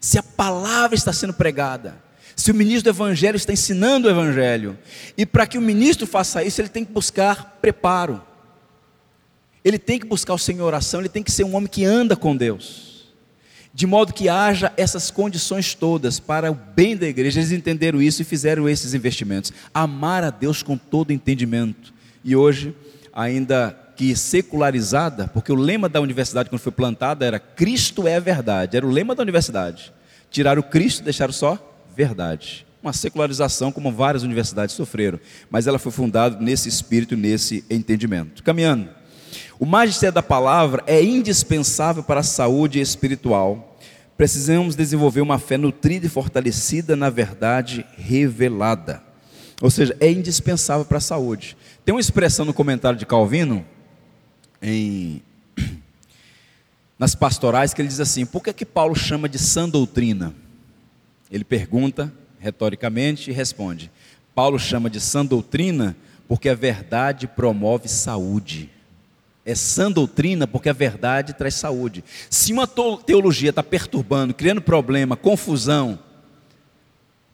se 0.00 0.16
a 0.16 0.22
palavra 0.22 0.94
está 0.94 1.12
sendo 1.12 1.34
pregada, 1.34 1.96
se 2.36 2.50
o 2.50 2.54
ministro 2.54 2.92
do 2.92 2.94
evangelho 2.94 3.36
está 3.36 3.52
ensinando 3.52 4.06
o 4.06 4.10
evangelho. 4.10 4.78
E 5.16 5.24
para 5.24 5.46
que 5.46 5.56
o 5.56 5.62
ministro 5.62 6.06
faça 6.06 6.44
isso, 6.44 6.60
ele 6.60 6.68
tem 6.68 6.84
que 6.84 6.92
buscar 6.92 7.56
preparo. 7.62 8.22
Ele 9.64 9.78
tem 9.78 9.98
que 9.98 10.06
buscar 10.06 10.34
o 10.34 10.38
Senhor 10.38 10.64
oração, 10.64 11.00
ele 11.00 11.08
tem 11.08 11.22
que 11.22 11.32
ser 11.32 11.44
um 11.44 11.56
homem 11.56 11.66
que 11.66 11.84
anda 11.84 12.14
com 12.14 12.36
Deus. 12.36 12.86
de 13.76 13.86
modo 13.86 14.14
que 14.14 14.26
haja 14.26 14.72
essas 14.74 15.10
condições 15.10 15.74
todas 15.74 16.18
para 16.18 16.50
o 16.50 16.54
bem 16.54 16.96
da 16.96 17.06
igreja. 17.06 17.40
Eles 17.40 17.52
entenderam 17.52 18.00
isso 18.00 18.22
e 18.22 18.24
fizeram 18.24 18.66
esses 18.66 18.94
investimentos. 18.94 19.52
Amar 19.74 20.24
a 20.24 20.30
Deus 20.30 20.62
com 20.62 20.78
todo 20.78 21.12
entendimento. 21.12 21.92
E 22.24 22.34
hoje, 22.34 22.74
ainda 23.12 23.78
que 23.94 24.16
secularizada, 24.16 25.28
porque 25.28 25.52
o 25.52 25.54
lema 25.54 25.90
da 25.90 26.00
universidade 26.00 26.48
quando 26.48 26.62
foi 26.62 26.72
plantada 26.72 27.26
era 27.26 27.38
Cristo 27.38 28.08
é 28.08 28.16
a 28.16 28.20
verdade, 28.20 28.78
era 28.78 28.86
o 28.86 28.90
lema 28.90 29.14
da 29.14 29.22
universidade. 29.22 29.92
Tiraram 30.30 30.60
o 30.60 30.64
Cristo, 30.64 31.04
deixaram 31.04 31.34
só 31.34 31.75
verdade. 31.96 32.66
Uma 32.82 32.92
secularização 32.92 33.72
como 33.72 33.90
várias 33.90 34.22
universidades 34.22 34.74
sofreram, 34.74 35.18
mas 35.50 35.66
ela 35.66 35.78
foi 35.78 35.90
fundada 35.90 36.38
nesse 36.38 36.68
espírito, 36.68 37.16
nesse 37.16 37.64
entendimento. 37.70 38.42
Caminhando. 38.42 38.90
O 39.58 39.64
magistério 39.64 40.14
da 40.14 40.22
palavra 40.22 40.84
é 40.86 41.02
indispensável 41.02 42.02
para 42.02 42.20
a 42.20 42.22
saúde 42.22 42.78
espiritual. 42.78 43.78
Precisamos 44.16 44.76
desenvolver 44.76 45.22
uma 45.22 45.38
fé 45.38 45.56
nutrida 45.56 46.06
e 46.06 46.10
fortalecida 46.10 46.94
na 46.94 47.08
verdade 47.08 47.84
revelada. 47.96 49.02
Ou 49.62 49.70
seja, 49.70 49.96
é 49.98 50.10
indispensável 50.10 50.84
para 50.84 50.98
a 50.98 51.00
saúde. 51.00 51.56
Tem 51.84 51.94
uma 51.94 52.00
expressão 52.00 52.44
no 52.44 52.52
comentário 52.52 52.98
de 52.98 53.06
Calvino, 53.06 53.64
em, 54.60 55.22
nas 56.98 57.14
pastorais, 57.14 57.72
que 57.72 57.80
ele 57.80 57.88
diz 57.88 58.00
assim: 58.00 58.26
por 58.26 58.42
que, 58.42 58.50
é 58.50 58.52
que 58.52 58.66
Paulo 58.66 58.94
chama 58.94 59.28
de 59.28 59.38
sã 59.38 59.66
doutrina? 59.66 60.34
Ele 61.30 61.44
pergunta 61.44 62.12
retoricamente 62.38 63.30
e 63.30 63.34
responde: 63.34 63.90
Paulo 64.34 64.58
chama 64.58 64.90
de 64.90 65.00
sã 65.00 65.24
doutrina 65.24 65.96
porque 66.28 66.48
a 66.48 66.54
verdade 66.54 67.26
promove 67.26 67.88
saúde 67.88 68.70
é 69.46 69.54
sã 69.54 69.90
doutrina 69.90 70.44
porque 70.44 70.68
a 70.68 70.72
verdade 70.72 71.32
traz 71.32 71.54
saúde. 71.54 72.02
Se 72.28 72.52
uma 72.52 72.66
teologia 72.66 73.50
está 73.50 73.62
perturbando, 73.62 74.34
criando 74.34 74.60
problema, 74.60 75.16
confusão, 75.16 76.00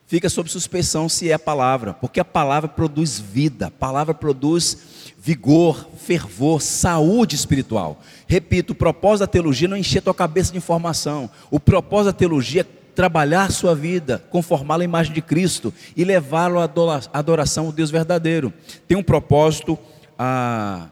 fica 0.07 0.29
sob 0.29 0.51
suspeição 0.51 1.09
se 1.09 1.31
é 1.31 1.33
a 1.33 1.39
palavra, 1.39 1.95
porque 1.95 2.21
a 2.21 2.25
palavra 2.25 2.69
produz 2.69 3.19
vida, 3.19 3.69
a 3.69 3.71
palavra 3.71 4.13
produz 4.13 5.15
vigor, 5.19 5.89
fervor, 5.97 6.61
saúde 6.61 7.35
espiritual. 7.35 8.03
Repito, 8.27 8.75
o 8.75 8.77
propósito 8.77 9.21
da 9.21 9.33
teologia 9.33 9.67
não 9.67 9.77
é 9.77 9.81
encher 9.81 10.03
tua 10.03 10.13
cabeça 10.13 10.53
de 10.53 10.59
informação. 10.59 11.31
O 11.51 11.59
propósito 11.59 12.13
da 12.13 12.19
teologia 12.19 12.61
é 12.61 12.82
trabalhar 12.95 13.51
sua 13.51 13.75
vida, 13.75 14.23
conformá-la 14.31 14.83
à 14.83 14.85
imagem 14.85 15.13
de 15.13 15.23
Cristo 15.23 15.73
e 15.97 16.05
levá-lo 16.05 16.59
à 16.59 16.71
adoração 17.13 17.67
ao 17.67 17.73
Deus 17.73 17.91
verdadeiro. 17.91 18.53
Tem 18.87 18.97
um 18.97 19.03
propósito 19.03 19.79
a 20.19 20.89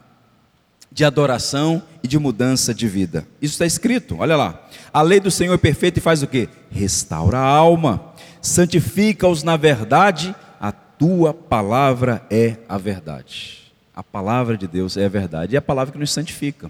de 0.91 1.05
adoração 1.05 1.81
e 2.03 2.07
de 2.07 2.19
mudança 2.19 2.73
de 2.73 2.87
vida. 2.87 3.25
Isso 3.41 3.53
está 3.53 3.65
escrito, 3.65 4.17
olha 4.19 4.35
lá. 4.35 4.67
A 4.91 5.01
lei 5.01 5.19
do 5.19 5.31
Senhor 5.31 5.53
é 5.53 5.57
perfeita 5.57 5.99
e 5.99 6.01
faz 6.01 6.21
o 6.21 6.27
que? 6.27 6.49
Restaura 6.69 7.37
a 7.37 7.45
alma, 7.45 8.13
santifica-os 8.41 9.41
na 9.41 9.55
verdade, 9.55 10.35
a 10.59 10.71
tua 10.71 11.33
palavra 11.33 12.21
é 12.29 12.57
a 12.67 12.77
verdade. 12.77 13.71
A 13.95 14.03
palavra 14.03 14.57
de 14.57 14.67
Deus 14.67 14.97
é 14.97 15.05
a 15.05 15.09
verdade, 15.09 15.53
e 15.53 15.55
é 15.55 15.59
a 15.59 15.61
palavra 15.61 15.93
que 15.93 15.99
nos 15.99 16.11
santifica. 16.11 16.69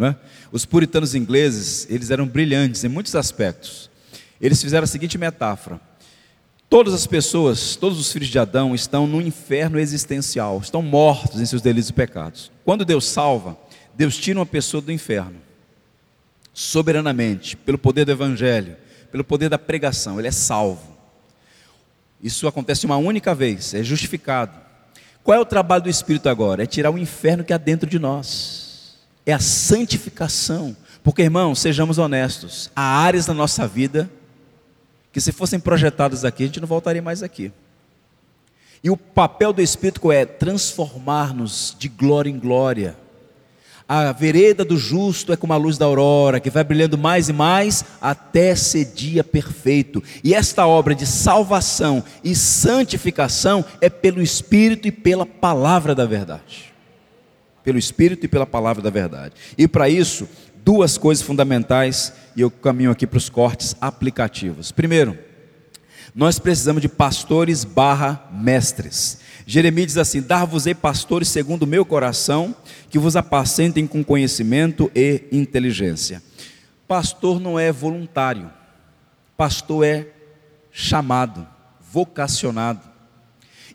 É? 0.00 0.14
Os 0.52 0.64
puritanos 0.64 1.14
ingleses, 1.14 1.86
eles 1.90 2.10
eram 2.10 2.26
brilhantes 2.26 2.84
em 2.84 2.88
muitos 2.88 3.14
aspectos. 3.16 3.90
Eles 4.40 4.62
fizeram 4.62 4.84
a 4.84 4.86
seguinte 4.88 5.18
metáfora: 5.18 5.80
Todas 6.68 6.92
as 6.92 7.06
pessoas, 7.06 7.76
todos 7.76 7.98
os 7.98 8.12
filhos 8.12 8.28
de 8.28 8.38
Adão 8.38 8.74
estão 8.74 9.06
no 9.06 9.22
inferno 9.22 9.78
existencial, 9.78 10.58
estão 10.58 10.82
mortos 10.82 11.40
em 11.40 11.46
seus 11.46 11.62
delitos 11.62 11.88
e 11.88 11.94
pecados. 11.94 12.52
Quando 12.62 12.84
Deus 12.84 13.06
salva, 13.06 13.56
Deus 13.94 14.18
tira 14.18 14.38
uma 14.38 14.44
pessoa 14.44 14.82
do 14.82 14.92
inferno, 14.92 15.36
soberanamente, 16.52 17.56
pelo 17.56 17.78
poder 17.78 18.04
do 18.04 18.12
Evangelho, 18.12 18.76
pelo 19.10 19.24
poder 19.24 19.48
da 19.48 19.58
pregação, 19.58 20.18
ele 20.18 20.28
é 20.28 20.32
salvo. 20.32 20.98
Isso 22.22 22.46
acontece 22.46 22.84
uma 22.84 22.98
única 22.98 23.34
vez, 23.34 23.72
é 23.72 23.82
justificado. 23.82 24.52
Qual 25.24 25.36
é 25.36 25.40
o 25.40 25.46
trabalho 25.46 25.84
do 25.84 25.90
Espírito 25.90 26.28
agora? 26.28 26.64
É 26.64 26.66
tirar 26.66 26.90
o 26.90 26.98
inferno 26.98 27.44
que 27.44 27.52
há 27.52 27.58
dentro 27.58 27.88
de 27.88 27.98
nós, 27.98 28.98
é 29.24 29.32
a 29.32 29.40
santificação. 29.40 30.76
Porque, 31.02 31.22
irmãos, 31.22 31.60
sejamos 31.60 31.96
honestos, 31.96 32.70
há 32.76 32.82
áreas 32.82 33.24
da 33.24 33.32
nossa 33.32 33.66
vida 33.66 34.10
que 35.18 35.22
se 35.22 35.32
fossem 35.32 35.58
projetados 35.58 36.24
aqui, 36.24 36.44
a 36.44 36.46
gente 36.46 36.60
não 36.60 36.68
voltaria 36.68 37.02
mais 37.02 37.24
aqui. 37.24 37.50
E 38.84 38.88
o 38.88 38.96
papel 38.96 39.52
do 39.52 39.60
Espírito 39.60 40.12
é 40.12 40.24
transformar-nos 40.24 41.74
de 41.76 41.88
glória 41.88 42.30
em 42.30 42.38
glória. 42.38 42.96
A 43.88 44.12
vereda 44.12 44.64
do 44.64 44.78
justo 44.78 45.32
é 45.32 45.36
como 45.36 45.52
a 45.52 45.56
luz 45.56 45.76
da 45.76 45.86
aurora, 45.86 46.38
que 46.38 46.50
vai 46.50 46.62
brilhando 46.62 46.96
mais 46.96 47.28
e 47.28 47.32
mais 47.32 47.84
até 48.00 48.54
ser 48.54 48.84
dia 48.84 49.24
perfeito. 49.24 50.00
E 50.22 50.34
esta 50.34 50.68
obra 50.68 50.94
de 50.94 51.04
salvação 51.04 52.04
e 52.22 52.36
santificação 52.36 53.64
é 53.80 53.90
pelo 53.90 54.22
Espírito 54.22 54.86
e 54.86 54.92
pela 54.92 55.26
palavra 55.26 55.96
da 55.96 56.06
verdade. 56.06 56.72
Pelo 57.64 57.76
Espírito 57.76 58.24
e 58.24 58.28
pela 58.28 58.46
palavra 58.46 58.80
da 58.80 58.90
verdade. 58.90 59.34
E 59.56 59.66
para 59.66 59.88
isso, 59.88 60.28
duas 60.64 60.96
coisas 60.96 61.24
fundamentais 61.24 62.12
e 62.38 62.40
eu 62.40 62.52
caminho 62.52 62.92
aqui 62.92 63.04
para 63.04 63.16
os 63.16 63.28
cortes 63.28 63.74
aplicativos. 63.80 64.70
Primeiro, 64.70 65.18
nós 66.14 66.38
precisamos 66.38 66.80
de 66.80 66.88
pastores 66.88 67.64
barra 67.64 68.28
mestres. 68.32 69.18
Jeremias 69.44 69.88
diz 69.88 69.96
assim: 69.96 70.22
Dar-vos-ei 70.22 70.72
pastores 70.72 71.26
segundo 71.26 71.64
o 71.64 71.66
meu 71.66 71.84
coração, 71.84 72.54
que 72.88 72.96
vos 72.96 73.16
apacentem 73.16 73.88
com 73.88 74.04
conhecimento 74.04 74.88
e 74.94 75.24
inteligência. 75.32 76.22
Pastor 76.86 77.40
não 77.40 77.58
é 77.58 77.72
voluntário, 77.72 78.48
pastor 79.36 79.84
é 79.84 80.06
chamado, 80.70 81.44
vocacionado. 81.90 82.88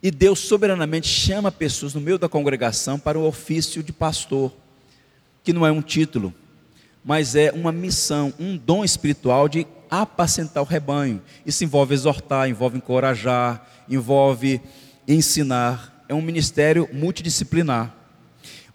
E 0.02 0.10
Deus 0.10 0.40
soberanamente 0.40 1.10
chama 1.10 1.52
pessoas 1.52 1.94
no 1.94 2.00
meio 2.00 2.18
da 2.18 2.30
congregação 2.30 2.98
para 2.98 3.20
o 3.20 3.28
ofício 3.28 3.84
de 3.84 3.92
pastor, 3.92 4.54
que 5.44 5.52
não 5.52 5.68
é 5.68 5.72
um 5.72 5.82
título, 5.82 6.34
mas 7.04 7.36
é 7.36 7.52
uma 7.52 7.72
missão, 7.72 8.34
um 8.40 8.56
dom 8.58 8.84
espiritual 8.84 9.50
de 9.50 9.68
apacentar 9.90 10.64
o 10.64 10.66
rebanho. 10.66 11.22
Isso 11.46 11.64
envolve 11.64 11.94
exortar, 11.94 12.50
envolve 12.50 12.78
encorajar, 12.78 13.68
envolve 13.90 14.62
ensinar. 15.08 16.06
É 16.08 16.14
um 16.14 16.22
ministério 16.22 16.88
multidisciplinar. 16.94 17.94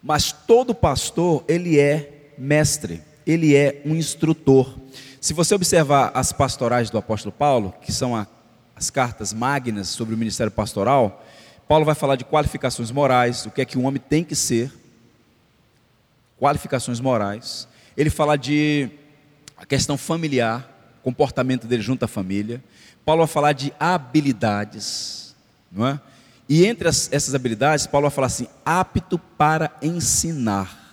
Mas 0.03 0.31
todo 0.31 0.75
pastor, 0.75 1.43
ele 1.49 1.79
é 1.79 2.33
mestre, 2.37 3.03
ele 3.27 3.57
é 3.57 3.83
um 3.85 3.97
instrutor. 3.97 4.79
Se 5.21 5.33
você 5.33 5.55
observar 5.55 6.13
as 6.15 6.33
pastorais 6.33 6.91
do 6.91 6.99
apóstolo 6.99 7.33
Paulo, 7.33 7.75
que 7.83 7.93
são 7.93 8.15
a, 8.15 8.27
as 8.77 8.91
cartas 8.91 9.33
magnas 9.33 9.89
sobre 9.89 10.15
o 10.15 10.19
ministério 10.19 10.53
pastoral, 10.53 11.25
Paulo 11.67 11.85
vai 11.85 11.95
falar 11.95 12.17
de 12.17 12.25
qualificações 12.25 12.91
morais, 12.91 13.45
o 13.45 13.51
que 13.51 13.61
é 13.61 13.65
que 13.65 13.77
um 13.77 13.87
homem 13.87 14.01
tem 14.01 14.23
que 14.23 14.37
ser, 14.37 14.73
qualificações 16.39 17.01
morais 17.01 17.67
ele 17.99 18.11
fala 18.11 18.37
de 18.37 18.89
a 19.57 19.67
questão 19.67 19.99
familiar, 19.99 21.01
comportamento 21.03 21.67
dele 21.67 21.83
junto 21.83 22.05
à 22.05 22.09
família. 22.09 22.63
Paulo 23.05 23.27
vai 23.27 23.33
falar 23.33 23.53
de 23.53 23.73
habilidades, 23.81 25.35
não 25.73 25.85
é? 25.85 26.01
E 26.49 26.65
entre 26.65 26.89
as, 26.89 27.13
essas 27.13 27.35
habilidades, 27.35 27.89
Paulo 27.89 28.09
vai 28.09 28.15
falar 28.15 28.29
assim: 28.29 28.47
apto 28.65 29.19
para 29.19 29.77
ensinar. 29.83 30.87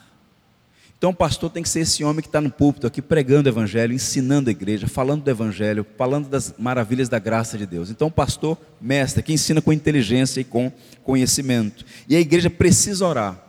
Então, 0.97 1.12
o 1.12 1.16
pastor 1.16 1.51
tem 1.51 1.62
que 1.62 1.70
ser 1.70 1.82
esse 1.82 2.03
homem 2.03 2.22
que 2.22 2.28
está 2.28 2.41
no 2.41 2.49
púlpito 2.49 2.88
aqui 2.88 3.01
pregando 3.01 3.47
o 3.47 3.51
evangelho, 3.51 3.93
ensinando 3.93 4.49
a 4.49 4.51
igreja, 4.51 4.88
falando 4.88 5.24
do 5.24 5.30
evangelho, 5.30 5.86
falando 5.95 6.28
das 6.28 6.56
maravilhas 6.58 7.08
da 7.08 7.20
graça 7.20 7.56
de 7.56 7.68
Deus. 7.68 7.91
Então, 7.91 8.08
o 8.08 8.12
pastor, 8.12 8.58
mestre, 8.82 9.22
que 9.22 9.32
ensina 9.32 9.62
com 9.62 9.72
inteligência 9.72 10.41
e 10.41 10.43
com 10.43 10.72
conhecimento. 11.03 11.86
E 12.10 12.16
a 12.16 12.20
igreja 12.20 12.49
precisa 12.49 13.06
orar 13.06 13.39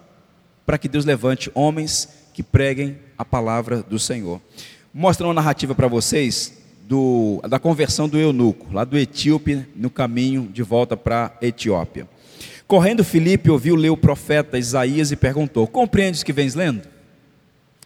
para 0.66 0.76
que 0.76 0.88
Deus 0.88 1.06
levante 1.06 1.50
homens 1.54 2.25
que 2.36 2.42
preguem 2.42 2.98
a 3.16 3.24
palavra 3.24 3.82
do 3.82 3.98
Senhor. 3.98 4.42
Mostra 4.92 5.26
uma 5.26 5.32
narrativa 5.32 5.74
para 5.74 5.88
vocês 5.88 6.58
do, 6.86 7.40
da 7.48 7.58
conversão 7.58 8.06
do 8.06 8.18
eunuco, 8.18 8.70
lá 8.70 8.84
do 8.84 8.98
Etíope, 8.98 9.64
no 9.74 9.88
caminho 9.88 10.46
de 10.52 10.62
volta 10.62 10.98
para 10.98 11.34
Etiópia. 11.40 12.06
Correndo, 12.66 13.02
Filipe 13.02 13.50
ouviu 13.50 13.74
ler 13.74 13.88
o 13.88 13.96
profeta 13.96 14.58
Isaías 14.58 15.10
e 15.10 15.16
perguntou: 15.16 15.66
Compreendes 15.66 16.20
o 16.20 16.26
que 16.26 16.32
vens 16.32 16.54
lendo? 16.54 16.86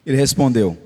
Ele 0.05 0.17
respondeu: 0.17 0.77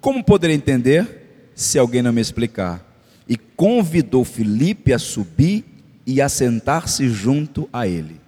Como 0.00 0.24
poderei 0.24 0.56
entender 0.56 1.52
se 1.54 1.78
alguém 1.78 2.02
não 2.02 2.12
me 2.12 2.20
explicar? 2.20 2.84
E 3.28 3.36
convidou 3.36 4.24
Filipe 4.24 4.92
a 4.92 4.98
subir 4.98 5.64
e 6.04 6.20
a 6.20 6.28
sentar-se 6.28 7.08
junto 7.08 7.68
a 7.72 7.86
ele. 7.86 8.20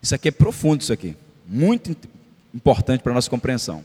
Isso 0.00 0.14
aqui 0.14 0.28
é 0.28 0.32
profundo, 0.32 0.80
isso 0.80 0.92
aqui, 0.94 1.14
muito 1.46 1.94
importante 2.54 3.02
para 3.02 3.12
a 3.12 3.16
nossa 3.16 3.28
compreensão. 3.28 3.84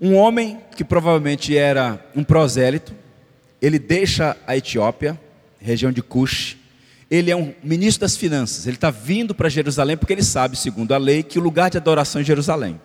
Um 0.00 0.14
homem 0.14 0.60
que 0.76 0.84
provavelmente 0.84 1.56
era 1.56 2.04
um 2.14 2.22
prosélito, 2.22 2.94
ele 3.62 3.78
deixa 3.78 4.36
a 4.46 4.56
Etiópia, 4.56 5.18
região 5.58 5.90
de 5.90 6.02
Cush, 6.02 6.56
ele 7.10 7.30
é 7.30 7.36
um 7.36 7.54
ministro 7.62 8.02
das 8.02 8.16
finanças, 8.16 8.66
ele 8.66 8.76
está 8.76 8.90
vindo 8.90 9.34
para 9.34 9.48
Jerusalém 9.48 9.96
porque 9.96 10.12
ele 10.12 10.22
sabe, 10.22 10.56
segundo 10.56 10.92
a 10.92 10.98
lei, 10.98 11.22
que 11.22 11.38
o 11.38 11.42
lugar 11.42 11.70
de 11.70 11.78
adoração 11.78 12.20
é 12.20 12.24
Jerusalém. 12.24 12.80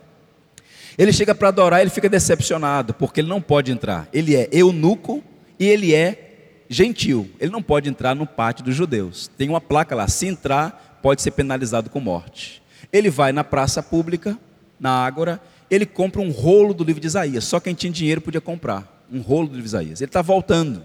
Ele 0.97 1.11
chega 1.11 1.33
para 1.33 1.47
adorar, 1.47 1.81
ele 1.81 1.89
fica 1.89 2.07
decepcionado, 2.07 2.93
porque 2.93 3.21
ele 3.21 3.27
não 3.27 3.41
pode 3.41 3.71
entrar. 3.71 4.07
Ele 4.13 4.35
é 4.35 4.47
eunuco 4.51 5.23
e 5.59 5.65
ele 5.65 5.93
é 5.95 6.27
gentil, 6.69 7.29
ele 7.39 7.51
não 7.51 7.61
pode 7.61 7.89
entrar 7.89 8.15
no 8.15 8.25
pátio 8.25 8.63
dos 8.63 8.75
judeus. 8.75 9.29
Tem 9.37 9.49
uma 9.49 9.59
placa 9.59 9.95
lá, 9.95 10.07
se 10.07 10.27
entrar, 10.27 10.99
pode 11.01 11.21
ser 11.21 11.31
penalizado 11.31 11.89
com 11.89 11.99
morte. 11.99 12.61
Ele 12.93 13.09
vai 13.09 13.31
na 13.31 13.43
praça 13.43 13.81
pública, 13.81 14.37
na 14.79 14.91
Ágora, 14.91 15.41
ele 15.71 15.85
compra 15.85 16.21
um 16.21 16.31
rolo 16.31 16.73
do 16.73 16.83
livro 16.83 16.99
de 16.99 17.07
Isaías. 17.07 17.45
Só 17.45 17.57
quem 17.57 17.73
tinha 17.73 17.91
dinheiro 17.91 18.19
podia 18.19 18.41
comprar 18.41 19.05
um 19.09 19.21
rolo 19.21 19.47
do 19.47 19.51
livro 19.53 19.63
de 19.63 19.69
Isaías. 19.69 20.01
Ele 20.01 20.09
está 20.09 20.21
voltando 20.21 20.83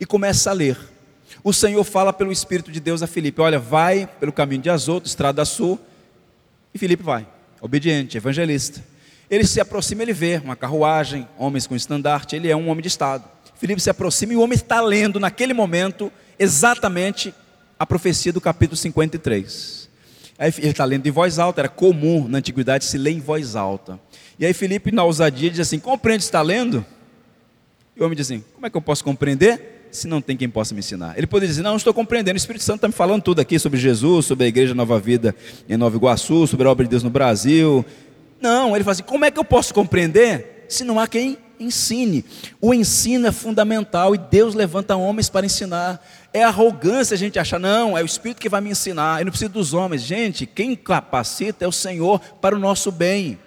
e 0.00 0.04
começa 0.04 0.50
a 0.50 0.52
ler. 0.52 0.76
O 1.44 1.52
Senhor 1.52 1.84
fala 1.84 2.12
pelo 2.12 2.32
Espírito 2.32 2.72
de 2.72 2.80
Deus 2.80 3.00
a 3.00 3.06
Filipe: 3.06 3.40
Olha, 3.40 3.60
vai 3.60 4.08
pelo 4.18 4.32
caminho 4.32 4.60
de 4.60 4.70
Azoto, 4.70 5.06
estrada 5.06 5.44
sul. 5.44 5.78
E 6.74 6.78
Filipe 6.78 7.02
vai, 7.02 7.26
obediente, 7.60 8.16
evangelista. 8.16 8.84
Ele 9.30 9.46
se 9.46 9.60
aproxima, 9.60 10.02
ele 10.02 10.12
vê 10.12 10.40
uma 10.42 10.56
carruagem, 10.56 11.28
homens 11.38 11.66
com 11.66 11.76
estandarte, 11.76 12.34
ele 12.34 12.50
é 12.50 12.56
um 12.56 12.68
homem 12.68 12.82
de 12.82 12.88
Estado. 12.88 13.24
Filipe 13.56 13.80
se 13.80 13.90
aproxima 13.90 14.32
e 14.32 14.36
o 14.36 14.40
homem 14.40 14.56
está 14.56 14.80
lendo 14.80 15.20
naquele 15.20 15.54
momento 15.54 16.10
exatamente 16.38 17.32
a 17.78 17.86
profecia 17.86 18.32
do 18.32 18.40
capítulo 18.40 18.76
53. 18.76 19.88
Aí 20.38 20.52
ele 20.58 20.68
está 20.68 20.84
lendo 20.84 21.06
em 21.06 21.10
voz 21.10 21.38
alta, 21.38 21.60
era 21.60 21.68
comum 21.68 22.26
na 22.28 22.38
antiguidade 22.38 22.84
se 22.84 22.96
ler 22.96 23.10
em 23.10 23.20
voz 23.20 23.56
alta. 23.56 24.00
E 24.38 24.46
aí 24.46 24.52
Felipe, 24.52 24.92
na 24.92 25.02
ousadia, 25.02 25.50
diz 25.50 25.60
assim: 25.60 25.78
Compreende, 25.78 26.22
está 26.22 26.40
lendo? 26.40 26.84
E 27.96 28.00
o 28.00 28.04
homem 28.04 28.16
diz 28.16 28.26
assim: 28.26 28.44
Como 28.54 28.66
é 28.66 28.70
que 28.70 28.76
eu 28.76 28.80
posso 28.80 29.02
compreender 29.02 29.88
se 29.90 30.06
não 30.06 30.20
tem 30.20 30.36
quem 30.36 30.48
possa 30.48 30.72
me 30.74 30.78
ensinar? 30.78 31.14
Ele 31.16 31.26
poderia 31.26 31.48
dizer: 31.48 31.62
Não, 31.62 31.70
não 31.70 31.76
estou 31.76 31.92
compreendendo. 31.92 32.36
O 32.36 32.36
Espírito 32.36 32.62
Santo 32.62 32.76
está 32.76 32.88
me 32.88 32.94
falando 32.94 33.22
tudo 33.22 33.40
aqui 33.40 33.58
sobre 33.58 33.80
Jesus, 33.80 34.26
sobre 34.26 34.44
a 34.44 34.48
Igreja 34.48 34.74
Nova 34.74 35.00
Vida 35.00 35.34
em 35.68 35.76
Nova 35.76 35.96
Iguaçu, 35.96 36.46
sobre 36.46 36.68
a 36.68 36.70
obra 36.70 36.84
de 36.84 36.90
Deus 36.90 37.02
no 37.02 37.10
Brasil. 37.10 37.84
Não, 38.40 38.76
ele 38.76 38.84
fala 38.84 38.92
assim: 38.92 39.02
Como 39.02 39.24
é 39.24 39.30
que 39.30 39.40
eu 39.40 39.44
posso 39.44 39.74
compreender 39.74 40.66
se 40.68 40.84
não 40.84 41.00
há 41.00 41.08
quem 41.08 41.36
ensine? 41.58 42.24
O 42.60 42.72
ensino 42.72 43.26
é 43.26 43.32
fundamental 43.32 44.14
e 44.14 44.18
Deus 44.18 44.54
levanta 44.54 44.94
homens 44.94 45.28
para 45.28 45.44
ensinar. 45.44 46.00
É 46.32 46.44
arrogância 46.44 47.14
a 47.14 47.18
gente 47.18 47.38
achar, 47.38 47.58
não, 47.58 47.98
é 47.98 48.02
o 48.02 48.06
Espírito 48.06 48.40
que 48.40 48.50
vai 48.50 48.60
me 48.60 48.70
ensinar, 48.70 49.20
eu 49.20 49.24
não 49.24 49.32
preciso 49.32 49.50
dos 49.50 49.74
homens. 49.74 50.02
Gente, 50.02 50.46
quem 50.46 50.76
capacita 50.76 51.64
é 51.64 51.68
o 51.68 51.72
Senhor 51.72 52.20
para 52.40 52.54
o 52.54 52.58
nosso 52.58 52.92
bem. 52.92 53.38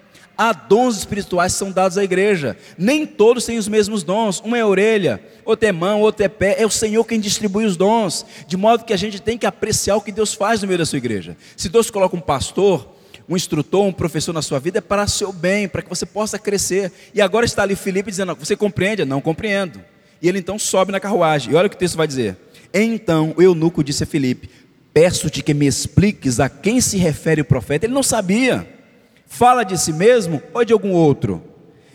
Há 0.41 0.53
dons 0.53 0.97
espirituais 0.97 1.53
que 1.53 1.59
são 1.59 1.71
dados 1.71 1.99
à 1.99 2.03
igreja. 2.03 2.57
Nem 2.75 3.05
todos 3.05 3.45
têm 3.45 3.59
os 3.59 3.67
mesmos 3.67 4.01
dons. 4.01 4.41
Um 4.43 4.55
é 4.55 4.65
orelha, 4.65 5.23
outro 5.45 5.69
é 5.69 5.71
mão, 5.71 6.01
outro 6.01 6.25
é 6.25 6.27
pé. 6.27 6.55
É 6.57 6.65
o 6.65 6.69
Senhor 6.71 7.05
quem 7.05 7.19
distribui 7.19 7.63
os 7.63 7.77
dons. 7.77 8.25
De 8.47 8.57
modo 8.57 8.83
que 8.83 8.91
a 8.91 8.97
gente 8.97 9.21
tem 9.21 9.37
que 9.37 9.45
apreciar 9.45 9.97
o 9.97 10.01
que 10.01 10.11
Deus 10.11 10.33
faz 10.33 10.59
no 10.59 10.67
meio 10.67 10.79
da 10.79 10.85
sua 10.87 10.97
igreja. 10.97 11.37
Se 11.55 11.69
Deus 11.69 11.91
coloca 11.91 12.15
um 12.15 12.19
pastor, 12.19 12.89
um 13.29 13.35
instrutor, 13.35 13.85
um 13.85 13.93
professor 13.93 14.33
na 14.33 14.41
sua 14.41 14.57
vida, 14.57 14.79
é 14.79 14.81
para 14.81 15.05
seu 15.05 15.31
bem, 15.31 15.67
para 15.67 15.83
que 15.83 15.89
você 15.89 16.07
possa 16.07 16.39
crescer. 16.39 16.91
E 17.13 17.21
agora 17.21 17.45
está 17.45 17.61
ali 17.61 17.75
Felipe 17.75 18.09
dizendo: 18.09 18.33
Você 18.33 18.55
compreende? 18.55 19.05
Não 19.05 19.21
compreendo. 19.21 19.79
E 20.19 20.27
ele 20.27 20.39
então 20.39 20.57
sobe 20.57 20.91
na 20.91 20.99
carruagem. 20.99 21.53
E 21.53 21.55
olha 21.55 21.67
o 21.67 21.69
que 21.69 21.75
o 21.75 21.79
texto 21.79 21.97
vai 21.97 22.07
dizer. 22.07 22.35
Então 22.73 23.35
o 23.37 23.43
eunuco 23.43 23.83
disse 23.83 24.05
a 24.05 24.07
Filipe: 24.07 24.49
Peço-te 24.91 25.43
que 25.43 25.53
me 25.53 25.67
expliques 25.67 26.39
a 26.39 26.49
quem 26.49 26.81
se 26.81 26.97
refere 26.97 27.41
o 27.41 27.45
profeta. 27.45 27.85
Ele 27.85 27.93
não 27.93 28.01
sabia. 28.01 28.80
Fala 29.33 29.63
de 29.63 29.77
si 29.77 29.93
mesmo 29.93 30.41
ou 30.53 30.65
de 30.65 30.73
algum 30.73 30.91
outro? 30.91 31.41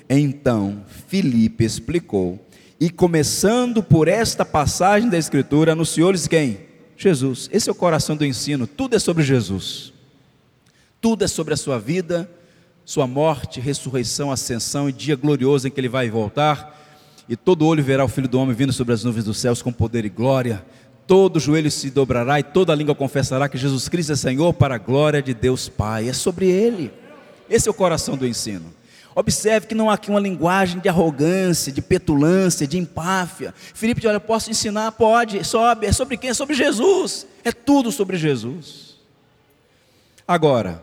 Então 0.08 0.82
Filipe 1.06 1.64
explicou, 1.64 2.40
e 2.80 2.88
começando 2.88 3.82
por 3.82 4.08
esta 4.08 4.42
passagem 4.42 5.10
da 5.10 5.18
Escritura, 5.18 5.72
anunciou-lhes 5.72 6.26
quem? 6.26 6.60
Jesus. 6.96 7.50
Esse 7.52 7.68
é 7.68 7.72
o 7.72 7.74
coração 7.74 8.16
do 8.16 8.24
ensino, 8.24 8.66
tudo 8.66 8.96
é 8.96 8.98
sobre 8.98 9.22
Jesus. 9.22 9.92
Tudo 10.98 11.24
é 11.24 11.28
sobre 11.28 11.52
a 11.52 11.58
sua 11.58 11.78
vida, 11.78 12.28
sua 12.86 13.06
morte, 13.06 13.60
ressurreição, 13.60 14.32
ascensão 14.32 14.88
e 14.88 14.92
dia 14.92 15.14
glorioso 15.14 15.68
em 15.68 15.70
que 15.70 15.78
ele 15.78 15.90
vai 15.90 16.08
voltar 16.08 16.74
e 17.28 17.36
todo 17.36 17.66
olho 17.66 17.84
verá 17.84 18.02
o 18.02 18.08
Filho 18.08 18.28
do 18.28 18.40
Homem 18.40 18.56
vindo 18.56 18.72
sobre 18.72 18.94
as 18.94 19.04
nuvens 19.04 19.26
dos 19.26 19.36
céus 19.36 19.60
com 19.60 19.70
poder 19.70 20.06
e 20.06 20.08
glória. 20.08 20.64
Todo 21.06 21.38
joelho 21.38 21.70
se 21.70 21.90
dobrará 21.90 22.40
e 22.40 22.42
toda 22.42 22.74
língua 22.74 22.94
confessará 22.94 23.46
que 23.46 23.58
Jesus 23.58 23.90
Cristo 23.90 24.12
é 24.12 24.16
Senhor 24.16 24.54
para 24.54 24.76
a 24.76 24.78
glória 24.78 25.20
de 25.20 25.34
Deus 25.34 25.68
Pai. 25.68 26.08
É 26.08 26.14
sobre 26.14 26.46
Ele. 26.46 26.90
Esse 27.48 27.68
é 27.68 27.70
o 27.70 27.74
coração 27.74 28.16
do 28.16 28.26
ensino. 28.26 28.72
Observe 29.14 29.66
que 29.66 29.74
não 29.74 29.88
há 29.88 29.94
aqui 29.94 30.10
uma 30.10 30.20
linguagem 30.20 30.78
de 30.78 30.90
arrogância, 30.90 31.72
de 31.72 31.80
petulância, 31.80 32.66
de 32.66 32.76
empáfia. 32.76 33.54
Felipe 33.56 34.02
diz: 34.02 34.10
Olha, 34.10 34.20
posso 34.20 34.50
ensinar? 34.50 34.92
Pode, 34.92 35.42
sobe. 35.42 35.86
É 35.86 35.92
sobre 35.92 36.18
quem? 36.18 36.28
É 36.30 36.34
sobre 36.34 36.54
Jesus. 36.54 37.26
É 37.42 37.50
tudo 37.50 37.90
sobre 37.90 38.18
Jesus. 38.18 38.96
Agora, 40.28 40.82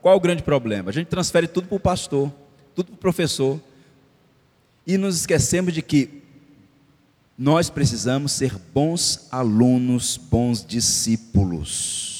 qual 0.00 0.14
é 0.14 0.16
o 0.16 0.20
grande 0.20 0.42
problema? 0.42 0.88
A 0.88 0.92
gente 0.92 1.08
transfere 1.08 1.46
tudo 1.46 1.66
para 1.66 1.76
o 1.76 1.80
pastor, 1.80 2.32
tudo 2.74 2.86
para 2.86 2.94
o 2.94 2.98
professor, 2.98 3.60
e 4.86 4.96
nos 4.96 5.16
esquecemos 5.16 5.74
de 5.74 5.82
que 5.82 6.22
nós 7.36 7.68
precisamos 7.68 8.32
ser 8.32 8.56
bons 8.72 9.26
alunos, 9.30 10.16
bons 10.16 10.64
discípulos. 10.64 12.13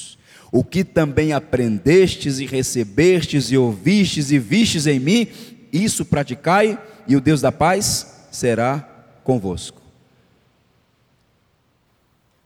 O 0.55 0.63
que 0.63 0.85
também 0.85 1.33
aprendestes 1.33 2.39
e 2.39 2.45
recebestes 2.45 3.51
e 3.51 3.57
ouvistes 3.57 4.31
e 4.31 4.39
vistes 4.39 4.87
em 4.87 5.01
mim, 5.01 5.27
isso 5.69 6.05
praticai, 6.05 6.79
e 7.05 7.13
o 7.17 7.19
Deus 7.19 7.41
da 7.41 7.51
paz 7.51 8.27
será 8.31 8.87
convosco. 9.21 9.81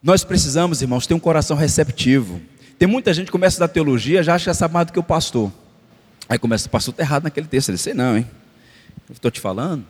Nós 0.02 0.24
precisamos, 0.24 0.82
irmãos, 0.82 1.06
ter 1.06 1.14
um 1.14 1.20
coração 1.20 1.56
receptivo. 1.56 2.42
Tem 2.80 2.88
muita 2.88 3.14
gente 3.14 3.28
que 3.28 3.32
começa 3.32 3.58
a 3.58 3.68
dar 3.68 3.74
teologia, 3.74 4.24
já 4.24 4.34
acha 4.34 4.50
que 4.50 4.58
sabe 4.58 4.74
mais 4.74 4.88
do 4.88 4.94
que 4.94 5.00
o 5.00 5.04
pastor. 5.04 5.52
Aí 6.28 6.40
começa, 6.40 6.66
o 6.66 6.72
pastor 6.72 6.94
está 6.94 7.04
errado 7.04 7.26
naquele 7.26 7.46
texto. 7.46 7.70
Ele 7.70 7.78
disse, 7.78 7.94
não, 7.94 8.18
hein? 8.18 8.28
Estou 9.12 9.30
te 9.30 9.40
falando 9.40 9.86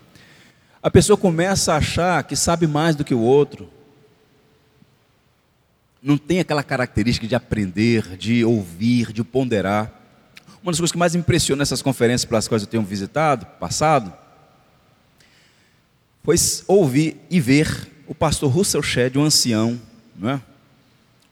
a 0.82 0.90
pessoa 0.90 1.18
começa 1.18 1.74
a 1.74 1.78
achar 1.78 2.24
que 2.24 2.36
sabe 2.36 2.66
mais 2.66 2.96
do 2.96 3.04
que 3.04 3.14
o 3.14 3.20
outro. 3.20 3.70
Não 6.02 6.18
tem 6.18 6.40
aquela 6.40 6.64
característica 6.64 7.28
de 7.28 7.36
aprender, 7.36 8.18
de 8.18 8.44
ouvir, 8.46 9.12
de 9.12 9.24
ponderar. 9.24 9.92
Uma 10.62 10.72
das 10.72 10.80
coisas 10.80 10.92
que 10.92 10.98
mais 10.98 11.16
impressiona 11.16 11.62
nessas 11.62 11.82
conferências 11.82 12.26
pelas 12.26 12.48
quais 12.48 12.64
eu 12.64 12.70
tenho 12.70 12.84
visitado, 12.84 13.46
passado, 13.60 14.14
foi 16.24 16.36
ouvir 16.68 17.18
e 17.30 17.40
ver 17.40 17.90
o 18.08 18.14
pastor 18.14 18.52
Russell 18.52 18.84
Shedd, 18.84 19.18
um 19.18 19.24
ancião, 19.24 19.80
é? 20.24 20.40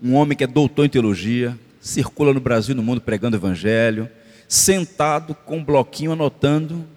um 0.01 0.13
homem 0.15 0.37
que 0.37 0.43
é 0.43 0.47
doutor 0.47 0.85
em 0.85 0.89
teologia, 0.89 1.57
circula 1.79 2.33
no 2.33 2.39
Brasil 2.39 2.73
e 2.73 2.75
no 2.75 2.83
mundo 2.83 3.01
pregando 3.01 3.35
o 3.35 3.39
evangelho, 3.39 4.09
sentado 4.47 5.33
com 5.33 5.57
um 5.57 5.63
bloquinho 5.63 6.13
anotando 6.13 6.87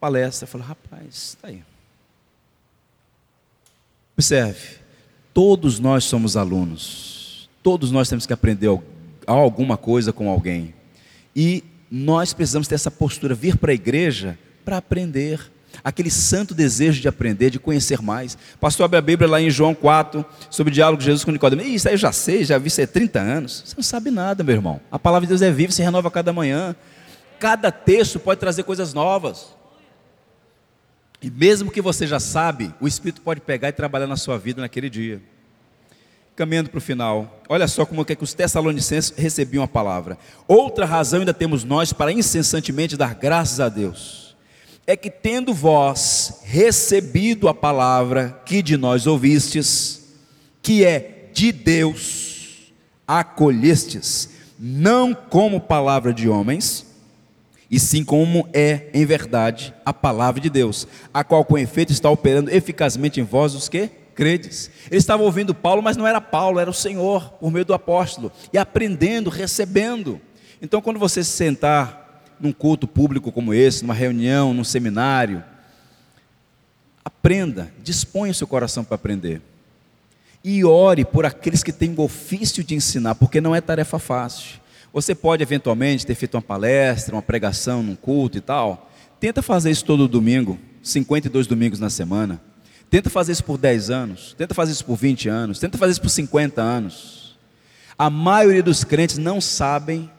palestra. 0.00 0.44
Eu 0.44 0.50
falo, 0.50 0.64
rapaz, 0.64 1.06
está 1.06 1.48
aí. 1.48 1.62
Observe, 4.14 4.78
todos 5.32 5.78
nós 5.78 6.04
somos 6.04 6.36
alunos, 6.36 7.48
todos 7.62 7.90
nós 7.90 8.08
temos 8.08 8.26
que 8.26 8.32
aprender 8.32 8.68
alguma 9.26 9.76
coisa 9.76 10.12
com 10.12 10.28
alguém, 10.28 10.74
e 11.34 11.62
nós 11.90 12.32
precisamos 12.32 12.68
ter 12.68 12.74
essa 12.74 12.90
postura, 12.90 13.34
vir 13.34 13.56
para 13.56 13.72
a 13.72 13.74
igreja 13.74 14.38
para 14.64 14.76
aprender, 14.76 15.40
aquele 15.82 16.10
santo 16.10 16.54
desejo 16.54 17.00
de 17.00 17.08
aprender, 17.08 17.50
de 17.50 17.58
conhecer 17.58 18.02
mais. 18.02 18.36
Pastor 18.60 18.84
abre 18.84 18.98
a 18.98 19.02
Bíblia 19.02 19.30
lá 19.30 19.40
em 19.40 19.50
João 19.50 19.74
4, 19.74 20.24
sobre 20.50 20.70
o 20.70 20.74
diálogo 20.74 20.98
de 20.98 21.06
Jesus 21.06 21.24
com 21.24 21.30
Nicodemo. 21.30 21.62
Isso 21.62 21.88
aí 21.88 21.94
eu 21.94 21.98
já 21.98 22.12
sei, 22.12 22.44
já 22.44 22.58
vi 22.58 22.68
isso 22.68 22.82
há 22.82 22.86
30 22.86 23.18
anos. 23.18 23.62
Você 23.64 23.74
não 23.76 23.82
sabe 23.82 24.10
nada, 24.10 24.44
meu 24.44 24.54
irmão. 24.54 24.80
A 24.90 24.98
palavra 24.98 25.26
de 25.26 25.30
Deus 25.30 25.42
é 25.42 25.50
viva, 25.50 25.72
se 25.72 25.82
renova 25.82 26.10
cada 26.10 26.32
manhã. 26.32 26.74
Cada 27.38 27.70
texto 27.70 28.18
pode 28.18 28.40
trazer 28.40 28.64
coisas 28.64 28.92
novas. 28.92 29.57
E 31.20 31.30
mesmo 31.30 31.70
que 31.70 31.82
você 31.82 32.06
já 32.06 32.20
sabe, 32.20 32.72
o 32.80 32.86
Espírito 32.86 33.20
pode 33.22 33.40
pegar 33.40 33.68
e 33.68 33.72
trabalhar 33.72 34.06
na 34.06 34.16
sua 34.16 34.38
vida 34.38 34.60
naquele 34.60 34.88
dia. 34.88 35.20
Caminhando 36.36 36.70
para 36.70 36.78
o 36.78 36.80
final, 36.80 37.42
olha 37.48 37.66
só 37.66 37.84
como 37.84 38.02
é 38.08 38.14
que 38.14 38.22
os 38.22 38.32
Tessalonicenses 38.32 39.12
recebiam 39.16 39.64
a 39.64 39.68
palavra. 39.68 40.16
Outra 40.46 40.86
razão 40.86 41.18
ainda 41.18 41.34
temos 41.34 41.64
nós 41.64 41.92
para 41.92 42.12
incessantemente 42.12 42.96
dar 42.96 43.14
graças 43.16 43.58
a 43.58 43.68
Deus. 43.68 44.36
É 44.86 44.96
que 44.96 45.10
tendo 45.10 45.52
vós 45.52 46.40
recebido 46.44 47.48
a 47.48 47.54
palavra 47.54 48.40
que 48.46 48.62
de 48.62 48.76
nós 48.76 49.06
ouvistes, 49.06 50.14
que 50.62 50.84
é 50.84 51.28
de 51.34 51.50
Deus, 51.50 52.72
acolhestes, 53.06 54.30
não 54.58 55.12
como 55.14 55.60
palavra 55.60 56.14
de 56.14 56.28
homens, 56.28 56.86
e 57.70 57.78
sim 57.78 58.04
como 58.04 58.48
é 58.52 58.88
em 58.94 59.04
verdade 59.04 59.74
a 59.84 59.92
palavra 59.92 60.40
de 60.40 60.48
Deus, 60.48 60.86
a 61.12 61.22
qual 61.22 61.44
com 61.44 61.58
efeito 61.58 61.92
está 61.92 62.08
operando 62.08 62.50
eficazmente 62.50 63.20
em 63.20 63.24
vós 63.24 63.54
os 63.54 63.68
que 63.68 63.90
credes. 64.14 64.70
Eles 64.90 65.04
estavam 65.04 65.24
ouvindo 65.26 65.54
Paulo, 65.54 65.82
mas 65.82 65.96
não 65.96 66.06
era 66.06 66.20
Paulo, 66.20 66.58
era 66.58 66.68
o 66.68 66.74
Senhor, 66.74 67.30
por 67.34 67.52
meio 67.52 67.64
do 67.64 67.74
apóstolo, 67.74 68.32
e 68.52 68.58
aprendendo, 68.58 69.30
recebendo. 69.30 70.20
Então, 70.60 70.80
quando 70.82 70.98
você 70.98 71.22
se 71.22 71.30
sentar 71.30 72.24
num 72.40 72.52
culto 72.52 72.88
público 72.88 73.30
como 73.30 73.54
esse, 73.54 73.82
numa 73.82 73.94
reunião, 73.94 74.52
num 74.52 74.64
seminário, 74.64 75.44
aprenda, 77.04 77.72
disponha 77.82 78.32
o 78.32 78.34
seu 78.34 78.46
coração 78.46 78.82
para 78.82 78.96
aprender. 78.96 79.40
E 80.42 80.64
ore 80.64 81.04
por 81.04 81.24
aqueles 81.24 81.62
que 81.62 81.72
têm 81.72 81.94
o 81.96 82.02
ofício 82.02 82.64
de 82.64 82.74
ensinar, 82.74 83.14
porque 83.14 83.40
não 83.40 83.54
é 83.54 83.60
tarefa 83.60 83.98
fácil. 83.98 84.60
Você 84.92 85.14
pode 85.14 85.42
eventualmente 85.42 86.06
ter 86.06 86.14
feito 86.14 86.34
uma 86.34 86.42
palestra, 86.42 87.14
uma 87.14 87.22
pregação 87.22 87.82
num 87.82 87.94
culto 87.94 88.38
e 88.38 88.40
tal. 88.40 88.90
Tenta 89.20 89.42
fazer 89.42 89.70
isso 89.70 89.84
todo 89.84 90.08
domingo, 90.08 90.58
52 90.82 91.46
domingos 91.46 91.80
na 91.80 91.90
semana. 91.90 92.40
Tenta 92.90 93.10
fazer 93.10 93.32
isso 93.32 93.44
por 93.44 93.58
10 93.58 93.90
anos, 93.90 94.34
tenta 94.38 94.54
fazer 94.54 94.72
isso 94.72 94.84
por 94.84 94.96
20 94.96 95.28
anos, 95.28 95.58
tenta 95.58 95.76
fazer 95.76 95.92
isso 95.92 96.00
por 96.00 96.08
50 96.08 96.62
anos. 96.62 97.38
A 97.98 98.08
maioria 98.08 98.62
dos 98.62 98.82
crentes 98.84 99.18
não 99.18 99.40
sabem, 99.40 100.10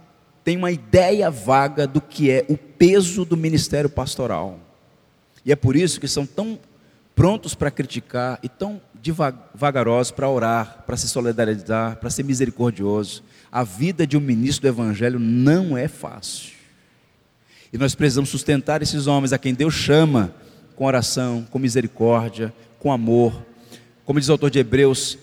tem 0.43 0.55
uma 0.55 0.71
ideia 0.71 1.31
vaga 1.31 1.87
do 1.87 1.99
que 1.99 2.29
é 2.29 2.45
o 2.47 2.57
peso 2.57 3.25
do 3.25 3.35
ministério 3.35 3.89
pastoral. 3.89 4.59
E 5.43 5.51
é 5.51 5.55
por 5.55 5.75
isso 5.75 5.99
que 5.99 6.07
são 6.07 6.25
tão 6.25 6.59
prontos 7.15 7.55
para 7.55 7.71
criticar 7.71 8.39
e 8.43 8.49
tão 8.49 8.79
vagarosos 9.55 10.11
para 10.11 10.29
orar, 10.29 10.83
para 10.85 10.97
se 10.97 11.07
solidarizar, 11.07 11.95
para 11.95 12.09
ser 12.09 12.23
misericordioso. 12.23 13.23
A 13.51 13.63
vida 13.63 14.05
de 14.05 14.15
um 14.15 14.21
ministro 14.21 14.63
do 14.63 14.67
Evangelho 14.67 15.19
não 15.19 15.77
é 15.77 15.87
fácil. 15.87 16.53
E 17.71 17.77
nós 17.77 17.95
precisamos 17.95 18.29
sustentar 18.29 18.81
esses 18.81 19.07
homens 19.07 19.33
a 19.33 19.37
quem 19.37 19.53
Deus 19.53 19.73
chama 19.73 20.33
com 20.75 20.85
oração, 20.85 21.45
com 21.49 21.59
misericórdia, 21.59 22.53
com 22.79 22.91
amor. 22.91 23.45
Como 24.05 24.19
diz 24.19 24.29
o 24.29 24.31
autor 24.31 24.49
de 24.49 24.59
Hebreus, 24.59 25.17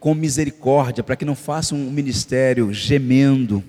com 0.00 0.14
misericórdia, 0.14 1.04
para 1.04 1.16
que 1.16 1.24
não 1.24 1.34
façam 1.34 1.78
um 1.78 1.90
ministério 1.90 2.72
gemendo. 2.72 3.62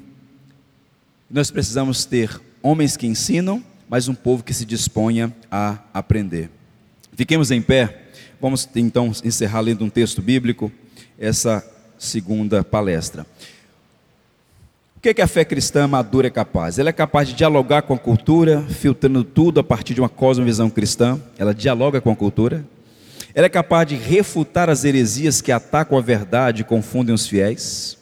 Nós 1.30 1.52
precisamos 1.52 2.06
ter 2.06 2.42
homens 2.62 2.98
que 2.98 3.08
ensinam, 3.08 3.64
mas 3.88 4.08
um 4.08 4.16
povo 4.16 4.44
que 4.44 4.54
se 4.54 4.66
disponha 4.66 5.34
a 5.52 5.80
aprender. 5.94 6.50
Fiquemos 7.14 7.52
em 7.52 7.62
pé. 7.62 8.04
Vamos 8.42 8.68
então 8.76 9.12
encerrar 9.24 9.62
lendo 9.62 9.86
um 9.86 9.90
texto 9.90 10.22
bíblico 10.22 10.72
essa 11.18 11.66
segunda 11.98 12.64
palestra. 12.64 13.26
Que, 15.06 15.14
que 15.14 15.22
a 15.22 15.28
fé 15.28 15.46
cristã 15.46 15.88
madura 15.88 16.26
é 16.26 16.32
capaz? 16.32 16.80
Ela 16.80 16.90
é 16.90 16.92
capaz 16.92 17.28
de 17.28 17.36
dialogar 17.36 17.84
com 17.84 17.94
a 17.94 18.00
cultura, 18.00 18.64
filtrando 18.64 19.24
tudo 19.24 19.60
a 19.60 19.64
partir 19.64 19.94
de 19.94 20.02
uma 20.02 20.10
cosmovisão 20.10 20.68
cristã. 20.68 21.22
Ela 21.38 21.54
dialoga 21.54 22.02
com 22.02 22.10
a 22.10 22.16
cultura. 22.16 22.66
Ela 23.36 23.46
é 23.46 23.50
capaz 23.50 23.88
de 23.88 23.94
refutar 23.94 24.68
as 24.68 24.84
heresias 24.84 25.42
que 25.42 25.52
atacam 25.52 25.96
a 25.96 26.02
verdade 26.02 26.62
e 26.62 26.66
confundem 26.66 27.14
os 27.14 27.28
fiéis. 27.28 28.00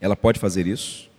Ela 0.00 0.16
pode 0.16 0.40
fazer 0.40 0.66
isso. 0.66 1.10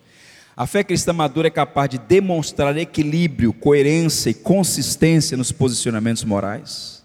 A 0.56 0.66
fé 0.66 0.84
cristã 0.84 1.14
madura 1.14 1.46
é 1.46 1.52
capaz 1.52 1.92
de 1.92 2.00
demonstrar 2.00 2.76
equilíbrio, 2.76 3.54
coerência 3.54 4.32
e 4.32 4.34
consistência 4.34 5.38
nos 5.38 5.52
posicionamentos 5.52 6.24
morais. 6.24 7.04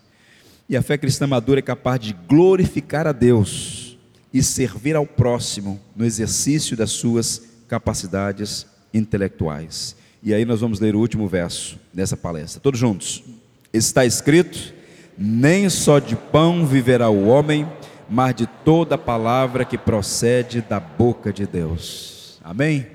E 0.67 0.79
a 0.79 0.81
fé 0.81 0.97
cristã 0.97 1.27
madura 1.27 1.59
é 1.59 1.63
capaz 1.63 2.01
de 2.01 2.17
glorificar 2.27 3.07
a 3.07 3.13
Deus 3.13 3.99
e 4.33 4.43
servir 4.43 4.97
ao 4.97 5.05
próximo 5.05 5.79
no 5.95 6.07
exercício 6.07 6.75
das 6.75 6.91
suas 6.93 7.52
capacidades 7.73 8.67
intelectuais. 8.93 9.97
E 10.23 10.35
aí 10.35 10.45
nós 10.45 10.61
vamos 10.61 10.79
ler 10.79 10.95
o 10.95 10.99
último 10.99 11.27
verso 11.27 11.79
dessa 11.91 12.19
palestra. 12.19 12.61
Todos 12.61 12.79
juntos. 12.79 13.25
Está 13.73 14.05
escrito: 14.05 14.75
Nem 15.17 15.71
só 15.71 15.99
de 15.99 16.15
pão 16.15 16.67
viverá 16.67 17.09
o 17.09 17.27
homem, 17.27 17.67
mas 18.11 18.35
de 18.35 18.47
toda 18.47 18.99
palavra 18.99 19.65
que 19.65 19.79
procede 19.79 20.61
da 20.61 20.79
boca 20.79 21.33
de 21.33 21.47
Deus. 21.47 22.39
Amém? 22.45 22.87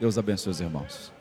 Deus 0.00 0.18
abençoe 0.18 0.50
os 0.50 0.60
irmãos. 0.60 1.15